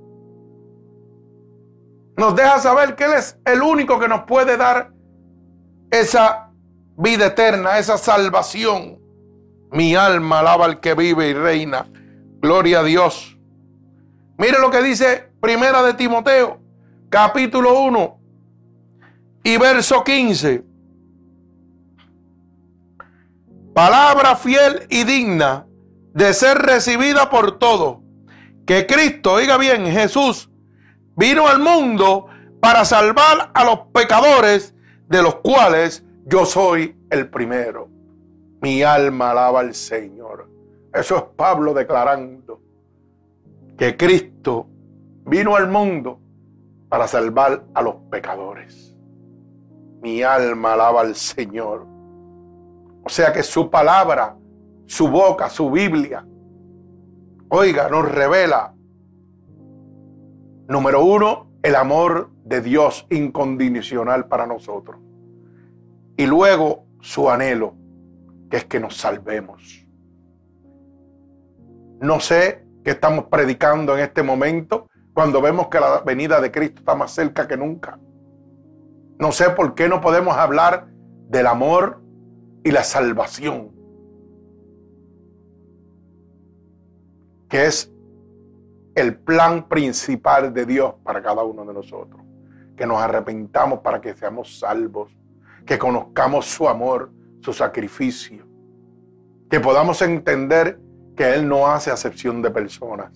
Nos 2.18 2.36
deja 2.36 2.60
saber 2.60 2.96
que 2.96 3.06
Él 3.06 3.14
es 3.14 3.40
el 3.46 3.62
único 3.62 4.00
que 4.00 4.08
nos 4.08 4.24
puede 4.24 4.58
dar 4.58 4.92
esa 5.90 6.52
vida 6.98 7.28
eterna, 7.28 7.80
esa 7.80 7.98
salvación. 7.98 9.00
Mi 9.72 9.96
alma 9.96 10.40
alaba 10.40 10.66
al 10.66 10.80
que 10.80 10.94
vive 10.94 11.30
y 11.30 11.34
reina. 11.34 11.88
Gloria 12.42 12.82
a 12.82 12.84
Dios. 12.84 13.38
Mire 14.38 14.60
lo 14.60 14.70
que 14.70 14.82
dice 14.84 15.32
Primera 15.40 15.82
de 15.82 15.94
Timoteo, 15.94 16.60
capítulo 17.10 17.82
1 17.82 18.23
y 19.44 19.58
verso 19.58 20.04
15. 20.04 20.64
Palabra 23.74 24.36
fiel 24.36 24.86
y 24.90 25.04
digna 25.04 25.66
de 26.14 26.34
ser 26.34 26.58
recibida 26.60 27.30
por 27.30 27.58
todos. 27.58 27.98
Que 28.66 28.86
Cristo, 28.86 29.34
oiga 29.34 29.58
bien, 29.58 29.86
Jesús 29.88 30.50
vino 31.16 31.48
al 31.48 31.60
mundo 31.60 32.28
para 32.62 32.86
salvar 32.86 33.52
a 33.54 33.66
los 33.66 33.80
pecadores, 33.94 34.74
de 35.08 35.22
los 35.22 35.36
cuales 35.36 36.04
yo 36.26 36.46
soy 36.46 36.96
el 37.10 37.30
primero. 37.30 37.90
Mi 38.62 38.84
alma 38.84 39.32
alaba 39.32 39.60
al 39.60 39.76
Señor. 39.76 40.50
Eso 40.94 41.18
es 41.18 41.24
Pablo 41.36 41.74
declarando 41.74 42.62
que 43.78 43.98
Cristo 43.98 44.68
vino 45.26 45.56
al 45.56 45.68
mundo 45.68 46.20
para 46.88 47.08
salvar 47.08 47.66
a 47.74 47.82
los 47.82 47.96
pecadores. 48.10 48.93
Mi 50.04 50.22
alma 50.22 50.74
alaba 50.74 51.02
al 51.02 51.16
Señor. 51.16 51.88
O 53.04 53.10
sea 53.10 53.34
que 53.34 53.42
su 53.42 53.70
palabra, 53.70 54.38
su 54.86 55.08
boca, 55.08 55.50
su 55.50 55.72
Biblia, 55.72 56.26
oiga, 57.50 57.90
nos 57.90 58.12
revela 58.12 58.74
Número 60.68 61.04
uno, 61.04 61.52
el 61.62 61.76
amor 61.76 62.32
de 62.46 62.62
Dios 62.62 63.06
incondicional 63.10 64.28
para 64.28 64.48
nosotros. 64.48 65.00
Y 66.16 66.26
luego 66.26 66.86
su 67.02 67.30
anhelo, 67.30 67.76
que 68.50 68.58
es 68.58 68.66
que 68.66 68.80
nos 68.80 68.96
salvemos. 68.96 69.86
No 72.00 72.20
sé 72.22 72.66
qué 72.84 72.92
estamos 72.92 73.26
predicando 73.26 73.94
en 73.96 74.04
este 74.04 74.24
momento 74.24 74.90
cuando 75.14 75.42
vemos 75.42 75.68
que 75.68 75.82
la 75.82 76.00
venida 76.00 76.40
de 76.40 76.50
Cristo 76.50 76.80
está 76.80 76.96
más 76.96 77.12
cerca 77.12 77.46
que 77.46 77.58
nunca. 77.58 78.00
No 79.20 79.32
sé 79.32 79.50
por 79.52 79.76
qué 79.76 79.88
no 79.88 80.02
podemos 80.02 80.36
hablar 80.36 80.88
del 81.30 81.48
amor 81.48 82.02
y 82.64 82.72
la 82.72 82.84
salvación, 82.84 83.72
que 87.50 87.66
es 87.66 87.92
el 88.96 89.18
plan 89.18 89.68
principal 89.68 90.54
de 90.54 90.66
Dios 90.66 90.96
para 91.04 91.22
cada 91.22 91.44
uno 91.44 91.66
de 91.66 91.74
nosotros. 91.74 92.22
Que 92.76 92.86
nos 92.86 93.02
arrepentamos 93.02 93.80
para 93.80 94.02
que 94.02 94.16
seamos 94.16 94.60
salvos, 94.60 95.12
que 95.66 95.78
conozcamos 95.78 96.46
su 96.46 96.68
amor, 96.68 97.12
su 97.42 97.54
sacrificio, 97.54 98.48
que 99.50 99.60
podamos 99.60 100.02
entender 100.02 100.80
que 101.16 101.34
Él 101.34 101.48
no 101.48 101.68
hace 101.68 101.92
acepción 101.92 102.42
de 102.42 102.50
personas, 102.50 103.12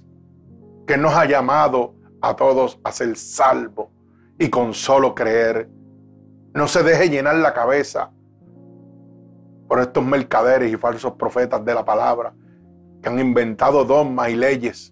que 0.86 0.98
nos 0.98 1.14
ha 1.14 1.26
llamado 1.26 1.96
a 2.22 2.36
todos 2.36 2.80
a 2.84 2.92
ser 2.92 3.16
salvos 3.16 3.88
y 4.38 4.50
con 4.50 4.74
solo 4.74 5.16
creer. 5.16 5.70
No 6.58 6.68
se 6.68 6.82
deje 6.82 7.08
llenar 7.08 7.36
la 7.36 7.54
cabeza 7.54 8.10
por 9.68 9.80
estos 9.80 10.04
mercaderes 10.04 10.74
y 10.74 10.76
falsos 10.76 11.14
profetas 11.14 11.64
de 11.64 11.72
la 11.72 11.86
palabra 11.86 12.34
que 13.00 13.10
han 13.10 13.20
inventado 13.20 13.86
dogmas 13.86 14.30
y 14.30 14.36
leyes 14.36 14.92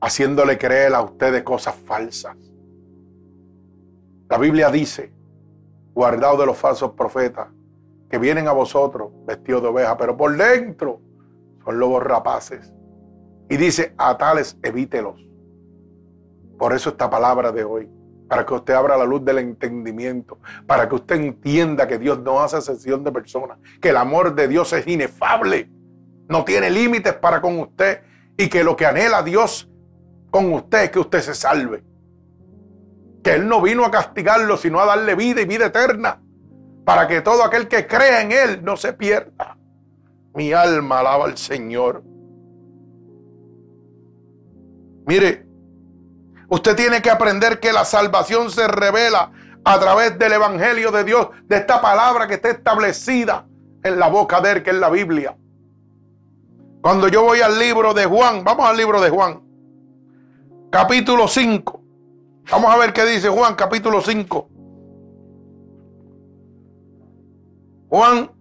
haciéndole 0.00 0.56
creer 0.56 0.94
a 0.94 1.00
ustedes 1.00 1.42
cosas 1.42 1.74
falsas. 1.74 2.36
La 4.30 4.38
Biblia 4.38 4.70
dice, 4.70 5.12
guardado 5.92 6.36
de 6.36 6.46
los 6.46 6.56
falsos 6.56 6.92
profetas, 6.92 7.48
que 8.08 8.18
vienen 8.18 8.46
a 8.46 8.52
vosotros 8.52 9.10
vestidos 9.26 9.60
de 9.60 9.68
oveja, 9.70 9.96
pero 9.96 10.16
por 10.16 10.36
dentro 10.36 11.00
son 11.64 11.80
lobos 11.80 12.00
rapaces. 12.00 12.72
Y 13.50 13.56
dice, 13.56 13.92
a 13.98 14.16
tales 14.16 14.56
evítelos. 14.62 15.20
Por 16.56 16.72
eso 16.74 16.90
esta 16.90 17.10
palabra 17.10 17.50
de 17.50 17.64
hoy, 17.64 17.90
para 18.28 18.44
que 18.46 18.54
usted 18.54 18.74
abra 18.74 18.96
la 18.96 19.04
luz 19.04 19.24
del 19.24 19.38
entendimiento, 19.38 20.38
para 20.66 20.88
que 20.88 20.94
usted 20.94 21.16
entienda 21.16 21.86
que 21.86 21.98
Dios 21.98 22.20
no 22.20 22.40
hace 22.40 22.56
excepción 22.56 23.04
de 23.04 23.12
personas, 23.12 23.58
que 23.80 23.90
el 23.90 23.96
amor 23.96 24.34
de 24.34 24.48
Dios 24.48 24.72
es 24.72 24.86
inefable, 24.86 25.70
no 26.28 26.44
tiene 26.44 26.70
límites 26.70 27.14
para 27.14 27.40
con 27.40 27.58
usted 27.58 28.02
y 28.36 28.48
que 28.48 28.64
lo 28.64 28.76
que 28.76 28.86
anhela 28.86 29.22
Dios 29.22 29.70
con 30.30 30.52
usted 30.52 30.90
que 30.90 30.98
usted 30.98 31.20
se 31.20 31.34
salve. 31.34 31.84
Que 33.22 33.34
Él 33.34 33.46
no 33.46 33.62
vino 33.62 33.84
a 33.84 33.90
castigarlo, 33.90 34.56
sino 34.56 34.80
a 34.80 34.86
darle 34.86 35.14
vida 35.14 35.40
y 35.40 35.44
vida 35.44 35.66
eterna, 35.66 36.20
para 36.84 37.06
que 37.06 37.20
todo 37.20 37.44
aquel 37.44 37.68
que 37.68 37.86
crea 37.86 38.20
en 38.20 38.32
Él 38.32 38.64
no 38.64 38.76
se 38.76 38.92
pierda. 38.92 39.56
Mi 40.34 40.52
alma 40.52 41.00
alaba 41.00 41.26
al 41.26 41.38
Señor. 41.38 42.02
Mire, 45.06 45.43
usted 46.48 46.76
tiene 46.76 47.02
que 47.02 47.10
aprender 47.10 47.60
que 47.60 47.72
la 47.72 47.84
salvación 47.84 48.50
se 48.50 48.66
revela 48.68 49.32
a 49.64 49.78
través 49.78 50.18
del 50.18 50.32
Evangelio 50.32 50.90
de 50.90 51.04
Dios, 51.04 51.28
de 51.44 51.56
esta 51.56 51.80
palabra 51.80 52.26
que 52.26 52.34
está 52.34 52.50
establecida 52.50 53.46
en 53.82 53.98
la 53.98 54.08
boca 54.08 54.40
de 54.40 54.52
Él, 54.52 54.62
que 54.62 54.70
es 54.70 54.76
la 54.76 54.90
Biblia. 54.90 55.36
Cuando 56.82 57.08
yo 57.08 57.22
voy 57.22 57.40
al 57.40 57.58
libro 57.58 57.94
de 57.94 58.04
Juan, 58.04 58.44
vamos 58.44 58.68
al 58.68 58.76
libro 58.76 59.00
de 59.00 59.10
Juan 59.10 59.44
capítulo 60.74 61.28
5. 61.28 61.80
Vamos 62.50 62.74
a 62.74 62.76
ver 62.76 62.92
qué 62.92 63.04
dice 63.06 63.28
Juan, 63.28 63.54
capítulo 63.54 64.00
5. 64.00 64.48
Juan, 67.88 68.32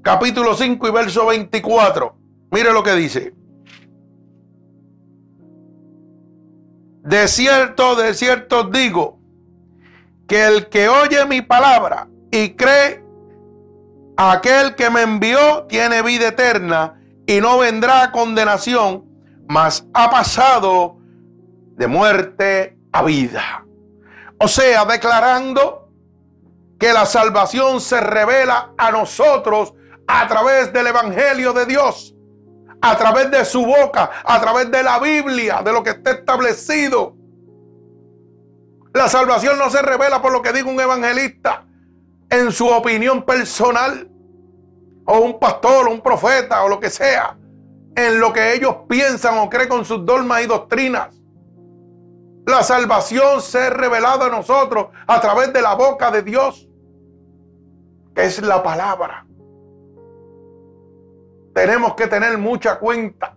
capítulo 0.00 0.54
5 0.54 0.86
y 0.86 0.90
verso 0.92 1.26
24. 1.26 2.16
Mire 2.52 2.72
lo 2.72 2.84
que 2.84 2.92
dice. 2.92 3.34
De 7.06 7.28
cierto, 7.28 7.94
de 7.94 8.14
cierto 8.14 8.64
digo, 8.64 9.20
que 10.26 10.44
el 10.44 10.68
que 10.68 10.88
oye 10.88 11.24
mi 11.24 11.40
palabra 11.40 12.08
y 12.32 12.54
cree 12.54 13.00
aquel 14.16 14.74
que 14.74 14.90
me 14.90 15.02
envió 15.02 15.66
tiene 15.68 16.02
vida 16.02 16.28
eterna 16.28 17.00
y 17.24 17.40
no 17.40 17.58
vendrá 17.58 18.10
condenación, 18.10 19.04
mas 19.46 19.86
ha 19.94 20.10
pasado 20.10 20.96
de 21.76 21.86
muerte 21.86 22.76
a 22.90 23.04
vida. 23.04 23.64
O 24.40 24.48
sea, 24.48 24.84
declarando 24.84 25.88
que 26.76 26.92
la 26.92 27.06
salvación 27.06 27.80
se 27.80 28.00
revela 28.00 28.72
a 28.76 28.90
nosotros 28.90 29.74
a 30.08 30.26
través 30.26 30.72
del 30.72 30.88
Evangelio 30.88 31.52
de 31.52 31.66
Dios, 31.66 32.15
a 32.80 32.96
través 32.96 33.30
de 33.30 33.44
su 33.44 33.64
boca, 33.64 34.10
a 34.24 34.40
través 34.40 34.70
de 34.70 34.82
la 34.82 34.98
Biblia, 34.98 35.62
de 35.62 35.72
lo 35.72 35.82
que 35.82 35.90
está 35.90 36.12
establecido. 36.12 37.14
La 38.92 39.08
salvación 39.08 39.58
no 39.58 39.70
se 39.70 39.82
revela 39.82 40.22
por 40.22 40.32
lo 40.32 40.42
que 40.42 40.52
diga 40.52 40.70
un 40.70 40.80
evangelista 40.80 41.64
en 42.30 42.50
su 42.50 42.66
opinión 42.68 43.22
personal, 43.24 44.08
o 45.04 45.18
un 45.18 45.38
pastor, 45.38 45.88
o 45.88 45.92
un 45.92 46.00
profeta, 46.00 46.64
o 46.64 46.68
lo 46.68 46.80
que 46.80 46.90
sea, 46.90 47.36
en 47.94 48.20
lo 48.20 48.32
que 48.32 48.54
ellos 48.54 48.76
piensan 48.88 49.38
o 49.38 49.48
creen 49.48 49.68
con 49.68 49.84
sus 49.84 50.04
dogmas 50.04 50.42
y 50.42 50.46
doctrinas. 50.46 51.14
La 52.46 52.62
salvación 52.62 53.42
se 53.42 53.58
ha 53.58 53.70
revelado 53.70 54.24
a 54.24 54.28
nosotros 54.28 54.88
a 55.06 55.20
través 55.20 55.52
de 55.52 55.62
la 55.62 55.74
boca 55.74 56.10
de 56.10 56.22
Dios, 56.22 56.68
que 58.14 58.24
es 58.24 58.40
la 58.40 58.62
palabra. 58.62 59.25
Tenemos 61.56 61.94
que 61.94 62.06
tener 62.06 62.36
mucha 62.36 62.78
cuenta. 62.78 63.34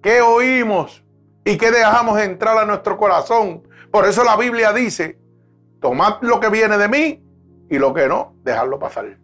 ¿Qué 0.00 0.20
oímos 0.20 1.04
y 1.44 1.58
qué 1.58 1.72
dejamos 1.72 2.20
entrar 2.20 2.56
a 2.58 2.64
nuestro 2.64 2.96
corazón? 2.96 3.66
Por 3.90 4.04
eso 4.04 4.22
la 4.22 4.36
Biblia 4.36 4.72
dice, 4.72 5.18
tomad 5.80 6.22
lo 6.22 6.38
que 6.38 6.48
viene 6.48 6.78
de 6.78 6.86
mí 6.86 7.24
y 7.68 7.78
lo 7.80 7.92
que 7.92 8.06
no, 8.06 8.36
dejadlo 8.44 8.78
pasar. 8.78 9.18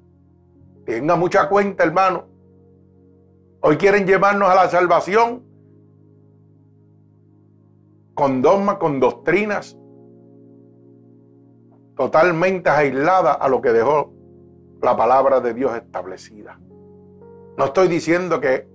Tenga 0.85 1.15
mucha 1.15 1.49
cuenta, 1.49 1.85
hermano. 1.85 2.25
Hoy 3.61 3.77
quieren 3.77 4.05
llevarnos 4.05 4.51
a 4.51 4.57
la 4.57 4.69
salvación 4.69 5.45
con 8.13 8.43
dogmas, 8.43 8.79
con 8.79 8.99
doctrinas 8.99 9.79
totalmente 11.97 12.71
aisladas 12.71 13.39
a 13.41 13.49
lo 13.49 13.61
que 13.63 13.71
dejó 13.71 14.13
la 14.83 14.97
palabra 14.97 15.39
de 15.39 15.55
Dios 15.55 15.77
establecida. 15.77 16.59
No 17.57 17.67
estoy 17.67 17.89
diciendo 17.89 18.41
que 18.41 18.67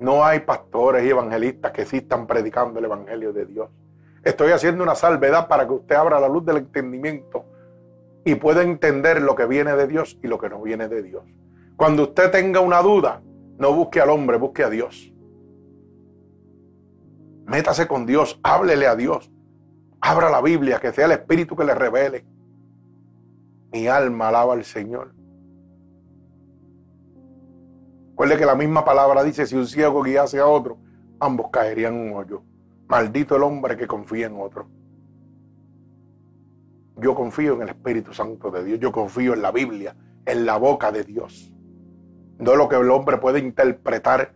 no 0.00 0.24
hay 0.24 0.40
pastores 0.40 1.04
y 1.04 1.10
evangelistas 1.10 1.72
que 1.72 1.86
sí 1.86 1.98
están 1.98 2.26
predicando 2.26 2.78
el 2.78 2.84
evangelio 2.84 3.32
de 3.32 3.46
Dios. 3.46 3.70
Estoy 4.22 4.50
haciendo 4.50 4.82
una 4.82 4.94
salvedad 4.94 5.48
para 5.48 5.66
que 5.66 5.72
usted 5.72 5.94
abra 5.94 6.20
la 6.20 6.28
luz 6.28 6.44
del 6.44 6.58
entendimiento 6.58 7.44
y 8.24 8.34
pueda 8.34 8.62
entender 8.62 9.22
lo 9.22 9.34
que 9.34 9.46
viene 9.46 9.74
de 9.76 9.86
Dios 9.86 10.18
y 10.22 10.26
lo 10.26 10.38
que 10.38 10.48
no 10.48 10.60
viene 10.60 10.88
de 10.88 11.02
Dios. 11.02 11.24
Cuando 11.76 12.04
usted 12.04 12.30
tenga 12.30 12.60
una 12.60 12.82
duda, 12.82 13.22
no 13.58 13.72
busque 13.72 14.00
al 14.00 14.10
hombre, 14.10 14.36
busque 14.36 14.64
a 14.64 14.70
Dios. 14.70 15.12
Métase 17.46 17.86
con 17.86 18.04
Dios, 18.04 18.40
háblele 18.42 18.86
a 18.88 18.96
Dios. 18.96 19.30
Abra 20.00 20.28
la 20.28 20.42
Biblia, 20.42 20.80
que 20.80 20.92
sea 20.92 21.06
el 21.06 21.12
Espíritu 21.12 21.56
que 21.56 21.64
le 21.64 21.74
revele. 21.74 22.26
Mi 23.72 23.86
alma 23.86 24.28
alaba 24.28 24.54
al 24.54 24.64
Señor. 24.64 25.14
Recuerde 28.16 28.38
que 28.38 28.46
la 28.46 28.54
misma 28.54 28.82
palabra 28.82 29.22
dice, 29.22 29.44
si 29.44 29.56
un 29.56 29.66
ciego 29.66 30.02
guiase 30.02 30.38
a 30.38 30.46
otro, 30.46 30.78
ambos 31.20 31.50
caerían 31.52 31.96
en 31.96 32.12
un 32.12 32.16
hoyo. 32.16 32.42
Maldito 32.88 33.36
el 33.36 33.42
hombre 33.42 33.76
que 33.76 33.86
confía 33.86 34.26
en 34.26 34.40
otro. 34.40 34.66
Yo 36.96 37.14
confío 37.14 37.56
en 37.56 37.60
el 37.60 37.68
Espíritu 37.68 38.14
Santo 38.14 38.50
de 38.50 38.64
Dios. 38.64 38.80
Yo 38.80 38.90
confío 38.90 39.34
en 39.34 39.42
la 39.42 39.52
Biblia, 39.52 39.94
en 40.24 40.46
la 40.46 40.56
boca 40.56 40.90
de 40.90 41.04
Dios. 41.04 41.52
No 42.38 42.56
lo 42.56 42.70
que 42.70 42.76
el 42.76 42.90
hombre 42.90 43.18
puede 43.18 43.38
interpretar 43.38 44.32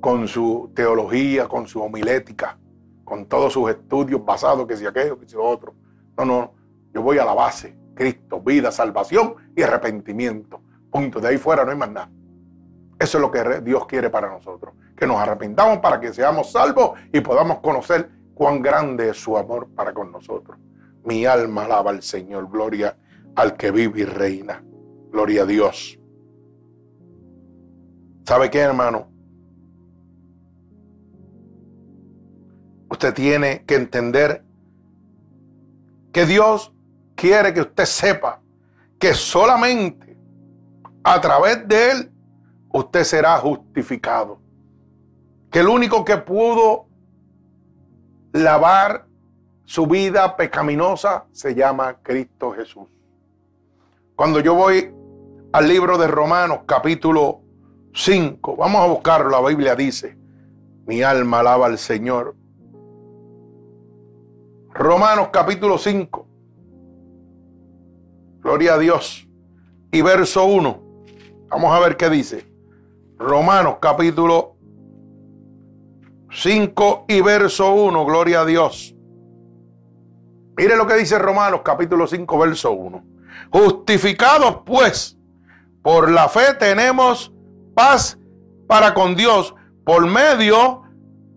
con 0.00 0.26
su 0.26 0.72
teología, 0.74 1.46
con 1.46 1.66
su 1.66 1.82
homilética, 1.82 2.56
con 3.04 3.26
todos 3.26 3.52
sus 3.52 3.68
estudios 3.68 4.24
basados, 4.24 4.66
que 4.66 4.78
si 4.78 4.86
aquello, 4.86 5.18
que 5.18 5.28
si 5.28 5.36
otro. 5.38 5.74
No, 6.16 6.24
no. 6.24 6.54
Yo 6.94 7.02
voy 7.02 7.18
a 7.18 7.26
la 7.26 7.34
base. 7.34 7.76
Cristo, 7.94 8.40
vida, 8.40 8.72
salvación 8.72 9.34
y 9.54 9.60
arrepentimiento. 9.60 10.63
Punto. 10.94 11.20
De 11.20 11.26
ahí 11.26 11.38
fuera 11.38 11.64
no 11.64 11.72
hay 11.72 11.76
más 11.76 11.90
nada. 11.90 12.08
Eso 13.00 13.18
es 13.18 13.20
lo 13.20 13.28
que 13.28 13.60
Dios 13.62 13.84
quiere 13.84 14.10
para 14.10 14.28
nosotros. 14.28 14.74
Que 14.96 15.08
nos 15.08 15.16
arrepintamos 15.16 15.78
para 15.78 15.98
que 15.98 16.12
seamos 16.12 16.52
salvos 16.52 16.92
y 17.12 17.20
podamos 17.20 17.58
conocer 17.58 18.08
cuán 18.32 18.62
grande 18.62 19.08
es 19.08 19.16
su 19.16 19.36
amor 19.36 19.66
para 19.74 19.92
con 19.92 20.12
nosotros. 20.12 20.56
Mi 21.02 21.26
alma 21.26 21.64
alaba 21.64 21.90
al 21.90 22.00
Señor. 22.00 22.48
Gloria 22.48 22.96
al 23.34 23.56
que 23.56 23.72
vive 23.72 24.02
y 24.02 24.04
reina. 24.04 24.62
Gloria 25.10 25.42
a 25.42 25.46
Dios. 25.46 25.98
¿Sabe 28.24 28.48
qué, 28.48 28.60
hermano? 28.60 29.08
Usted 32.88 33.12
tiene 33.12 33.64
que 33.64 33.74
entender 33.74 34.44
que 36.12 36.24
Dios 36.24 36.72
quiere 37.16 37.52
que 37.52 37.62
usted 37.62 37.84
sepa 37.84 38.40
que 39.00 39.12
solamente 39.12 40.13
a 41.04 41.20
través 41.20 41.68
de 41.68 41.90
Él 41.90 42.10
usted 42.72 43.04
será 43.04 43.38
justificado. 43.38 44.38
Que 45.50 45.60
el 45.60 45.68
único 45.68 46.04
que 46.04 46.16
pudo 46.16 46.86
lavar 48.32 49.06
su 49.64 49.86
vida 49.86 50.36
pecaminosa 50.36 51.26
se 51.30 51.54
llama 51.54 51.98
Cristo 52.02 52.52
Jesús. 52.52 52.88
Cuando 54.16 54.40
yo 54.40 54.54
voy 54.54 54.92
al 55.52 55.68
libro 55.68 55.98
de 55.98 56.08
Romanos 56.08 56.60
capítulo 56.66 57.42
5, 57.92 58.56
vamos 58.56 58.82
a 58.82 58.86
buscarlo, 58.86 59.30
la 59.30 59.46
Biblia 59.46 59.76
dice, 59.76 60.16
mi 60.86 61.02
alma 61.02 61.40
alaba 61.40 61.66
al 61.66 61.78
Señor. 61.78 62.34
Romanos 64.72 65.28
capítulo 65.32 65.78
5, 65.78 66.26
gloria 68.40 68.74
a 68.74 68.78
Dios, 68.78 69.28
y 69.92 70.02
verso 70.02 70.44
1, 70.46 70.83
vamos 71.48 71.74
a 71.74 71.80
ver 71.80 71.96
qué 71.96 72.10
dice. 72.10 72.46
Romanos 73.18 73.76
capítulo 73.80 74.56
5 76.30 77.04
y 77.08 77.20
verso 77.20 77.72
1, 77.72 78.04
gloria 78.04 78.40
a 78.40 78.44
Dios. 78.44 78.94
Mire 80.56 80.76
lo 80.76 80.86
que 80.86 80.94
dice 80.94 81.18
Romanos 81.18 81.60
capítulo 81.64 82.06
5, 82.06 82.38
verso 82.38 82.72
1. 82.72 83.04
Justificados 83.50 84.62
pues 84.64 85.16
por 85.82 86.10
la 86.10 86.28
fe 86.28 86.54
tenemos 86.58 87.32
paz 87.74 88.18
para 88.66 88.94
con 88.94 89.14
Dios 89.14 89.54
por 89.84 90.06
medio 90.06 90.82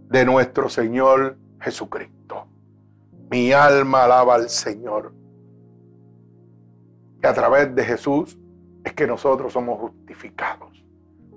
de 0.09 0.25
nuestro 0.25 0.69
Señor 0.69 1.37
Jesucristo. 1.59 2.47
Mi 3.29 3.51
alma 3.51 4.05
alaba 4.05 4.35
al 4.35 4.49
Señor. 4.49 5.13
Y 7.21 7.27
a 7.27 7.33
través 7.33 7.73
de 7.75 7.83
Jesús 7.83 8.37
es 8.87 8.93
que 8.93 9.05
nosotros 9.05 9.51
somos 9.51 9.79
justificados. 9.79 10.81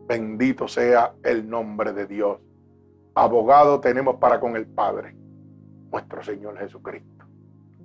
Bendito 0.06 0.68
sea 0.68 1.14
el 1.24 1.48
nombre 1.48 1.92
de 1.92 2.06
Dios. 2.06 2.38
Abogado 3.14 3.80
tenemos 3.80 4.16
para 4.16 4.38
con 4.38 4.54
el 4.54 4.66
Padre, 4.66 5.16
nuestro 5.90 6.22
Señor 6.22 6.56
Jesucristo. 6.58 7.24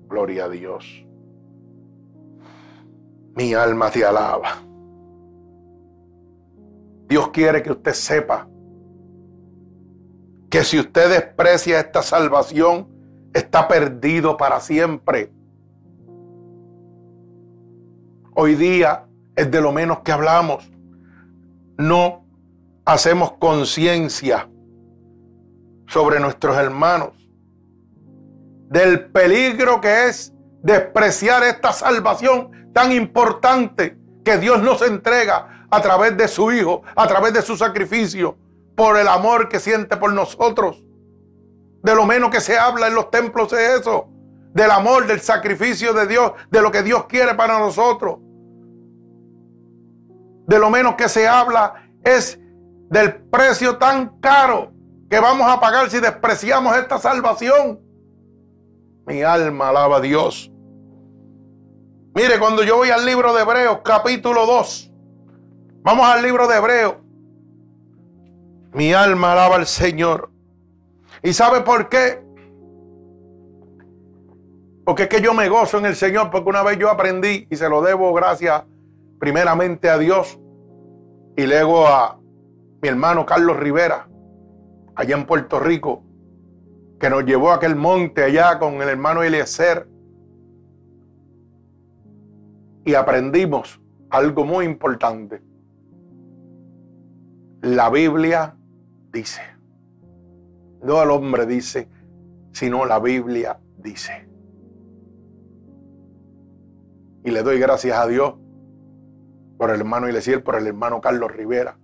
Gloria 0.08 0.46
a 0.46 0.50
Dios. 0.50 0.86
Mi 3.36 3.56
alma 3.56 3.90
te 3.90 4.06
alaba. 4.06 4.50
Dios 7.08 7.30
quiere 7.30 7.64
que 7.64 7.72
usted 7.72 7.94
sepa 7.94 8.48
que 10.52 10.64
si 10.64 10.80
usted 10.80 11.10
desprecia 11.10 11.80
esta 11.80 12.04
salvación, 12.04 12.88
está 13.34 13.68
perdido 13.68 14.38
para 14.38 14.60
siempre. 14.60 15.32
Hoy 18.36 18.54
día 18.54 19.05
es 19.36 19.52
de 19.52 19.62
lo 19.62 19.72
menos 19.72 20.00
que 20.00 20.12
hablamos 20.12 20.70
no 21.78 22.26
hacemos 22.86 23.34
conciencia 23.34 24.50
sobre 25.88 26.20
nuestros 26.20 26.58
hermanos, 26.58 27.12
del 28.70 29.06
peligro 29.12 29.82
que 29.82 30.08
es 30.08 30.34
despreciar 30.64 31.44
esta 31.44 31.72
salvación 31.74 32.72
tan 32.74 32.92
importante 32.92 33.98
que 34.24 34.38
Dios 34.38 34.62
nos 34.62 34.82
entrega 34.82 35.68
a 35.70 35.82
través 35.82 36.18
de 36.18 36.28
su 36.28 36.52
Hijo, 36.52 36.82
a 36.96 37.08
través 37.08 37.34
de 37.34 37.42
su 37.42 37.56
sacrificio, 37.56 38.38
por 38.76 38.98
el 38.98 39.08
amor 39.08 39.48
que 39.48 39.60
siente 39.60 39.98
por 39.98 40.12
nosotros. 40.12 40.84
De 41.84 41.94
lo 41.94 42.06
menos 42.06 42.32
que 42.32 42.42
se 42.42 42.58
habla 42.58 42.88
en 42.88 42.96
los 42.96 43.12
templos 43.12 43.54
es 43.54 43.82
eso, 43.82 44.10
del 44.54 44.72
amor, 44.72 45.06
del 45.06 45.22
sacrificio 45.22 45.94
de 45.94 46.08
Dios, 46.08 46.32
de 46.50 46.62
lo 46.62 46.72
que 46.72 46.82
Dios 46.82 47.06
quiere 47.06 47.36
para 47.36 47.60
nosotros 47.60 48.20
de 50.48 50.60
lo 50.60 50.70
menos 50.70 50.96
que 50.96 51.10
se 51.10 51.28
habla 51.28 51.90
es 52.04 52.40
del 52.90 53.16
precio 53.16 53.78
tan 53.78 54.20
caro 54.20 54.72
que 55.10 55.20
vamos 55.20 55.52
a 55.52 55.60
pagar 55.60 55.90
si 55.90 56.00
despreciamos 56.00 56.76
esta 56.78 56.98
salvación. 56.98 57.80
Mi 59.06 59.22
alma 59.22 59.70
alaba 59.70 59.98
a 59.98 60.02
Dios. 60.02 60.52
Mire, 62.14 62.40
cuando 62.40 62.64
yo 62.64 62.78
voy 62.78 62.90
al 62.90 63.06
libro 63.06 63.34
de 63.34 63.42
Hebreos, 63.42 63.80
capítulo 63.84 64.46
2, 64.46 64.92
vamos 65.84 66.08
al 66.08 66.24
libro 66.24 66.48
de 66.48 66.58
Hebreos. 66.58 66.96
Mi 68.74 68.94
alma 68.94 69.34
alaba 69.34 69.56
al 69.56 69.68
Señor. 69.68 70.32
¿Y 71.22 71.34
sabe 71.34 71.62
por 71.62 71.90
qué? 71.90 72.24
Porque 74.86 75.04
es 75.04 75.10
que 75.10 75.22
yo 75.22 75.34
me 75.34 75.50
gozo 75.50 75.80
en 75.80 75.88
el 75.88 75.96
Señor, 75.96 76.30
porque 76.30 76.50
una 76.50 76.62
vez 76.62 76.78
yo 76.78 76.90
aprendí 76.90 77.48
y 77.50 77.56
se 77.56 77.68
lo 77.68 77.82
debo 77.82 78.14
gracias 78.14 78.64
primeramente 79.26 79.90
a 79.90 79.98
Dios 79.98 80.40
y 81.36 81.48
luego 81.48 81.88
a 81.88 82.20
mi 82.80 82.88
hermano 82.88 83.26
Carlos 83.26 83.58
Rivera, 83.58 84.08
allá 84.94 85.18
en 85.18 85.26
Puerto 85.26 85.60
Rico, 85.60 86.04
que 87.00 87.10
nos 87.10 87.26
llevó 87.26 87.50
a 87.50 87.56
aquel 87.56 87.76
monte 87.76 88.24
allá 88.24 88.60
con 88.60 88.76
el 88.84 88.88
hermano 88.88 89.24
Eliezer. 89.24 89.90
Y 92.86 92.94
aprendimos 92.94 93.82
algo 94.12 94.46
muy 94.46 94.64
importante. 94.64 95.42
La 97.64 97.90
Biblia 97.90 98.56
dice, 99.12 99.42
no 100.84 101.02
el 101.02 101.10
hombre 101.10 101.48
dice, 101.48 101.90
sino 102.52 102.86
la 102.86 103.00
Biblia 103.00 103.60
dice. 103.80 104.30
Y 107.24 107.32
le 107.32 107.42
doy 107.42 107.58
gracias 107.58 107.98
a 107.98 108.06
Dios 108.06 108.45
por 109.58 109.70
el 109.70 109.80
hermano 109.80 110.10
Ilesiel, 110.10 110.44
por 110.44 110.56
el 110.56 110.68
hermano 110.68 111.02
Carlos 111.02 111.32
Rivera, 111.32 111.78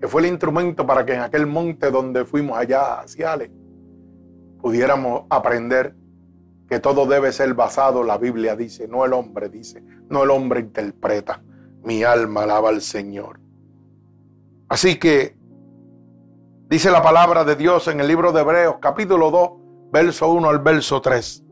que 0.00 0.08
fue 0.08 0.22
el 0.22 0.28
instrumento 0.28 0.86
para 0.86 1.04
que 1.04 1.14
en 1.14 1.20
aquel 1.20 1.46
monte 1.46 1.90
donde 1.90 2.24
fuimos 2.24 2.58
allá 2.58 3.00
hacia 3.00 3.32
Ale, 3.32 3.50
pudiéramos 4.60 5.24
aprender 5.30 5.94
que 6.68 6.78
todo 6.78 7.06
debe 7.06 7.32
ser 7.32 7.52
basado, 7.54 8.04
la 8.04 8.16
Biblia 8.16 8.54
dice, 8.54 8.86
no 8.86 9.04
el 9.04 9.12
hombre 9.12 9.48
dice, 9.48 9.82
no 10.08 10.22
el 10.22 10.30
hombre 10.30 10.60
interpreta. 10.60 11.42
Mi 11.82 12.04
alma 12.04 12.44
alaba 12.44 12.68
al 12.68 12.80
Señor. 12.80 13.40
Así 14.68 14.96
que 14.96 15.36
dice 16.68 16.90
la 16.92 17.02
palabra 17.02 17.42
de 17.42 17.56
Dios 17.56 17.88
en 17.88 17.98
el 17.98 18.06
libro 18.06 18.32
de 18.32 18.42
Hebreos 18.42 18.76
capítulo 18.80 19.30
2, 19.32 19.50
verso 19.90 20.30
1 20.30 20.48
al 20.48 20.60
verso 20.60 21.00
3. 21.00 21.42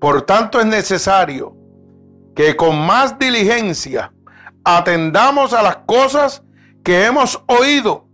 Por 0.00 0.22
tanto 0.22 0.58
es 0.60 0.66
necesario 0.66 1.54
que 2.34 2.56
con 2.56 2.78
más 2.86 3.18
diligencia 3.18 4.14
atendamos 4.64 5.52
a 5.52 5.62
las 5.62 5.76
cosas 5.78 6.42
que 6.84 7.06
hemos 7.06 7.42
oído, 7.46 8.08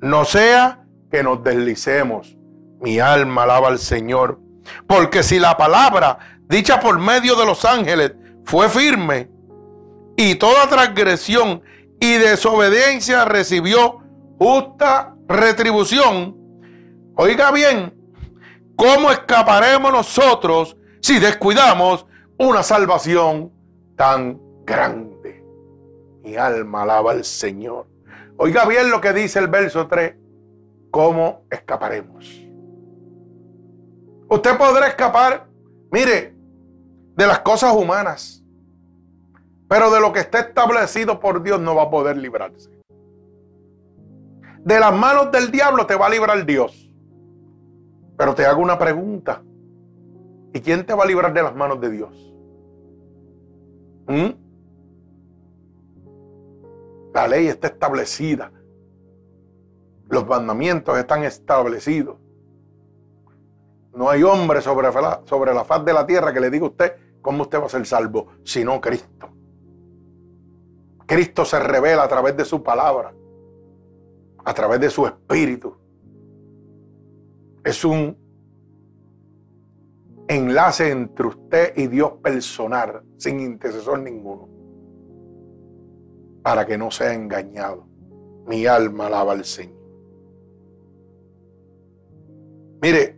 no 0.00 0.24
sea 0.24 0.84
que 1.10 1.22
nos 1.22 1.42
deslicemos. 1.42 2.36
Mi 2.80 2.98
alma 2.98 3.42
alaba 3.42 3.68
al 3.68 3.78
Señor. 3.78 4.40
Porque 4.86 5.22
si 5.22 5.38
la 5.38 5.56
palabra 5.56 6.18
dicha 6.48 6.80
por 6.80 6.98
medio 6.98 7.36
de 7.36 7.44
los 7.44 7.64
ángeles 7.64 8.12
fue 8.44 8.68
firme 8.68 9.28
y 10.16 10.36
toda 10.36 10.68
transgresión 10.68 11.62
y 12.00 12.12
desobediencia 12.14 13.24
recibió 13.24 13.98
justa 14.38 15.14
retribución, 15.28 16.36
oiga 17.16 17.50
bien, 17.50 17.94
¿cómo 18.76 19.10
escaparemos 19.10 19.92
nosotros 19.92 20.76
si 21.02 21.18
descuidamos 21.18 22.06
una 22.38 22.62
salvación 22.62 23.52
tan 23.96 24.38
grande? 24.64 25.09
Mi 26.30 26.36
alma 26.36 26.82
alaba 26.82 27.10
al 27.10 27.24
Señor. 27.24 27.86
Oiga 28.36 28.64
bien 28.64 28.88
lo 28.88 29.00
que 29.00 29.12
dice 29.12 29.40
el 29.40 29.48
verso 29.48 29.88
3. 29.88 30.14
¿Cómo 30.92 31.42
escaparemos? 31.50 32.24
Usted 34.28 34.56
podrá 34.56 34.86
escapar, 34.86 35.48
mire, 35.90 36.36
de 37.16 37.26
las 37.26 37.40
cosas 37.40 37.74
humanas, 37.74 38.44
pero 39.68 39.90
de 39.90 40.00
lo 40.00 40.12
que 40.12 40.20
está 40.20 40.38
establecido 40.38 41.18
por 41.18 41.42
Dios 41.42 41.60
no 41.60 41.74
va 41.74 41.82
a 41.82 41.90
poder 41.90 42.16
librarse. 42.16 42.70
De 44.60 44.78
las 44.78 44.94
manos 44.94 45.32
del 45.32 45.50
diablo 45.50 45.84
te 45.84 45.96
va 45.96 46.06
a 46.06 46.10
librar 46.10 46.46
Dios. 46.46 46.92
Pero 48.16 48.36
te 48.36 48.46
hago 48.46 48.62
una 48.62 48.78
pregunta. 48.78 49.42
¿Y 50.54 50.60
quién 50.60 50.86
te 50.86 50.94
va 50.94 51.02
a 51.02 51.06
librar 51.08 51.34
de 51.34 51.42
las 51.42 51.56
manos 51.56 51.80
de 51.80 51.90
Dios? 51.90 52.34
¿Mm? 54.06 54.39
La 57.20 57.28
ley 57.28 57.48
está 57.48 57.66
establecida. 57.66 58.50
Los 60.08 60.26
mandamientos 60.26 60.96
están 60.96 61.22
establecidos. 61.22 62.16
No 63.92 64.08
hay 64.08 64.22
hombre 64.22 64.62
sobre 64.62 64.90
la, 64.90 65.64
faz 65.66 65.84
de 65.84 65.92
la 65.92 66.06
tierra 66.06 66.32
que 66.32 66.40
le 66.40 66.48
diga 66.48 66.64
a 66.64 66.70
usted 66.70 66.94
cómo 67.20 67.42
usted 67.42 67.60
va 67.60 67.66
a 67.66 67.68
ser 67.68 67.84
salvo, 67.84 68.28
sino 68.42 68.80
Cristo. 68.80 69.28
Cristo 71.04 71.44
se 71.44 71.60
revela 71.60 72.04
a 72.04 72.08
través 72.08 72.34
de 72.38 72.46
su 72.46 72.62
palabra, 72.62 73.12
a 74.42 74.54
través 74.54 74.80
de 74.80 74.88
su 74.88 75.04
espíritu. 75.04 75.76
Es 77.62 77.84
un 77.84 78.16
enlace 80.26 80.90
entre 80.90 81.26
usted 81.26 81.76
y 81.76 81.86
Dios 81.86 82.12
personal, 82.22 83.02
sin 83.18 83.40
intercesor 83.40 83.98
ninguno, 83.98 84.48
para 86.42 86.66
que 86.66 86.78
no 86.78 86.90
sea 86.90 87.14
engañado. 87.14 87.86
Mi 88.46 88.66
alma 88.66 89.06
alaba 89.06 89.32
al 89.32 89.44
Señor. 89.44 89.80
Mire, 92.82 93.16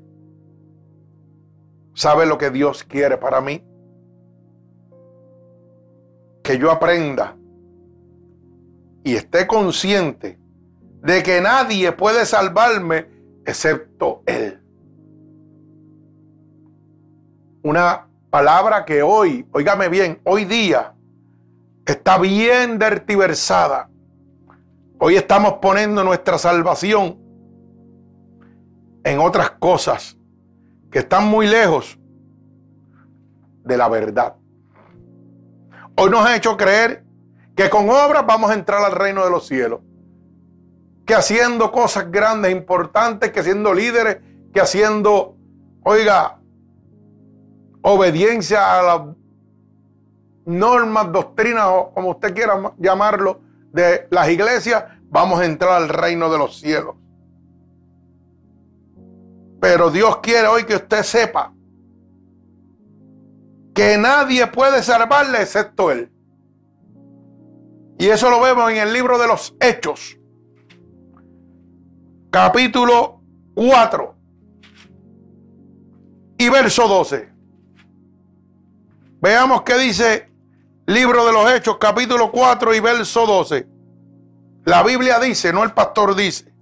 ¿sabe 1.95 2.27
lo 2.27 2.37
que 2.37 2.51
Dios 2.51 2.83
quiere 2.83 3.17
para 3.17 3.41
mí? 3.41 3.65
Que 6.43 6.59
yo 6.59 6.71
aprenda 6.71 7.37
y 9.05 9.15
esté 9.15 9.47
consciente 9.47 10.39
de 11.03 11.23
que 11.23 11.41
nadie 11.41 11.93
puede 11.93 12.27
salvarme 12.27 13.07
excepto 13.45 14.23
Él. 14.27 14.61
Una 17.63 18.09
palabra 18.31 18.85
que 18.85 19.03
hoy, 19.03 19.47
óigame 19.53 19.89
bien, 19.89 20.21
hoy 20.25 20.45
día 20.45 20.95
está 21.87 22.19
bien 22.19 22.79
dertiversada. 22.79 23.89
Hoy 24.99 25.17
estamos 25.17 25.55
poniendo 25.55 26.05
nuestra 26.05 26.39
salvación 26.39 27.19
en 29.05 29.19
otras 29.19 29.51
cosas 29.53 30.17
que 30.91 31.01
están 31.01 31.27
muy 31.27 31.49
lejos 31.49 31.99
de 33.65 33.77
la 33.77 33.89
verdad. 33.89 34.37
Hoy 35.97 36.11
nos 36.11 36.25
ha 36.25 36.37
hecho 36.37 36.57
creer 36.57 37.05
que 37.57 37.69
con 37.69 37.91
obras 37.91 38.25
vamos 38.27 38.51
a 38.51 38.55
entrar 38.55 38.83
al 38.85 38.93
reino 38.93 39.25
de 39.25 39.31
los 39.31 39.47
cielos. 39.47 39.81
Que 41.05 41.15
haciendo 41.15 41.73
cosas 41.73 42.11
grandes, 42.11 42.53
importantes, 42.53 43.33
que 43.33 43.43
siendo 43.43 43.75
líderes, 43.75 44.19
que 44.55 44.61
haciendo, 44.61 45.37
oiga, 45.83 46.39
obediencia 47.83 48.79
a 48.79 48.83
las 48.83 49.17
normas, 50.45 51.13
doctrinas 51.13 51.67
o 51.69 51.91
como 51.95 52.11
usted 52.11 52.35
quiera 52.35 52.75
llamarlo, 52.79 53.41
de 53.73 54.07
las 54.11 54.29
iglesias, 54.29 54.85
vamos 55.09 55.41
a 55.41 55.47
entrar 55.47 55.83
al 55.83 55.89
reino 55.89 56.31
de 56.31 56.39
los 56.39 56.59
cielos. 56.59 56.97
Pero 59.61 59.91
Dios 59.91 60.19
quiere 60.19 60.49
hoy 60.49 60.65
que 60.65 60.77
usted 60.77 61.03
sepa 61.03 61.55
que 63.75 63.97
nadie 63.97 64.47
puede 64.49 64.83
salvarle 64.83 65.41
excepto 65.41 65.91
Él. 65.91 66.11
Y 67.99 68.09
eso 68.09 68.29
lo 68.29 68.41
vemos 68.41 68.71
en 68.71 68.79
el 68.79 68.93
libro 68.93 69.19
de 69.19 69.29
los 69.29 69.55
Hechos, 69.61 70.19
capítulo 72.31 73.23
4 73.55 74.17
y 76.39 76.49
verso 76.49 76.89
12. 76.89 77.33
Veamos 79.21 79.63
qué 79.63 79.79
dice 79.79 80.32
libro 80.87 81.25
de 81.27 81.33
los 81.33 81.51
Hechos, 81.51 81.79
capítulo 81.79 82.31
4 82.31 82.75
y 82.75 82.81
verso 82.81 83.27
12. 83.27 83.67
La 84.65 84.83
Biblia 84.83 85.19
dice, 85.19 85.53
no 85.53 85.65
el 85.65 85.73
pastor 85.73 86.15
dice. 86.15 86.53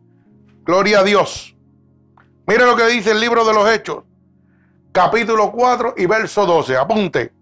Gloria 0.64 1.00
a 1.00 1.04
Dios. 1.04 1.54
Mire 2.46 2.64
lo 2.64 2.76
que 2.76 2.86
dice 2.86 3.12
el 3.12 3.20
libro 3.20 3.44
de 3.44 3.54
los 3.54 3.68
Hechos, 3.68 4.04
capítulo 4.92 5.52
4 5.52 5.94
y 5.96 6.06
verso 6.06 6.46
12. 6.46 6.76
Apunte. 6.76 7.32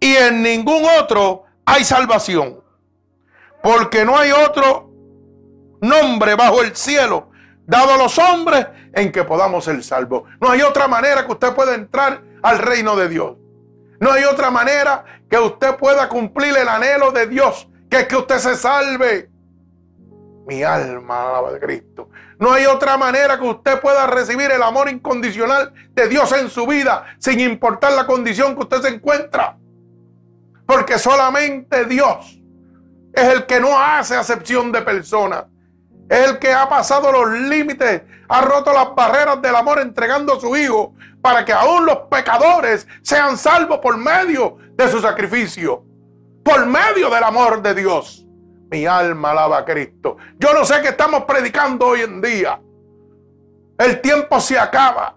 Y 0.00 0.14
en 0.14 0.42
ningún 0.42 0.84
otro 0.98 1.44
hay 1.64 1.84
salvación 1.84 2.62
porque 3.62 4.04
no 4.04 4.18
hay 4.18 4.32
otro 4.32 4.90
nombre 5.80 6.34
bajo 6.34 6.62
el 6.62 6.74
cielo 6.74 7.30
dado 7.64 7.94
a 7.94 7.96
los 7.96 8.18
hombres 8.18 8.66
en 8.92 9.12
que 9.12 9.24
podamos 9.24 9.64
ser 9.64 9.82
salvos. 9.82 10.24
No 10.40 10.50
hay 10.50 10.62
otra 10.62 10.88
manera 10.88 11.24
que 11.24 11.32
usted 11.32 11.54
pueda 11.54 11.74
entrar 11.74 12.22
al 12.42 12.58
reino 12.58 12.96
de 12.96 13.08
Dios. 13.08 13.36
No 14.02 14.10
hay 14.10 14.24
otra 14.24 14.50
manera 14.50 15.04
que 15.30 15.38
usted 15.38 15.76
pueda 15.76 16.08
cumplir 16.08 16.56
el 16.56 16.68
anhelo 16.68 17.12
de 17.12 17.28
Dios, 17.28 17.68
que 17.88 18.00
es 18.00 18.08
que 18.08 18.16
usted 18.16 18.38
se 18.38 18.56
salve. 18.56 19.30
Mi 20.44 20.64
alma 20.64 21.28
alaba 21.28 21.52
de 21.52 21.60
Cristo. 21.60 22.08
No 22.40 22.52
hay 22.52 22.66
otra 22.66 22.96
manera 22.96 23.38
que 23.38 23.46
usted 23.46 23.80
pueda 23.80 24.08
recibir 24.08 24.50
el 24.50 24.60
amor 24.60 24.90
incondicional 24.90 25.72
de 25.90 26.08
Dios 26.08 26.32
en 26.32 26.50
su 26.50 26.66
vida, 26.66 27.14
sin 27.20 27.38
importar 27.38 27.92
la 27.92 28.04
condición 28.04 28.56
que 28.56 28.62
usted 28.62 28.82
se 28.82 28.88
encuentra. 28.88 29.56
Porque 30.66 30.98
solamente 30.98 31.84
Dios 31.84 32.42
es 33.12 33.24
el 33.28 33.46
que 33.46 33.60
no 33.60 33.78
hace 33.78 34.16
acepción 34.16 34.72
de 34.72 34.82
personas. 34.82 35.44
El 36.08 36.38
que 36.38 36.52
ha 36.52 36.68
pasado 36.68 37.10
los 37.10 37.30
límites, 37.48 38.02
ha 38.28 38.40
roto 38.40 38.72
las 38.72 38.94
barreras 38.94 39.40
del 39.42 39.54
amor 39.54 39.80
entregando 39.80 40.34
a 40.34 40.40
su 40.40 40.56
Hijo 40.56 40.94
para 41.20 41.44
que 41.44 41.52
aún 41.52 41.86
los 41.86 41.98
pecadores 42.10 42.86
sean 43.02 43.36
salvos 43.36 43.78
por 43.78 43.96
medio 43.96 44.56
de 44.74 44.88
su 44.88 45.00
sacrificio, 45.00 45.84
por 46.44 46.66
medio 46.66 47.10
del 47.10 47.24
amor 47.24 47.62
de 47.62 47.74
Dios. 47.74 48.26
Mi 48.70 48.86
alma 48.86 49.32
alaba 49.32 49.58
a 49.58 49.64
Cristo. 49.64 50.16
Yo 50.38 50.54
no 50.54 50.64
sé 50.64 50.80
qué 50.80 50.88
estamos 50.88 51.24
predicando 51.24 51.88
hoy 51.88 52.00
en 52.00 52.20
día. 52.22 52.58
El 53.78 54.00
tiempo 54.00 54.40
se 54.40 54.58
acaba. 54.58 55.16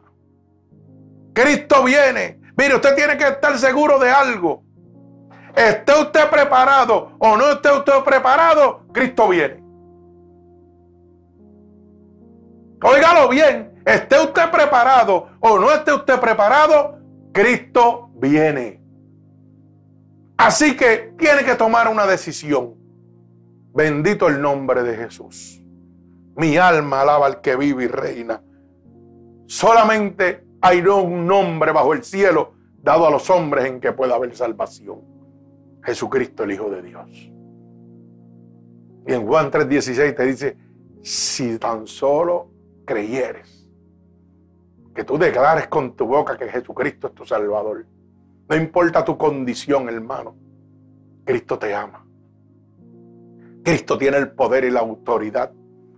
Cristo 1.34 1.84
viene. 1.84 2.40
Mire, 2.58 2.76
usted 2.76 2.96
tiene 2.96 3.18
que 3.18 3.28
estar 3.28 3.58
seguro 3.58 3.98
de 3.98 4.10
algo. 4.10 4.64
Esté 5.56 5.94
usted 5.94 6.30
preparado 6.30 7.16
o 7.18 7.38
no 7.38 7.52
esté 7.52 7.72
usted 7.72 8.04
preparado, 8.04 8.86
Cristo 8.92 9.30
viene. 9.30 9.65
Óigalo 12.82 13.30
bien, 13.30 13.82
esté 13.86 14.20
usted 14.20 14.52
preparado 14.52 15.30
o 15.40 15.60
no 15.60 15.72
esté 15.72 15.94
usted 15.94 16.20
preparado, 16.20 17.00
Cristo 17.32 18.10
viene. 18.16 18.82
Así 20.38 20.76
que 20.76 21.14
tiene 21.18 21.44
que 21.44 21.56
tomar 21.56 21.88
una 21.88 22.06
decisión. 22.06 22.76
Bendito 23.74 24.28
el 24.28 24.42
nombre 24.42 24.84
de 24.84 24.96
Jesús. 24.96 25.62
Mi 26.36 26.58
alma 26.58 27.02
alaba 27.02 27.26
al 27.28 27.42
que 27.42 27.56
vive 27.56 27.86
y 27.86 27.88
reina. 27.88 28.42
Solamente 29.48 30.46
hay 30.62 30.80
un 30.82 31.28
nombre 31.28 31.72
bajo 31.72 31.94
el 31.94 32.04
cielo 32.04 32.54
dado 32.82 33.08
a 33.08 33.12
los 33.12 33.30
hombres 33.30 33.66
en 33.66 33.80
que 33.80 33.92
pueda 33.92 34.16
haber 34.16 34.36
salvación. 34.36 35.02
Jesucristo 35.84 36.44
el 36.44 36.52
Hijo 36.52 36.70
de 36.70 36.82
Dios. 36.82 37.32
Y 39.08 39.14
en 39.14 39.26
Juan 39.26 39.52
3:16 39.52 40.16
te 40.16 40.26
dice, 40.26 40.58
si 41.02 41.58
tan 41.60 41.86
solo 41.86 42.55
creyeres, 42.86 43.68
que 44.94 45.04
tú 45.04 45.18
declares 45.18 45.68
con 45.68 45.96
tu 45.96 46.06
boca 46.06 46.38
que 46.38 46.48
Jesucristo 46.48 47.08
es 47.08 47.16
tu 47.16 47.26
Salvador, 47.26 47.86
no 48.48 48.56
importa 48.56 49.04
tu 49.04 49.18
condición, 49.18 49.90
hermano, 49.90 50.36
Cristo 51.26 51.58
te 51.58 51.74
ama. 51.74 52.06
Cristo 53.64 53.98
tiene 53.98 54.18
el 54.18 54.32
poder 54.32 54.64
y 54.64 54.70
la 54.70 54.82
autoridad. 54.82 55.52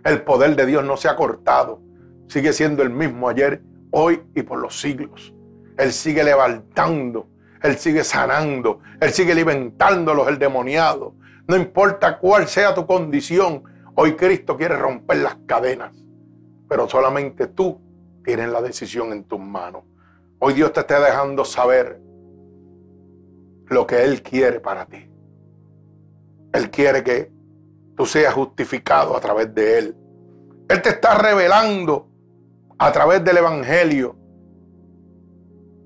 El 0.06 0.22
poder 0.22 0.56
de 0.56 0.66
Dios 0.66 0.86
no 0.86 0.96
se 0.96 1.10
ha 1.10 1.18
cortado. 1.18 1.82
Sigue 2.28 2.54
siendo 2.54 2.82
el 2.82 2.90
mismo 2.90 3.28
ayer, 3.28 3.62
hoy 3.92 4.22
y 4.34 4.44
por 4.44 4.60
los 4.60 4.80
siglos. 4.80 5.34
Él 5.78 5.92
sigue 5.92 6.24
levantando, 6.24 7.28
Él 7.62 7.78
sigue 7.78 8.06
sanando, 8.06 8.80
Él 9.02 9.12
sigue 9.12 9.34
alimentando 9.34 10.12
a 10.12 10.16
los 10.16 10.28
endemoniados. 10.30 11.14
No 11.48 11.58
importa 11.58 12.20
cuál 12.20 12.48
sea 12.48 12.74
tu 12.74 12.88
condición, 12.88 13.64
hoy 13.96 14.16
Cristo 14.16 14.56
quiere 14.56 14.78
romper 14.78 15.18
las 15.18 15.36
cadenas. 15.46 15.94
Pero 16.68 16.88
solamente 16.90 17.48
tú 17.48 17.80
tienes 18.24 18.50
la 18.50 18.62
decisión 18.62 19.12
en 19.14 19.24
tus 19.24 19.40
manos. 19.40 19.84
Hoy 20.40 20.54
Dios 20.54 20.74
te 20.74 20.82
está 20.82 21.00
dejando 21.00 21.46
saber 21.46 22.02
lo 23.68 23.88
que 23.88 24.04
Él 24.04 24.22
quiere 24.22 24.60
para 24.60 24.86
ti. 24.86 25.10
Él 26.54 26.70
quiere 26.70 27.04
que 27.04 27.32
tú 27.96 28.06
seas 28.06 28.34
justificado 28.34 29.16
a 29.16 29.20
través 29.20 29.54
de 29.54 29.78
Él. 29.80 29.96
Él 30.70 30.82
te 30.82 30.90
está 30.90 31.18
revelando 31.18 32.10
a 32.78 32.92
través 32.92 33.24
del 33.24 33.38
Evangelio 33.38 34.16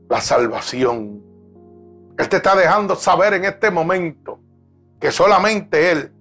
la 0.09 0.19
salvación. 0.19 1.23
Él 2.17 2.27
te 2.27 2.37
está 2.37 2.55
dejando 2.55 2.95
saber 2.95 3.33
en 3.35 3.45
este 3.45 3.71
momento 3.71 4.39
que 4.99 5.11
solamente 5.11 5.91
Él, 5.91 6.11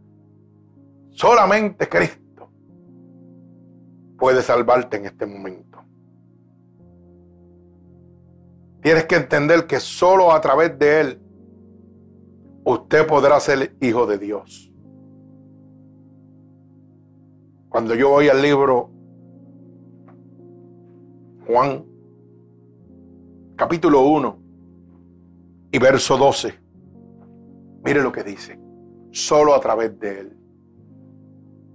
solamente 1.11 1.89
Cristo 1.89 2.20
puede 4.21 4.43
salvarte 4.43 4.99
en 4.99 5.07
este 5.07 5.27
momento. 5.27 5.83
Tienes 8.83 9.07
que 9.07 9.17
entender 9.17 9.67
que 9.67 9.81
solo 9.81 10.33
a 10.33 10.41
través 10.41 10.79
de 10.79 11.01
Él 11.01 11.23
usted 12.65 13.07
podrá 13.07 13.41
ser 13.41 13.75
hijo 13.81 14.07
de 14.07 14.19
Dios. 14.19 14.73
Cuando 17.69 17.95
yo 17.95 18.11
voy 18.11 18.29
al 18.29 18.43
libro 18.43 18.91
Juan, 21.47 21.85
capítulo 23.57 24.03
1 24.03 24.39
y 25.73 25.79
verso 25.79 26.17
12, 26.17 26.55
mire 27.85 28.03
lo 28.03 28.13
que 28.13 28.25
dice, 28.25 28.59
solo 29.13 29.55
a 29.55 29.61
través 29.61 29.99
de 29.99 30.21
él. 30.21 30.37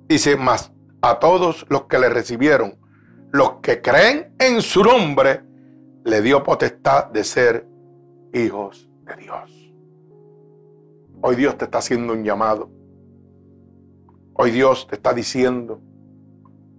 Dice, 0.08 0.36
más 0.36 0.75
a 1.06 1.20
todos 1.20 1.68
los 1.70 1.84
que 1.84 2.00
le 2.00 2.10
recibieron, 2.10 2.78
los 3.32 3.58
que 3.62 3.80
creen 3.80 4.34
en 4.40 4.60
su 4.62 4.82
nombre, 4.82 5.44
le 6.04 6.22
dio 6.24 6.42
potestad 6.42 7.12
de 7.12 7.24
ser 7.24 7.68
hijos 8.34 8.90
de 9.06 9.16
Dios. 9.18 9.72
Hoy 11.22 11.36
Dios 11.36 11.60
te 11.60 11.66
está 11.66 11.78
haciendo 11.78 12.14
un 12.14 12.24
llamado. 12.24 12.72
Hoy 14.34 14.50
Dios 14.50 14.88
te 14.88 14.96
está 14.96 15.14
diciendo 15.14 15.80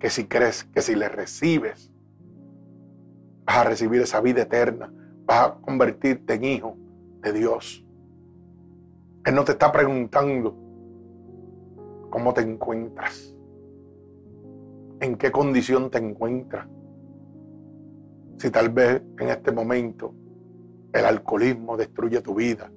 que 0.00 0.10
si 0.10 0.26
crees, 0.26 0.64
que 0.64 0.82
si 0.82 0.96
le 0.96 1.08
recibes, 1.08 1.92
vas 3.44 3.58
a 3.58 3.64
recibir 3.64 4.02
esa 4.02 4.20
vida 4.20 4.42
eterna, 4.42 4.92
vas 5.24 5.50
a 5.50 5.54
convertirte 5.60 6.34
en 6.34 6.44
hijo 6.44 6.76
de 7.20 7.32
Dios. 7.32 7.84
Él 9.24 9.36
no 9.36 9.44
te 9.44 9.52
está 9.52 9.70
preguntando 9.70 10.56
cómo 12.10 12.34
te 12.34 12.40
encuentras, 12.40 13.35
en 15.00 15.16
qué 15.16 15.30
condición 15.30 15.90
te 15.90 15.98
encuentras. 15.98 16.66
Si 18.38 18.50
tal 18.50 18.70
vez 18.70 19.02
en 19.18 19.28
este 19.28 19.52
momento 19.52 20.14
el 20.92 21.04
alcoholismo 21.04 21.76
destruye 21.76 22.20
tu 22.20 22.34
vida, 22.34 22.70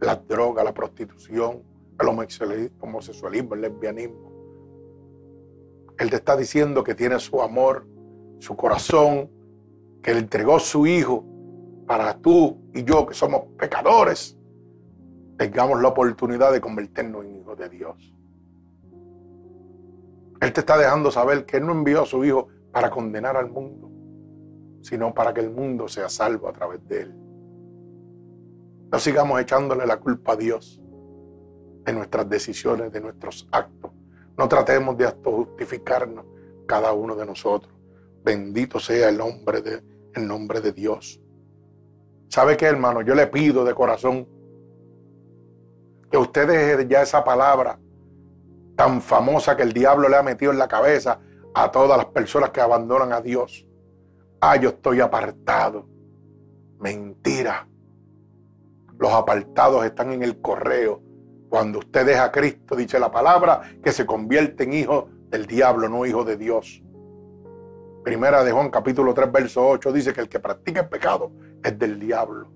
la 0.00 0.16
droga, 0.16 0.62
la 0.62 0.72
prostitución, 0.72 1.62
el 1.98 2.08
homosexualismo, 2.08 3.54
el 3.54 3.60
lesbianismo. 3.60 4.32
Él 5.98 6.10
te 6.10 6.16
está 6.16 6.36
diciendo 6.36 6.84
que 6.84 6.94
tiene 6.94 7.18
su 7.18 7.42
amor, 7.42 7.86
su 8.38 8.54
corazón, 8.54 9.28
que 10.02 10.14
le 10.14 10.20
entregó 10.20 10.60
su 10.60 10.86
hijo 10.86 11.24
para 11.86 12.16
tú 12.18 12.58
y 12.72 12.84
yo, 12.84 13.06
que 13.06 13.14
somos 13.14 13.46
pecadores, 13.58 14.38
tengamos 15.36 15.80
la 15.80 15.88
oportunidad 15.88 16.52
de 16.52 16.60
convertirnos 16.60 17.24
en 17.24 17.40
hijos 17.40 17.58
de 17.58 17.68
Dios. 17.68 18.14
Él 20.40 20.52
te 20.52 20.60
está 20.60 20.78
dejando 20.78 21.10
saber 21.10 21.44
que 21.44 21.56
Él 21.56 21.66
no 21.66 21.72
envió 21.72 22.02
a 22.02 22.06
su 22.06 22.24
hijo 22.24 22.48
para 22.72 22.90
condenar 22.90 23.36
al 23.36 23.50
mundo, 23.50 23.90
sino 24.82 25.12
para 25.12 25.34
que 25.34 25.40
el 25.40 25.50
mundo 25.50 25.88
sea 25.88 26.08
salvo 26.08 26.48
a 26.48 26.52
través 26.52 26.86
de 26.86 27.02
Él. 27.02 27.14
No 28.90 28.98
sigamos 28.98 29.40
echándole 29.40 29.86
la 29.86 29.98
culpa 29.98 30.32
a 30.32 30.36
Dios 30.36 30.80
de 31.84 31.92
nuestras 31.92 32.28
decisiones, 32.28 32.92
de 32.92 33.00
nuestros 33.00 33.48
actos. 33.50 33.90
No 34.36 34.48
tratemos 34.48 34.96
de 34.96 35.12
justificarnos 35.24 36.24
cada 36.66 36.92
uno 36.92 37.16
de 37.16 37.26
nosotros. 37.26 37.74
Bendito 38.22 38.78
sea 38.78 39.08
el 39.08 39.18
nombre 39.18 39.62
de, 39.62 39.82
nombre 40.20 40.60
de 40.60 40.72
Dios. 40.72 41.20
¿Sabe 42.28 42.56
qué, 42.56 42.66
hermano? 42.66 43.02
Yo 43.02 43.14
le 43.14 43.26
pido 43.26 43.64
de 43.64 43.74
corazón 43.74 44.28
que 46.10 46.18
usted 46.18 46.46
deje 46.46 46.86
ya 46.88 47.02
esa 47.02 47.24
palabra 47.24 47.78
tan 48.88 49.02
famosa 49.02 49.54
que 49.54 49.62
el 49.62 49.74
diablo 49.74 50.08
le 50.08 50.16
ha 50.16 50.22
metido 50.22 50.50
en 50.50 50.58
la 50.58 50.66
cabeza 50.66 51.20
a 51.52 51.70
todas 51.70 51.98
las 51.98 52.06
personas 52.06 52.50
que 52.50 52.62
abandonan 52.62 53.12
a 53.12 53.20
Dios. 53.20 53.66
Ah, 54.40 54.56
yo 54.56 54.70
estoy 54.70 55.00
apartado. 55.00 55.86
Mentira. 56.80 57.68
Los 58.98 59.12
apartados 59.12 59.84
están 59.84 60.12
en 60.12 60.22
el 60.22 60.40
correo. 60.40 61.02
Cuando 61.50 61.80
usted 61.80 62.06
deja 62.06 62.24
a 62.24 62.32
Cristo, 62.32 62.76
dice 62.76 62.98
la 62.98 63.10
palabra, 63.10 63.60
que 63.82 63.92
se 63.92 64.06
convierte 64.06 64.64
en 64.64 64.72
hijo 64.72 65.10
del 65.28 65.44
diablo, 65.44 65.90
no 65.90 66.06
hijo 66.06 66.24
de 66.24 66.38
Dios. 66.38 66.82
Primera 68.04 68.42
de 68.42 68.52
Juan 68.52 68.70
capítulo 68.70 69.12
3, 69.12 69.30
verso 69.30 69.68
8 69.68 69.92
dice 69.92 70.14
que 70.14 70.22
el 70.22 70.30
que 70.30 70.40
practica 70.40 70.88
pecado 70.88 71.30
es 71.62 71.78
del 71.78 72.00
diablo. 72.00 72.48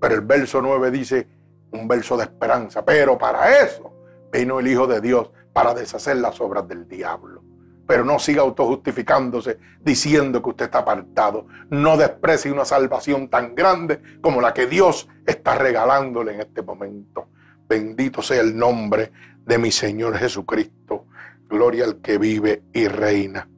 Pero 0.00 0.16
el 0.16 0.22
verso 0.22 0.60
9 0.60 0.90
dice 0.90 1.28
un 1.70 1.86
verso 1.86 2.16
de 2.16 2.24
esperanza. 2.24 2.84
Pero 2.84 3.16
para 3.16 3.60
eso 3.62 3.92
vino 4.32 4.58
el 4.58 4.66
Hijo 4.66 4.86
de 4.86 5.00
Dios, 5.00 5.30
para 5.56 5.72
deshacer 5.72 6.18
las 6.18 6.38
obras 6.42 6.68
del 6.68 6.86
diablo. 6.86 7.42
Pero 7.86 8.04
no 8.04 8.18
siga 8.18 8.42
autojustificándose 8.42 9.58
diciendo 9.80 10.42
que 10.42 10.50
usted 10.50 10.66
está 10.66 10.80
apartado. 10.80 11.46
No 11.70 11.96
desprecie 11.96 12.52
una 12.52 12.66
salvación 12.66 13.30
tan 13.30 13.54
grande 13.54 14.02
como 14.20 14.42
la 14.42 14.52
que 14.52 14.66
Dios 14.66 15.08
está 15.24 15.54
regalándole 15.54 16.34
en 16.34 16.40
este 16.42 16.60
momento. 16.60 17.28
Bendito 17.66 18.20
sea 18.20 18.42
el 18.42 18.54
nombre 18.54 19.10
de 19.46 19.56
mi 19.56 19.72
Señor 19.72 20.18
Jesucristo. 20.18 21.06
Gloria 21.48 21.86
al 21.86 22.02
que 22.02 22.18
vive 22.18 22.64
y 22.74 22.86
reina. 22.86 23.48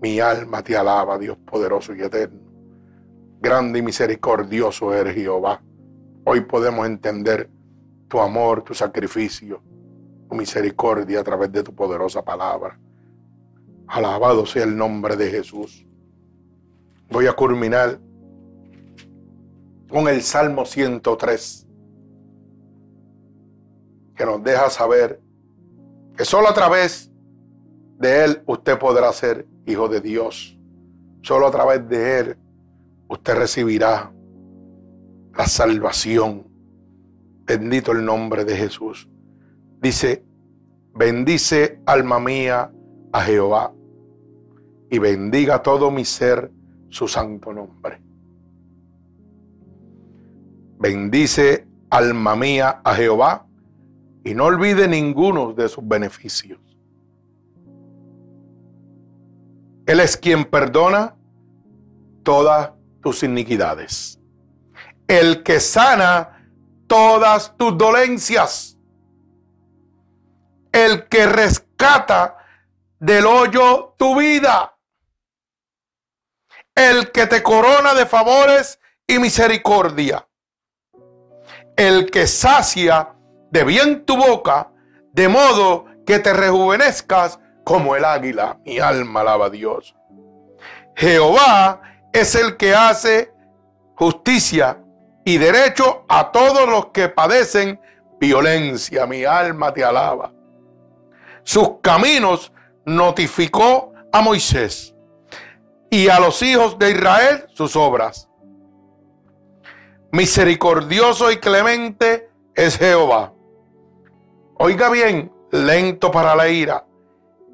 Mi 0.00 0.20
alma 0.20 0.62
te 0.62 0.76
alaba, 0.76 1.18
Dios 1.18 1.36
poderoso 1.38 1.96
y 1.96 2.02
eterno. 2.02 2.42
Grande 3.40 3.80
y 3.80 3.82
misericordioso 3.82 4.94
eres 4.94 5.16
Jehová. 5.16 5.60
Hoy 6.26 6.42
podemos 6.42 6.86
entender 6.86 7.50
tu 8.06 8.20
amor, 8.20 8.62
tu 8.62 8.72
sacrificio, 8.72 9.64
misericordia 10.34 11.20
a 11.20 11.24
través 11.24 11.50
de 11.52 11.62
tu 11.62 11.74
poderosa 11.74 12.22
palabra. 12.22 12.78
Alabado 13.86 14.44
sea 14.44 14.64
el 14.64 14.76
nombre 14.76 15.16
de 15.16 15.30
Jesús. 15.30 15.86
Voy 17.10 17.26
a 17.26 17.32
culminar 17.32 17.98
con 19.88 20.08
el 20.08 20.22
Salmo 20.22 20.64
103, 20.64 21.66
que 24.16 24.26
nos 24.26 24.42
deja 24.42 24.68
saber 24.70 25.20
que 26.16 26.24
solo 26.24 26.48
a 26.48 26.54
través 26.54 27.10
de 27.98 28.24
Él 28.24 28.42
usted 28.46 28.78
podrá 28.78 29.12
ser 29.12 29.46
hijo 29.66 29.88
de 29.88 30.00
Dios. 30.00 30.58
Solo 31.22 31.46
a 31.46 31.50
través 31.50 31.88
de 31.88 32.18
Él 32.18 32.36
usted 33.08 33.34
recibirá 33.36 34.12
la 35.36 35.46
salvación. 35.46 36.46
Bendito 37.46 37.92
el 37.92 38.04
nombre 38.04 38.44
de 38.44 38.56
Jesús. 38.56 39.08
Dice, 39.84 40.24
bendice 40.94 41.78
alma 41.84 42.18
mía 42.18 42.72
a 43.12 43.20
Jehová 43.20 43.74
y 44.90 44.98
bendiga 44.98 45.62
todo 45.62 45.90
mi 45.90 46.06
ser 46.06 46.50
su 46.88 47.06
santo 47.06 47.52
nombre. 47.52 48.00
Bendice 50.78 51.68
alma 51.90 52.34
mía 52.34 52.80
a 52.82 52.94
Jehová 52.94 53.46
y 54.24 54.32
no 54.32 54.46
olvide 54.46 54.88
ninguno 54.88 55.52
de 55.52 55.68
sus 55.68 55.86
beneficios. 55.86 56.58
Él 59.84 60.00
es 60.00 60.16
quien 60.16 60.46
perdona 60.46 61.14
todas 62.22 62.70
tus 63.02 63.22
iniquidades. 63.22 64.18
El 65.06 65.42
que 65.42 65.60
sana 65.60 66.48
todas 66.86 67.54
tus 67.58 67.76
dolencias. 67.76 68.73
El 70.74 71.06
que 71.06 71.26
rescata 71.26 72.36
del 72.98 73.26
hoyo 73.26 73.94
tu 73.96 74.18
vida. 74.18 74.76
El 76.74 77.12
que 77.12 77.28
te 77.28 77.44
corona 77.44 77.94
de 77.94 78.06
favores 78.06 78.80
y 79.06 79.20
misericordia. 79.20 80.26
El 81.76 82.10
que 82.10 82.26
sacia 82.26 83.14
de 83.52 83.62
bien 83.62 84.04
tu 84.04 84.16
boca, 84.16 84.72
de 85.12 85.28
modo 85.28 85.86
que 86.04 86.18
te 86.18 86.32
rejuvenezcas 86.32 87.38
como 87.62 87.94
el 87.94 88.04
águila. 88.04 88.58
Mi 88.64 88.80
alma 88.80 89.20
alaba 89.20 89.46
a 89.46 89.50
Dios. 89.50 89.94
Jehová 90.96 91.82
es 92.12 92.34
el 92.34 92.56
que 92.56 92.74
hace 92.74 93.32
justicia 93.94 94.82
y 95.24 95.38
derecho 95.38 96.04
a 96.08 96.32
todos 96.32 96.68
los 96.68 96.86
que 96.86 97.08
padecen 97.08 97.80
violencia. 98.18 99.06
Mi 99.06 99.24
alma 99.24 99.72
te 99.72 99.84
alaba. 99.84 100.33
Sus 101.44 101.80
caminos 101.82 102.52
notificó 102.84 103.92
a 104.12 104.20
Moisés 104.20 104.94
y 105.90 106.08
a 106.08 106.18
los 106.18 106.42
hijos 106.42 106.78
de 106.78 106.90
Israel 106.90 107.46
sus 107.52 107.76
obras. 107.76 108.28
Misericordioso 110.10 111.30
y 111.30 111.36
clemente 111.36 112.30
es 112.54 112.78
Jehová. 112.78 113.32
Oiga 114.56 114.88
bien, 114.88 115.32
lento 115.50 116.10
para 116.10 116.34
la 116.34 116.48
ira 116.48 116.86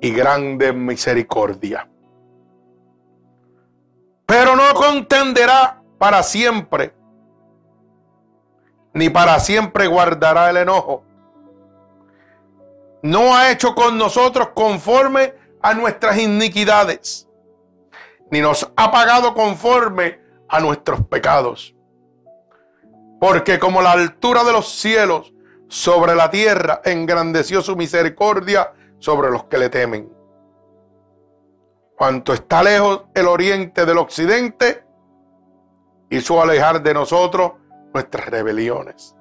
y 0.00 0.10
grande 0.12 0.72
misericordia. 0.72 1.88
Pero 4.26 4.54
no 4.54 4.72
contenderá 4.74 5.82
para 5.98 6.22
siempre, 6.22 6.94
ni 8.94 9.10
para 9.10 9.40
siempre 9.40 9.86
guardará 9.86 10.50
el 10.50 10.58
enojo. 10.58 11.04
No 13.02 13.34
ha 13.34 13.50
hecho 13.50 13.74
con 13.74 13.96
nosotros 13.96 14.50
conforme 14.54 15.34
a 15.62 15.74
nuestras 15.74 16.18
iniquidades, 16.18 17.28
ni 18.30 18.40
nos 18.40 18.70
ha 18.76 18.90
pagado 18.90 19.34
conforme 19.34 20.20
a 20.48 20.60
nuestros 20.60 21.06
pecados. 21.06 21.74
Porque 23.20 23.58
como 23.58 23.82
la 23.82 23.92
altura 23.92 24.44
de 24.44 24.52
los 24.52 24.68
cielos 24.68 25.32
sobre 25.68 26.14
la 26.14 26.30
tierra, 26.30 26.80
engrandeció 26.84 27.62
su 27.62 27.76
misericordia 27.76 28.72
sobre 28.98 29.30
los 29.30 29.44
que 29.44 29.58
le 29.58 29.68
temen. 29.68 30.12
Cuanto 31.96 32.32
está 32.32 32.62
lejos 32.62 33.04
el 33.14 33.26
oriente 33.26 33.84
del 33.84 33.98
occidente, 33.98 34.84
hizo 36.08 36.42
alejar 36.42 36.82
de 36.82 36.94
nosotros 36.94 37.52
nuestras 37.92 38.26
rebeliones. 38.26 39.14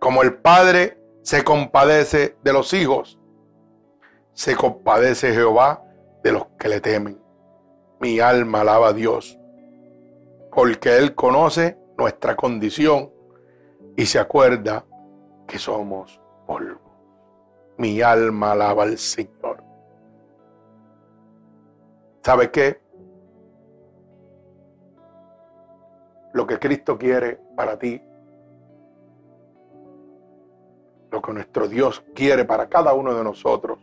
Como 0.00 0.22
el 0.22 0.34
Padre 0.38 0.98
se 1.26 1.42
compadece 1.42 2.36
de 2.44 2.52
los 2.52 2.72
hijos, 2.72 3.18
se 4.32 4.54
compadece 4.54 5.32
Jehová 5.32 5.82
de 6.22 6.30
los 6.30 6.46
que 6.56 6.68
le 6.68 6.80
temen. 6.80 7.20
Mi 7.98 8.20
alma 8.20 8.60
alaba 8.60 8.90
a 8.90 8.92
Dios, 8.92 9.36
porque 10.52 10.96
Él 10.96 11.16
conoce 11.16 11.76
nuestra 11.98 12.36
condición 12.36 13.10
y 13.96 14.06
se 14.06 14.20
acuerda 14.20 14.84
que 15.48 15.58
somos 15.58 16.20
polvo. 16.46 16.80
Mi 17.76 18.00
alma 18.02 18.52
alaba 18.52 18.84
al 18.84 18.96
Señor. 18.96 19.64
¿Sabe 22.22 22.52
qué? 22.52 22.80
Lo 26.32 26.46
que 26.46 26.60
Cristo 26.60 26.96
quiere 26.96 27.40
para 27.56 27.76
ti, 27.76 28.00
lo 31.10 31.22
que 31.22 31.32
nuestro 31.32 31.68
Dios 31.68 32.04
quiere 32.14 32.44
para 32.44 32.68
cada 32.68 32.92
uno 32.92 33.14
de 33.14 33.24
nosotros, 33.24 33.78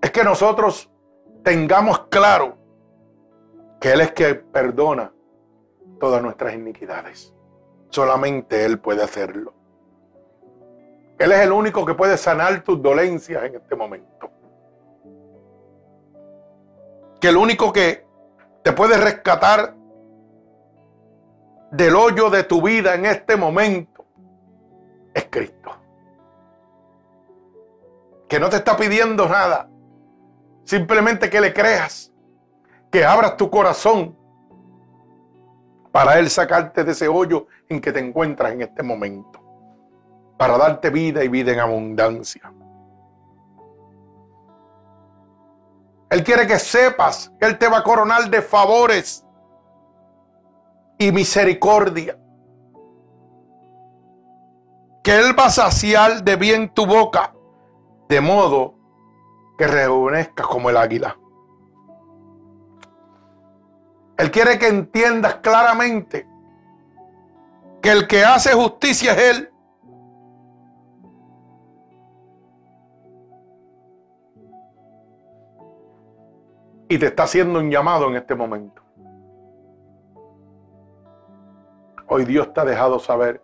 es 0.00 0.10
que 0.10 0.24
nosotros 0.24 0.90
tengamos 1.42 2.06
claro 2.08 2.56
que 3.80 3.92
Él 3.92 4.00
es 4.00 4.12
que 4.12 4.34
perdona 4.34 5.12
todas 5.98 6.22
nuestras 6.22 6.54
iniquidades. 6.54 7.34
Solamente 7.90 8.64
Él 8.64 8.78
puede 8.78 9.02
hacerlo. 9.02 9.54
Él 11.18 11.32
es 11.32 11.40
el 11.40 11.52
único 11.52 11.84
que 11.84 11.94
puede 11.94 12.16
sanar 12.16 12.62
tus 12.62 12.80
dolencias 12.80 13.44
en 13.44 13.56
este 13.56 13.76
momento. 13.76 14.30
Que 17.20 17.28
el 17.28 17.36
único 17.36 17.72
que 17.72 18.06
te 18.62 18.72
puede 18.72 18.96
rescatar 18.96 19.74
del 21.72 21.94
hoyo 21.94 22.30
de 22.30 22.44
tu 22.44 22.62
vida 22.62 22.94
en 22.94 23.06
este 23.06 23.36
momento 23.36 23.89
es 25.14 25.26
Cristo. 25.30 25.70
Que 28.28 28.38
no 28.38 28.48
te 28.48 28.56
está 28.56 28.76
pidiendo 28.76 29.28
nada. 29.28 29.68
Simplemente 30.64 31.28
que 31.28 31.40
le 31.40 31.52
creas. 31.52 32.12
Que 32.90 33.04
abras 33.04 33.36
tu 33.36 33.50
corazón 33.50 34.16
para 35.92 36.18
Él 36.18 36.30
sacarte 36.30 36.84
de 36.84 36.92
ese 36.92 37.08
hoyo 37.08 37.46
en 37.68 37.80
que 37.80 37.92
te 37.92 37.98
encuentras 38.00 38.52
en 38.52 38.62
este 38.62 38.82
momento, 38.82 39.40
para 40.38 40.56
darte 40.56 40.90
vida 40.90 41.24
y 41.24 41.28
vida 41.28 41.52
en 41.52 41.60
abundancia. 41.60 42.52
Él 46.10 46.24
quiere 46.24 46.46
que 46.46 46.58
sepas 46.58 47.32
que 47.38 47.46
Él 47.46 47.58
te 47.58 47.68
va 47.68 47.78
a 47.78 47.84
coronar 47.84 48.28
de 48.28 48.42
favores 48.42 49.24
y 50.98 51.12
misericordia. 51.12 52.18
Que 55.02 55.16
Él 55.18 55.38
va 55.38 55.46
a 55.46 55.50
saciar 55.50 56.22
de 56.22 56.36
bien 56.36 56.72
tu 56.74 56.86
boca, 56.86 57.34
de 58.08 58.20
modo 58.20 58.74
que 59.56 59.66
rejuvenezcas 59.66 60.46
como 60.46 60.70
el 60.70 60.76
águila. 60.76 61.16
Él 64.16 64.30
quiere 64.30 64.58
que 64.58 64.68
entiendas 64.68 65.36
claramente 65.36 66.28
que 67.80 67.90
el 67.90 68.06
que 68.06 68.22
hace 68.24 68.52
justicia 68.52 69.12
es 69.12 69.38
Él. 69.38 69.50
Y 76.90 76.98
te 76.98 77.06
está 77.06 77.22
haciendo 77.22 77.60
un 77.60 77.70
llamado 77.70 78.08
en 78.08 78.16
este 78.16 78.34
momento. 78.34 78.82
Hoy 82.08 82.24
Dios 82.24 82.52
te 82.52 82.60
ha 82.60 82.64
dejado 82.64 82.98
saber 82.98 83.42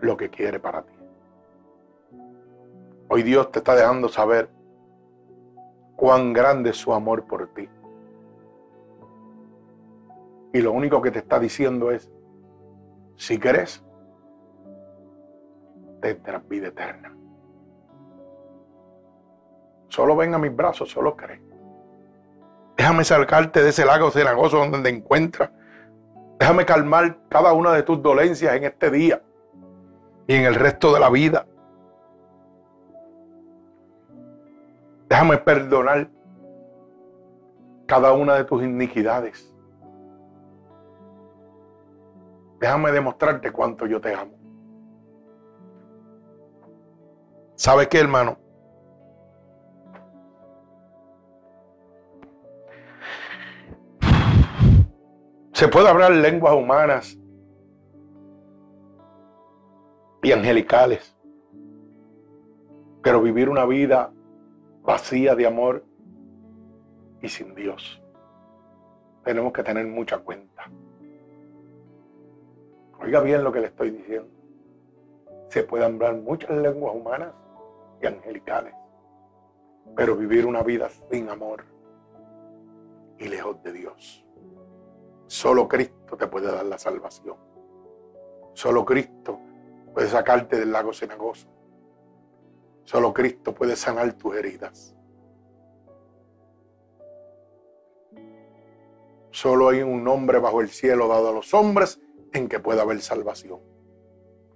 lo 0.00 0.16
que 0.16 0.30
quiere 0.30 0.58
para 0.58 0.82
ti. 0.82 0.94
Hoy 3.08 3.22
Dios 3.22 3.50
te 3.52 3.60
está 3.60 3.74
dejando 3.74 4.08
saber 4.08 4.50
cuán 5.94 6.32
grande 6.32 6.70
es 6.70 6.76
su 6.76 6.92
amor 6.92 7.24
por 7.24 7.48
ti. 7.54 7.68
Y 10.52 10.60
lo 10.60 10.72
único 10.72 11.00
que 11.00 11.10
te 11.10 11.20
está 11.20 11.38
diciendo 11.38 11.90
es, 11.90 12.10
si 13.16 13.38
crees, 13.38 13.84
tendrás 16.00 16.46
vida 16.48 16.68
eterna. 16.68 17.14
Solo 19.88 20.16
ven 20.16 20.34
a 20.34 20.38
mis 20.38 20.54
brazos, 20.54 20.90
solo 20.90 21.16
cree. 21.16 21.40
Déjame 22.76 23.04
sacarte 23.04 23.62
de 23.62 23.70
ese 23.70 23.84
lago 23.84 24.10
cenagoso 24.10 24.58
donde 24.58 24.82
te 24.82 24.88
encuentras. 24.88 25.50
Déjame 26.38 26.66
calmar 26.66 27.18
cada 27.28 27.52
una 27.52 27.72
de 27.72 27.82
tus 27.82 28.02
dolencias 28.02 28.54
en 28.54 28.64
este 28.64 28.90
día 28.90 29.22
y 30.26 30.34
en 30.34 30.44
el 30.44 30.54
resto 30.54 30.92
de 30.92 31.00
la 31.00 31.10
vida. 31.10 31.46
Déjame 35.08 35.38
perdonar 35.38 36.10
cada 37.86 38.12
una 38.12 38.34
de 38.34 38.44
tus 38.44 38.62
iniquidades. 38.62 39.54
Déjame 42.58 42.90
demostrarte 42.90 43.52
cuánto 43.52 43.86
yo 43.86 44.00
te 44.00 44.14
amo. 44.14 44.32
¿Sabes 47.54 47.88
qué, 47.88 48.00
hermano? 48.00 48.38
Se 55.52 55.68
puede 55.68 55.88
hablar 55.88 56.10
lenguas 56.10 56.54
humanas 56.54 57.16
y 60.26 60.32
angelicales, 60.32 61.14
pero 63.00 63.22
vivir 63.22 63.48
una 63.48 63.64
vida 63.64 64.12
vacía 64.82 65.36
de 65.36 65.46
amor 65.46 65.84
y 67.22 67.28
sin 67.28 67.54
Dios. 67.54 68.02
Tenemos 69.22 69.52
que 69.52 69.62
tener 69.62 69.86
mucha 69.86 70.18
cuenta. 70.18 70.64
Oiga 73.00 73.20
bien 73.20 73.44
lo 73.44 73.52
que 73.52 73.60
le 73.60 73.66
estoy 73.68 73.90
diciendo. 73.90 74.28
Se 75.48 75.62
pueden 75.62 75.94
hablar 75.94 76.16
muchas 76.16 76.50
lenguas 76.50 76.96
humanas 76.96 77.32
y 78.02 78.06
angelicales, 78.06 78.74
pero 79.94 80.16
vivir 80.16 80.44
una 80.44 80.64
vida 80.64 80.88
sin 81.08 81.30
amor 81.30 81.62
y 83.16 83.28
lejos 83.28 83.62
de 83.62 83.72
Dios. 83.72 84.26
Solo 85.28 85.68
Cristo 85.68 86.16
te 86.16 86.26
puede 86.26 86.50
dar 86.50 86.66
la 86.66 86.78
salvación. 86.78 87.36
Solo 88.54 88.84
Cristo 88.84 89.45
puede 89.96 90.10
sacarte 90.10 90.58
del 90.58 90.72
lago 90.72 90.92
cenagoso 90.92 91.48
Solo 92.84 93.14
Cristo 93.14 93.54
puede 93.54 93.76
sanar 93.76 94.12
tus 94.12 94.36
heridas. 94.36 94.94
Solo 99.30 99.70
hay 99.70 99.80
un 99.82 100.04
nombre 100.04 100.38
bajo 100.38 100.60
el 100.60 100.68
cielo 100.68 101.08
dado 101.08 101.30
a 101.30 101.32
los 101.32 101.52
hombres 101.54 101.98
en 102.32 102.46
que 102.46 102.60
pueda 102.60 102.82
haber 102.82 103.00
salvación. 103.00 103.58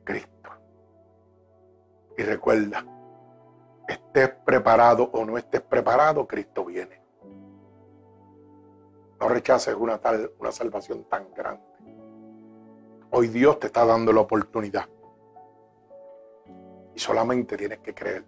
Cristo. 0.05 0.51
Y 2.19 2.23
recuerda, 2.23 2.85
estés 3.89 4.29
preparado 4.45 5.11
o 5.13 5.25
no 5.25 5.39
estés 5.39 5.63
preparado, 5.63 6.27
Cristo 6.29 6.67
viene. 6.67 7.03
No 9.19 9.29
rechaces 9.29 9.75
una, 9.75 9.99
tal, 9.99 10.33
una 10.39 10.53
salvación 10.53 11.05
tan 11.05 11.33
grande. 11.35 11.65
Hoy 13.11 13.29
Dios 13.29 13.59
te 13.59 13.69
está 13.69 13.87
dando 13.87 14.13
la 14.13 14.21
oportunidad. 14.21 14.87
Solamente 17.01 17.57
tienes 17.57 17.79
que 17.79 17.95
creer. 17.95 18.27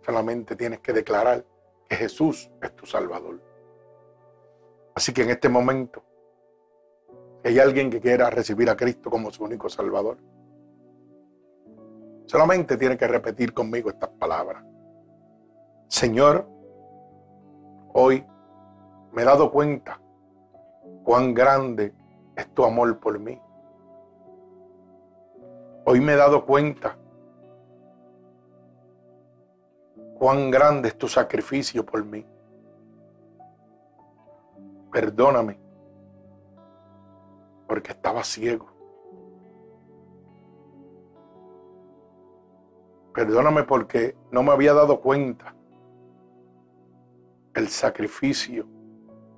Solamente 0.00 0.56
tienes 0.56 0.80
que 0.80 0.94
declarar 0.94 1.44
que 1.86 1.94
Jesús 1.94 2.50
es 2.62 2.74
tu 2.74 2.86
Salvador. 2.86 3.38
Así 4.94 5.12
que 5.12 5.24
en 5.24 5.30
este 5.30 5.50
momento, 5.50 6.02
si 7.42 7.50
hay 7.50 7.58
alguien 7.58 7.90
que 7.90 8.00
quiera 8.00 8.30
recibir 8.30 8.70
a 8.70 8.78
Cristo 8.78 9.10
como 9.10 9.30
su 9.30 9.44
único 9.44 9.68
Salvador, 9.68 10.16
solamente 12.24 12.78
tiene 12.78 12.96
que 12.96 13.06
repetir 13.06 13.52
conmigo 13.52 13.90
estas 13.90 14.08
palabras. 14.08 14.64
Señor, 15.88 16.48
hoy 17.92 18.24
me 19.12 19.20
he 19.20 19.24
dado 19.26 19.52
cuenta 19.52 20.00
cuán 21.04 21.34
grande 21.34 21.92
es 22.34 22.48
tu 22.54 22.64
amor 22.64 22.98
por 23.00 23.18
mí. 23.18 23.38
Hoy 25.84 26.00
me 26.00 26.14
he 26.14 26.16
dado 26.16 26.46
cuenta 26.46 26.96
cuán 30.24 30.50
grande 30.50 30.88
es 30.88 30.96
tu 30.96 31.06
sacrificio 31.06 31.84
por 31.84 32.02
mí. 32.02 32.24
Perdóname 34.90 35.60
porque 37.68 37.92
estaba 37.92 38.24
ciego. 38.24 38.72
Perdóname 43.12 43.64
porque 43.64 44.16
no 44.30 44.42
me 44.42 44.52
había 44.52 44.72
dado 44.72 45.02
cuenta 45.02 45.54
el 47.52 47.68
sacrificio 47.68 48.66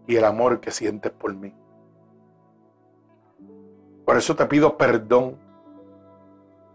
y 0.06 0.14
el 0.14 0.24
amor 0.24 0.60
que 0.60 0.70
sientes 0.70 1.10
por 1.10 1.34
mí. 1.34 1.52
Por 4.04 4.16
eso 4.16 4.36
te 4.36 4.46
pido 4.46 4.76
perdón 4.76 5.36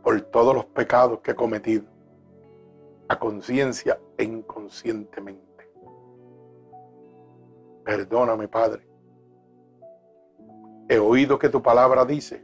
por 0.04 0.20
todos 0.20 0.54
los 0.54 0.66
pecados 0.66 1.22
que 1.22 1.32
he 1.32 1.36
cometido, 1.36 1.86
a 3.12 3.20
conciencia 3.20 4.00
e 4.18 4.24
inconscientemente. 4.24 5.70
Perdóname, 7.84 8.48
Padre. 8.48 8.88
He 10.88 10.98
oído 10.98 11.38
que 11.38 11.50
tu 11.50 11.62
palabra 11.62 12.06
dice 12.06 12.42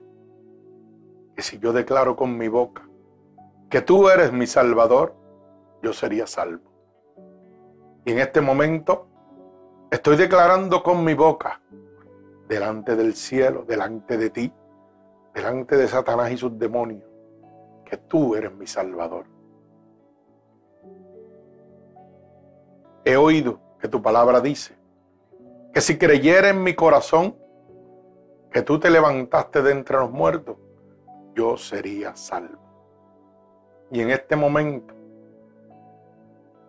que 1.38 1.42
si 1.42 1.58
yo 1.58 1.72
declaro 1.72 2.18
con 2.18 2.38
mi 2.38 2.50
boca 2.50 2.86
que 3.70 3.82
tú 3.82 4.10
eres 4.10 4.34
mi 4.34 4.46
Salvador, 4.46 5.16
yo 5.82 5.94
sería 5.94 6.28
salvo. 6.28 6.70
Y 8.04 8.12
en 8.12 8.20
este 8.20 8.42
momento 8.42 9.08
estoy 9.90 10.18
declarando 10.18 10.84
con 10.84 11.02
mi 11.02 11.14
boca, 11.14 11.62
delante 12.50 12.98
del 12.98 13.14
cielo, 13.14 13.64
delante 13.66 14.18
de 14.18 14.30
ti, 14.32 14.54
delante 15.34 15.78
de 15.78 15.88
Satanás 15.88 16.30
y 16.30 16.38
sus 16.38 16.60
demonios, 16.60 17.10
que 17.86 17.96
tú 17.96 18.36
eres 18.36 18.54
mi 18.54 18.68
Salvador. 18.68 19.37
He 23.08 23.16
oído 23.16 23.60
que 23.80 23.88
tu 23.88 24.02
palabra 24.02 24.42
dice 24.42 24.76
que 25.74 25.80
si 25.80 25.98
creyera 25.98 26.50
en 26.50 26.62
mi 26.62 26.74
corazón 26.74 27.36
que 28.52 28.62
tú 28.62 28.80
te 28.80 28.90
levantaste 28.90 29.62
de 29.62 29.72
entre 29.72 29.98
los 29.98 30.12
muertos, 30.12 30.58
yo 31.36 31.56
sería 31.58 32.16
salvo. 32.16 32.60
Y 33.92 34.02
en 34.02 34.10
este 34.12 34.36
momento, 34.36 34.94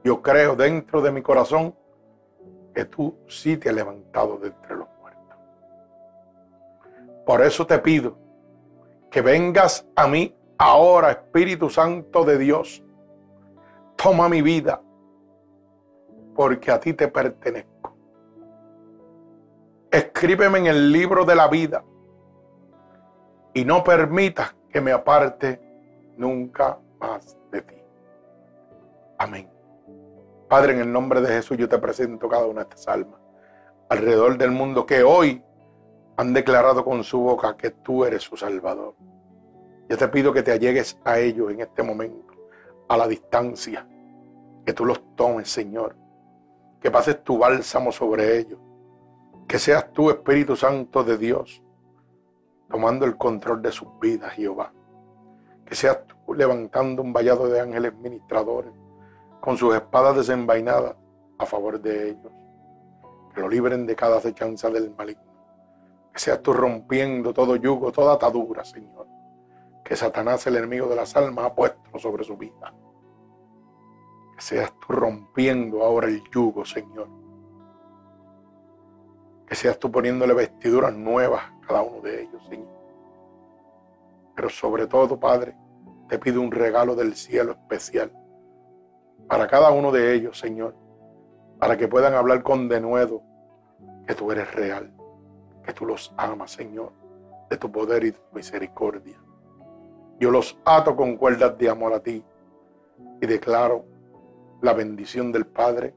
yo 0.05 0.23
creo 0.23 0.55
dentro 0.55 1.01
de 1.01 1.11
mi 1.11 1.23
corazón 1.23 1.75
que 2.75 2.85
tú 2.85 3.17
sí 3.27 3.57
te 3.57 3.71
has 3.71 3.75
levantado 3.75 4.39
de 4.39 4.49
entre 4.49 4.77
los 4.77 4.89
muertos. 5.01 5.37
Por 7.27 7.43
eso 7.43 7.67
te 7.67 7.79
pido 7.79 8.17
que 9.11 9.23
vengas 9.23 9.87
a 9.97 10.07
mí 10.07 10.39
Ahora, 10.61 11.13
Espíritu 11.13 11.71
Santo 11.71 12.25
de 12.25 12.37
Dios, 12.37 12.83
toma 13.95 14.29
mi 14.29 14.43
vida, 14.43 14.83
porque 16.39 16.71
a 16.71 16.79
ti 16.79 16.93
te 16.93 17.09
pertenezco. 17.09 17.97
Escríbeme 19.91 20.59
en 20.61 20.67
el 20.69 20.93
libro 20.93 21.25
de 21.25 21.35
la 21.35 21.49
vida 21.49 21.83
y 23.53 23.65
no 23.65 23.83
permitas 23.83 24.55
que 24.71 24.81
me 24.81 24.93
aparte 24.93 25.61
nunca 26.17 26.79
más 27.01 27.37
de 27.51 27.63
ti. 27.63 27.75
Amén. 29.19 29.51
Padre, 30.49 30.75
en 30.75 30.79
el 30.79 30.93
nombre 30.93 31.21
de 31.21 31.27
Jesús 31.27 31.59
yo 31.59 31.69
te 31.69 31.77
presento 31.79 32.29
cada 32.29 32.47
una 32.47 32.63
de 32.63 32.69
estas 32.69 32.87
almas 32.87 33.19
alrededor 33.89 34.39
del 34.39 34.53
mundo 34.53 34.87
que 34.87 35.03
hoy 35.03 35.43
han 36.17 36.33
declarado 36.33 36.85
con 36.85 37.03
su 37.03 37.19
boca 37.19 37.57
que 37.57 37.71
tú 37.71 38.05
eres 38.05 38.23
su 38.23 38.37
Salvador. 38.37 38.95
Yo 39.89 39.99
te 39.99 40.07
pido 40.07 40.33
que 40.33 40.45
te 40.45 40.53
allegues 40.53 41.01
a 41.05 41.19
ellos 41.19 41.51
en 41.51 41.63
este 41.63 41.83
momento, 41.83 42.33
a 42.89 42.97
la 42.97 43.09
distancia, 43.09 43.89
que 44.65 44.73
tú 44.73 44.85
los 44.85 45.17
tomes, 45.17 45.51
Señor, 45.51 45.97
que 46.81 46.91
pases 46.91 47.23
tu 47.25 47.39
bálsamo 47.39 47.93
sobre 47.93 48.39
ellos, 48.39 48.59
que 49.47 49.59
seas 49.59 49.93
tú, 49.93 50.11
Espíritu 50.11 50.57
Santo 50.57 51.03
de 51.03 51.17
Dios, 51.17 51.63
tomando 52.71 53.07
el 53.07 53.17
control 53.17 53.63
de 53.63 53.73
sus 53.73 53.89
vidas, 54.01 54.33
Jehová, 54.33 54.73
que 55.65 55.75
seas 55.75 56.07
tú 56.07 56.35
levantando 56.35 57.03
un 57.03 57.13
vallado 57.13 57.49
de 57.49 57.61
ángeles 57.61 57.95
ministradores 57.95 58.73
con 59.41 59.57
sus 59.57 59.75
espadas 59.75 60.17
desenvainadas 60.17 60.97
a 61.39 61.47
favor 61.47 61.81
de 61.81 62.11
ellos, 62.11 62.33
que 63.35 63.41
lo 63.41 63.49
libren 63.49 63.87
de 63.87 63.97
cada 63.97 64.19
acechanza 64.19 64.71
del 64.71 64.95
maligno, 64.95 65.23
que 66.13 66.19
seas 66.19 66.43
tú 66.43 66.53
rompiendo 66.53 67.33
todo 67.33 67.57
yugo, 67.57 67.93
toda 67.93 68.15
atadura, 68.15 68.65
Señor. 68.65 69.07
Que 69.85 69.97
Satanás, 69.97 70.47
el 70.47 70.57
enemigo 70.57 70.87
de 70.87 70.97
las 70.97 71.17
almas, 71.17 71.47
ha 71.47 71.55
puesto 71.55 71.99
sobre 71.99 72.25
su 72.25 72.37
vida. 72.37 72.75
Que 74.39 74.45
seas 74.45 74.73
tú 74.79 74.93
rompiendo 74.93 75.83
ahora 75.83 76.07
el 76.07 76.23
yugo, 76.31 76.65
Señor. 76.65 77.09
Que 79.49 79.57
seas 79.57 79.81
tú 79.81 79.91
poniéndole 79.91 80.33
vestiduras 80.33 80.95
nuevas 80.95 81.43
a 81.43 81.67
cada 81.67 81.83
uno 81.83 82.01
de 82.03 82.23
ellos, 82.23 82.41
Señor. 82.49 82.69
Pero 84.37 84.49
sobre 84.49 84.87
todo, 84.87 85.19
Padre, 85.19 85.57
te 86.09 86.21
pido 86.21 86.41
un 86.41 86.53
regalo 86.53 86.95
del 86.95 87.17
cielo 87.17 87.51
especial 87.51 88.13
para 89.27 89.49
cada 89.49 89.73
uno 89.73 89.91
de 89.91 90.15
ellos, 90.15 90.39
Señor, 90.39 90.77
para 91.59 91.77
que 91.77 91.89
puedan 91.89 92.15
hablar 92.15 92.45
con 92.45 92.69
denuedo 92.69 93.25
que 94.07 94.15
tú 94.15 94.31
eres 94.31 94.55
real, 94.55 94.95
que 95.65 95.73
tú 95.73 95.85
los 95.85 96.15
amas, 96.17 96.53
Señor, 96.53 96.93
de 97.51 97.57
tu 97.57 97.73
poder 97.73 98.05
y 98.05 98.13
tu 98.13 98.21
misericordia. 98.33 99.21
Yo 100.21 100.31
los 100.31 100.57
ato 100.65 100.95
con 100.95 101.17
cuerdas 101.17 101.59
de 101.59 101.69
amor 101.69 101.93
a 101.93 102.01
ti 102.01 102.25
y 103.21 103.27
declaro 103.27 103.98
la 104.61 104.73
bendición 104.73 105.31
del 105.33 105.47
Padre, 105.47 105.95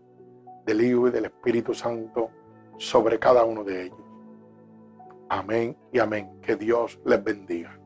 del 0.66 0.82
Hijo 0.82 1.08
y 1.08 1.12
del 1.12 1.26
Espíritu 1.26 1.74
Santo 1.74 2.30
sobre 2.78 3.20
cada 3.20 3.44
uno 3.44 3.64
de 3.64 3.86
ellos. 3.86 4.00
Amén 5.30 5.78
y 5.92 6.00
amén. 6.00 6.40
Que 6.42 6.56
Dios 6.56 7.00
les 7.06 7.24
bendiga. 7.24 7.81